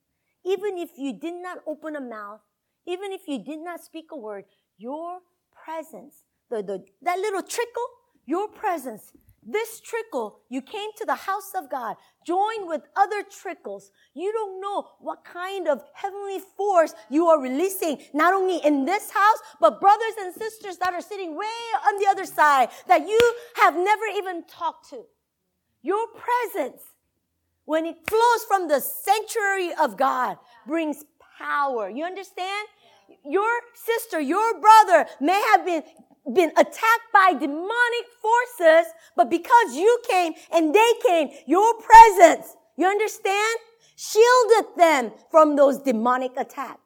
Even 0.44 0.76
if 0.76 0.90
you 0.98 1.12
did 1.12 1.34
not 1.34 1.58
open 1.66 1.96
a 1.96 2.00
mouth, 2.00 2.40
even 2.86 3.12
if 3.12 3.22
you 3.26 3.38
did 3.38 3.60
not 3.60 3.82
speak 3.82 4.06
a 4.12 4.16
word, 4.16 4.44
your 4.76 5.20
presence, 5.64 6.24
the, 6.50 6.62
the, 6.62 6.84
that 7.02 7.18
little 7.18 7.42
trickle, 7.42 7.86
your 8.26 8.48
presence 8.48 9.12
this 9.46 9.80
trickle, 9.80 10.40
you 10.48 10.62
came 10.62 10.90
to 10.96 11.04
the 11.04 11.14
house 11.14 11.52
of 11.56 11.70
God, 11.70 11.96
joined 12.26 12.66
with 12.66 12.82
other 12.96 13.22
trickles. 13.22 13.90
You 14.14 14.32
don't 14.32 14.60
know 14.60 14.88
what 15.00 15.24
kind 15.24 15.68
of 15.68 15.82
heavenly 15.92 16.40
force 16.56 16.94
you 17.10 17.26
are 17.26 17.40
releasing, 17.40 17.98
not 18.14 18.32
only 18.32 18.58
in 18.64 18.84
this 18.84 19.10
house, 19.10 19.38
but 19.60 19.80
brothers 19.80 20.14
and 20.20 20.34
sisters 20.34 20.78
that 20.78 20.94
are 20.94 21.02
sitting 21.02 21.36
way 21.36 21.46
on 21.86 21.98
the 21.98 22.06
other 22.08 22.24
side 22.24 22.70
that 22.88 23.06
you 23.06 23.34
have 23.56 23.76
never 23.76 24.04
even 24.16 24.44
talked 24.44 24.88
to. 24.90 25.04
Your 25.82 26.06
presence, 26.08 26.82
when 27.66 27.84
it 27.84 27.96
flows 28.08 28.44
from 28.48 28.68
the 28.68 28.80
sanctuary 28.80 29.72
of 29.80 29.98
God, 29.98 30.38
brings 30.66 31.04
power. 31.38 31.90
You 31.90 32.04
understand? 32.04 32.68
Your 33.24 33.60
sister, 33.74 34.20
your 34.20 34.60
brother 34.60 35.06
may 35.20 35.40
have 35.52 35.64
been 35.64 35.82
been 36.32 36.50
attacked 36.56 37.08
by 37.12 37.34
demonic 37.38 38.06
forces, 38.20 38.92
but 39.16 39.28
because 39.28 39.74
you 39.74 40.00
came 40.08 40.32
and 40.52 40.74
they 40.74 40.92
came, 41.06 41.28
your 41.46 41.74
presence, 41.74 42.56
you 42.76 42.86
understand? 42.86 43.58
Shielded 43.96 44.76
them 44.76 45.12
from 45.30 45.54
those 45.54 45.78
demonic 45.78 46.32
attacks. 46.36 46.80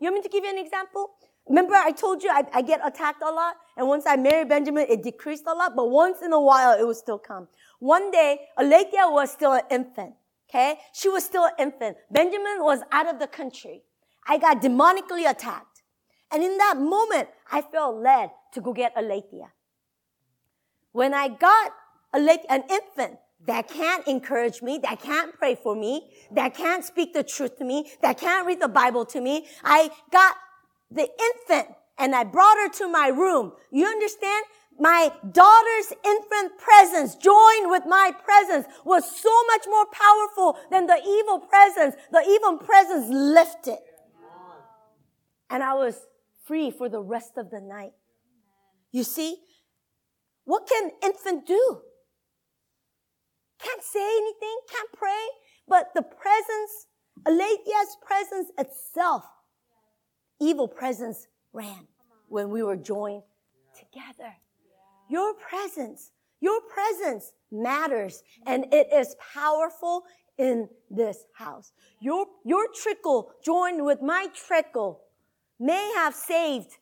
You 0.00 0.10
want 0.10 0.16
me 0.16 0.22
to 0.22 0.28
give 0.28 0.44
you 0.44 0.50
an 0.50 0.58
example? 0.58 1.10
Remember 1.48 1.74
I 1.74 1.90
told 1.90 2.22
you 2.22 2.30
I, 2.30 2.44
I 2.54 2.62
get 2.62 2.80
attacked 2.84 3.22
a 3.22 3.30
lot? 3.30 3.56
And 3.76 3.86
once 3.86 4.04
I 4.06 4.16
married 4.16 4.48
Benjamin, 4.48 4.86
it 4.88 5.02
decreased 5.02 5.44
a 5.46 5.52
lot, 5.52 5.76
but 5.76 5.90
once 5.90 6.22
in 6.22 6.32
a 6.32 6.40
while 6.40 6.78
it 6.78 6.86
would 6.86 6.96
still 6.96 7.18
come. 7.18 7.48
One 7.80 8.10
day, 8.10 8.40
Aletheia 8.58 9.10
was 9.10 9.30
still 9.30 9.52
an 9.52 9.62
infant. 9.70 10.14
Okay? 10.48 10.78
She 10.92 11.08
was 11.08 11.24
still 11.24 11.44
an 11.44 11.52
infant. 11.58 11.96
Benjamin 12.10 12.58
was 12.60 12.80
out 12.92 13.12
of 13.12 13.18
the 13.18 13.26
country. 13.26 13.82
I 14.26 14.38
got 14.38 14.62
demonically 14.62 15.28
attacked. 15.28 15.73
And 16.34 16.42
in 16.42 16.58
that 16.58 16.76
moment, 16.76 17.28
I 17.52 17.62
felt 17.62 18.02
led 18.02 18.30
to 18.54 18.60
go 18.60 18.72
get 18.72 18.92
Aletheia. 18.96 19.52
When 20.90 21.14
I 21.14 21.28
got 21.28 21.70
an 22.12 22.64
infant 22.68 23.18
that 23.46 23.68
can't 23.68 24.04
encourage 24.08 24.60
me, 24.60 24.80
that 24.82 25.00
can't 25.00 25.32
pray 25.34 25.54
for 25.54 25.76
me, 25.76 26.10
that 26.32 26.56
can't 26.56 26.84
speak 26.84 27.12
the 27.12 27.22
truth 27.22 27.56
to 27.58 27.64
me, 27.64 27.92
that 28.02 28.18
can't 28.18 28.48
read 28.48 28.60
the 28.60 28.66
Bible 28.66 29.04
to 29.06 29.20
me, 29.20 29.46
I 29.62 29.90
got 30.10 30.34
the 30.90 31.08
infant 31.28 31.76
and 31.98 32.16
I 32.16 32.24
brought 32.24 32.56
her 32.56 32.68
to 32.80 32.88
my 32.88 33.08
room. 33.08 33.52
You 33.70 33.86
understand? 33.86 34.44
My 34.76 35.12
daughter's 35.30 35.92
infant 36.04 36.58
presence 36.58 37.14
joined 37.14 37.70
with 37.70 37.84
my 37.86 38.10
presence 38.24 38.66
was 38.84 39.04
so 39.08 39.30
much 39.52 39.66
more 39.68 39.86
powerful 39.86 40.58
than 40.72 40.88
the 40.88 41.00
evil 41.06 41.38
presence. 41.38 41.94
The 42.10 42.24
evil 42.28 42.58
presence 42.58 43.06
lifted. 43.08 43.78
And 45.48 45.62
I 45.62 45.74
was 45.74 46.00
free 46.44 46.70
for 46.70 46.88
the 46.88 47.00
rest 47.00 47.32
of 47.36 47.50
the 47.50 47.60
night. 47.60 47.92
You 48.92 49.02
see, 49.02 49.36
what 50.44 50.68
can 50.68 50.90
infant 51.02 51.46
do? 51.46 51.80
Can't 53.58 53.82
say 53.82 54.04
anything, 54.04 54.56
can't 54.70 54.92
pray, 54.92 55.26
but 55.66 55.90
the 55.94 56.02
presence, 56.02 56.86
Aletheia's 57.24 57.96
presence 58.04 58.50
itself, 58.58 59.24
evil 60.40 60.68
presence 60.68 61.26
ran 61.52 61.86
when 62.28 62.50
we 62.50 62.62
were 62.62 62.76
joined 62.76 63.22
together. 63.74 64.34
Your 65.08 65.34
presence, 65.34 66.10
your 66.40 66.60
presence 66.62 67.32
matters 67.50 68.22
and 68.46 68.66
it 68.72 68.88
is 68.92 69.16
powerful 69.32 70.04
in 70.36 70.68
this 70.90 71.24
house. 71.34 71.72
Your, 72.00 72.26
your 72.44 72.66
trickle 72.74 73.32
joined 73.42 73.84
with 73.84 74.02
my 74.02 74.28
trickle 74.34 75.03
may 75.58 75.92
have 75.96 76.14
saved 76.14 76.78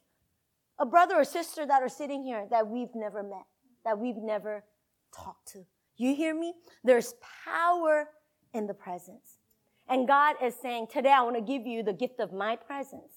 a 0.79 0.87
brother 0.87 1.17
or 1.17 1.25
sister 1.25 1.67
that 1.67 1.83
are 1.83 1.89
sitting 1.89 2.25
here 2.25 2.47
that 2.51 2.67
we've 2.67 2.95
never 2.95 3.23
met, 3.23 3.47
that 3.85 3.99
we've 3.99 4.17
never 4.17 4.65
talked 5.15 5.53
to. 5.53 5.65
You 5.97 6.15
hear 6.15 6.35
me? 6.35 6.55
There's 6.83 7.15
power 7.45 8.09
in 8.53 8.67
the 8.67 8.75
presence. 8.75 9.39
And 9.89 10.09
God 10.09 10.37
is 10.43 10.55
saying, 10.61 10.87
today 10.91 11.13
I 11.13 11.23
want 11.23 11.37
to 11.37 11.43
give 11.43 11.67
you 11.67 11.83
the 11.83 11.93
gift 11.93 12.19
of 12.19 12.33
my 12.33 12.57
presence. 12.57 13.13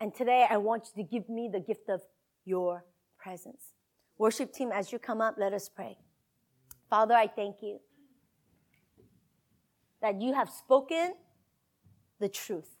And 0.00 0.14
today 0.14 0.46
I 0.48 0.56
want 0.56 0.88
you 0.94 1.04
to 1.04 1.08
give 1.08 1.28
me 1.28 1.50
the 1.52 1.60
gift 1.60 1.88
of 1.88 2.00
your 2.44 2.84
presence. 3.18 3.74
Worship 4.16 4.52
team, 4.52 4.70
as 4.72 4.92
you 4.92 4.98
come 4.98 5.20
up, 5.20 5.36
let 5.38 5.52
us 5.52 5.68
pray. 5.68 5.98
Father, 6.88 7.14
I 7.14 7.26
thank 7.26 7.56
you 7.62 7.80
that 10.00 10.20
you 10.20 10.32
have 10.32 10.48
spoken 10.48 11.14
the 12.18 12.28
truth 12.28 12.79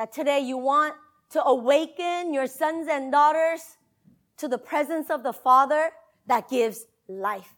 that 0.00 0.14
today 0.14 0.40
you 0.40 0.56
want 0.56 0.94
to 1.28 1.44
awaken 1.44 2.32
your 2.32 2.46
sons 2.46 2.88
and 2.90 3.12
daughters 3.12 3.60
to 4.38 4.48
the 4.48 4.56
presence 4.56 5.10
of 5.10 5.22
the 5.22 5.32
Father 5.34 5.90
that 6.26 6.48
gives 6.48 6.86
life. 7.06 7.54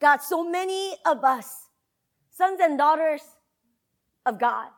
God, 0.00 0.18
so 0.18 0.48
many 0.48 0.94
of 1.04 1.24
us, 1.24 1.66
sons 2.30 2.60
and 2.62 2.78
daughters 2.78 3.22
of 4.24 4.38
God, 4.38 4.68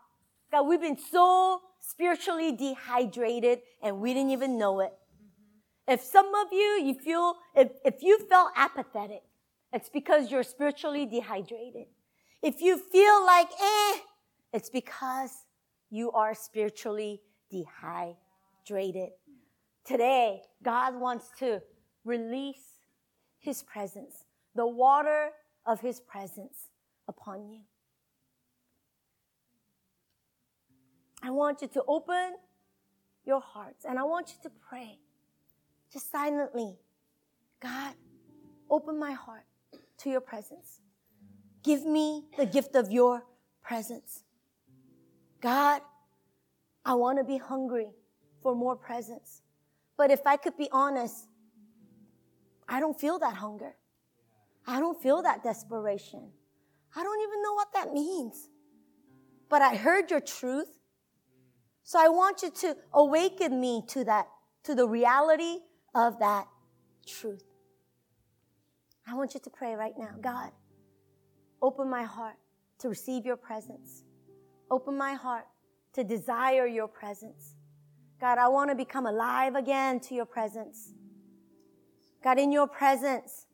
God, 0.50 0.62
we've 0.62 0.80
been 0.80 0.96
so 0.96 1.60
spiritually 1.80 2.56
dehydrated 2.56 3.58
and 3.82 4.00
we 4.00 4.14
didn't 4.14 4.30
even 4.30 4.56
know 4.56 4.80
it. 4.80 4.94
If 5.86 6.00
some 6.00 6.34
of 6.34 6.46
you, 6.50 6.80
you 6.82 6.94
feel, 6.94 7.34
if, 7.54 7.72
if 7.84 8.02
you 8.02 8.20
felt 8.20 8.52
apathetic, 8.56 9.20
it's 9.74 9.90
because 9.90 10.30
you're 10.30 10.42
spiritually 10.42 11.04
dehydrated. 11.04 11.88
If 12.42 12.62
you 12.62 12.78
feel 12.78 13.26
like, 13.26 13.50
eh, 13.52 13.98
it's 14.54 14.70
because 14.70 15.30
you 15.90 16.10
are 16.12 16.34
spiritually 16.34 17.20
dehydrated. 17.50 19.10
Today, 19.84 20.42
God 20.62 20.94
wants 21.00 21.30
to 21.40 21.60
release 22.04 22.78
His 23.38 23.62
presence. 23.62 24.24
The 24.54 24.66
water 24.66 25.30
of 25.66 25.80
His 25.80 26.00
presence 26.00 26.68
upon 27.08 27.48
you. 27.48 27.60
I 31.22 31.30
want 31.30 31.60
you 31.60 31.68
to 31.68 31.82
open 31.86 32.34
your 33.26 33.40
hearts 33.40 33.84
and 33.84 33.98
I 33.98 34.04
want 34.04 34.28
you 34.28 34.48
to 34.48 34.56
pray 34.68 34.98
just 35.92 36.10
silently. 36.10 36.78
God, 37.60 37.94
open 38.70 38.98
my 38.98 39.12
heart 39.12 39.44
to 39.98 40.10
your 40.10 40.20
presence. 40.20 40.80
Give 41.62 41.84
me 41.84 42.24
the 42.38 42.46
gift 42.46 42.74
of 42.74 42.90
your 42.90 43.24
presence. 43.62 44.24
God, 45.40 45.82
I 46.84 46.94
want 46.94 47.18
to 47.18 47.24
be 47.24 47.38
hungry 47.38 47.88
for 48.42 48.54
more 48.54 48.76
presence. 48.76 49.42
But 49.96 50.10
if 50.10 50.26
I 50.26 50.36
could 50.36 50.56
be 50.56 50.68
honest, 50.72 51.26
I 52.68 52.80
don't 52.80 52.98
feel 52.98 53.18
that 53.18 53.34
hunger. 53.34 53.74
I 54.66 54.78
don't 54.78 55.00
feel 55.02 55.22
that 55.22 55.42
desperation. 55.42 56.30
I 56.94 57.02
don't 57.02 57.20
even 57.22 57.42
know 57.42 57.54
what 57.54 57.72
that 57.74 57.92
means. 57.92 58.48
But 59.48 59.62
I 59.62 59.74
heard 59.74 60.10
your 60.10 60.20
truth. 60.20 60.78
So 61.82 61.98
I 62.00 62.08
want 62.08 62.42
you 62.42 62.50
to 62.50 62.76
awaken 62.92 63.60
me 63.60 63.82
to 63.88 64.04
that, 64.04 64.28
to 64.64 64.74
the 64.74 64.86
reality 64.86 65.58
of 65.94 66.18
that 66.20 66.46
truth. 67.06 67.44
I 69.06 69.14
want 69.14 69.34
you 69.34 69.40
to 69.40 69.50
pray 69.50 69.74
right 69.74 69.94
now. 69.98 70.14
God, 70.20 70.50
open 71.60 71.90
my 71.90 72.04
heart 72.04 72.36
to 72.78 72.88
receive 72.88 73.26
your 73.26 73.36
presence. 73.36 74.04
Open 74.70 74.96
my 74.96 75.14
heart 75.14 75.46
to 75.94 76.04
desire 76.04 76.66
your 76.66 76.88
presence. 76.88 77.54
God, 78.20 78.38
I 78.38 78.48
want 78.48 78.70
to 78.70 78.76
become 78.76 79.06
alive 79.06 79.54
again 79.54 79.98
to 80.00 80.14
your 80.14 80.26
presence. 80.26 80.92
God, 82.22 82.38
in 82.38 82.52
your 82.52 82.68
presence, 82.68 83.46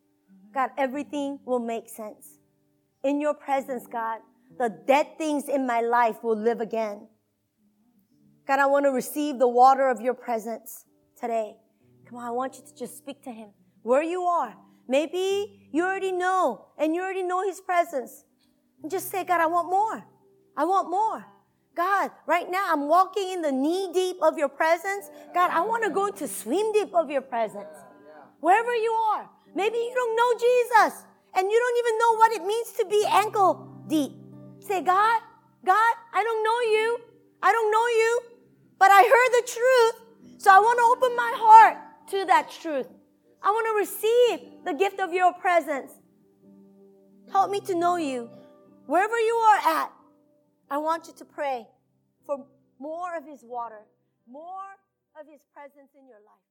God, 0.53 0.71
everything 0.77 1.39
will 1.45 1.61
make 1.61 1.89
sense. 1.89 2.39
In 3.05 3.21
your 3.21 3.35
presence, 3.35 3.87
God, 3.87 4.19
the 4.59 4.69
dead 4.87 5.17
things 5.19 5.49
in 5.49 5.67
my 5.67 5.81
life 5.81 6.23
will 6.23 6.37
live 6.37 6.61
again. 6.61 7.09
God, 8.47 8.59
I 8.59 8.67
want 8.67 8.85
to 8.87 8.91
receive 8.91 9.39
the 9.39 9.49
water 9.49 9.89
of 9.89 10.01
your 10.01 10.15
presence 10.15 10.85
today. 11.21 11.57
Come 12.09 12.19
on, 12.19 12.25
I 12.25 12.31
want 12.31 12.57
you 12.57 12.63
to 12.67 12.77
just 12.77 12.99
speak 12.99 13.23
to 13.23 13.31
him 13.31 13.51
where 13.83 14.03
you 14.03 14.23
are. 14.23 14.55
Maybe 14.89 15.69
you 15.73 15.85
already 15.85 16.13
know 16.13 16.67
and 16.79 16.95
you 16.95 17.03
already 17.03 17.23
know 17.23 17.45
his 17.47 17.61
presence. 17.61 18.25
And 18.83 18.91
just 18.91 19.11
say, 19.11 19.25
God, 19.25 19.41
I 19.41 19.47
want 19.47 19.69
more. 19.69 20.05
I 20.57 20.65
want 20.65 20.91
more. 20.91 21.25
God, 21.77 22.11
right 22.27 22.51
now 22.51 22.73
I'm 22.73 22.89
walking 22.89 23.31
in 23.31 23.43
the 23.43 23.53
knee 23.53 23.91
deep 23.93 24.17
of 24.23 24.39
your 24.39 24.49
presence. 24.49 25.11
God, 25.35 25.51
I 25.51 25.61
want 25.61 25.85
to 25.85 25.91
go 25.91 26.07
into 26.07 26.27
swim 26.27 26.73
deep 26.73 26.95
of 26.95 27.11
your 27.11 27.21
presence. 27.21 27.77
Wherever 28.41 28.75
you 28.75 28.93
are. 28.93 29.29
Maybe 29.55 29.77
you 29.77 29.93
don't 29.95 30.17
know 30.17 30.33
Jesus 30.39 31.05
and 31.35 31.51
you 31.51 31.59
don't 31.59 31.79
even 31.79 31.99
know 31.99 32.17
what 32.17 32.33
it 32.33 32.45
means 32.47 32.73
to 32.73 32.87
be 32.87 33.05
ankle 33.09 33.69
deep. 33.89 34.13
Say, 34.61 34.81
God, 34.81 35.21
God, 35.65 35.95
I 36.15 36.23
don't 36.23 36.43
know 36.43 36.61
you. 36.73 37.01
I 37.43 37.53
don't 37.53 37.71
know 37.71 37.87
you, 37.87 38.21
but 38.79 38.91
I 38.91 39.03
heard 39.03 39.43
the 39.43 39.53
truth. 39.53 40.41
So 40.41 40.51
I 40.51 40.59
want 40.59 40.79
to 40.79 41.07
open 41.07 41.17
my 41.17 41.33
heart 41.37 41.77
to 42.11 42.25
that 42.27 42.51
truth. 42.51 42.89
I 43.43 43.51
want 43.51 43.67
to 43.67 43.75
receive 43.79 44.65
the 44.65 44.75
gift 44.75 44.99
of 45.01 45.13
your 45.13 45.33
presence. 45.35 45.93
Help 47.33 47.51
me 47.51 47.61
to 47.61 47.75
know 47.75 47.97
you. 47.97 48.31
Wherever 48.87 49.19
you 49.19 49.35
are 49.35 49.83
at, 49.83 49.93
I 50.71 50.79
want 50.79 51.07
you 51.07 51.15
to 51.15 51.25
pray 51.25 51.67
for 52.25 52.45
more 52.79 53.17
of 53.17 53.25
His 53.25 53.43
water, 53.45 53.87
more 54.29 54.71
of 55.21 55.27
His 55.27 55.41
presence 55.55 55.91
in 55.99 56.09
your 56.09 56.19
life. 56.19 56.46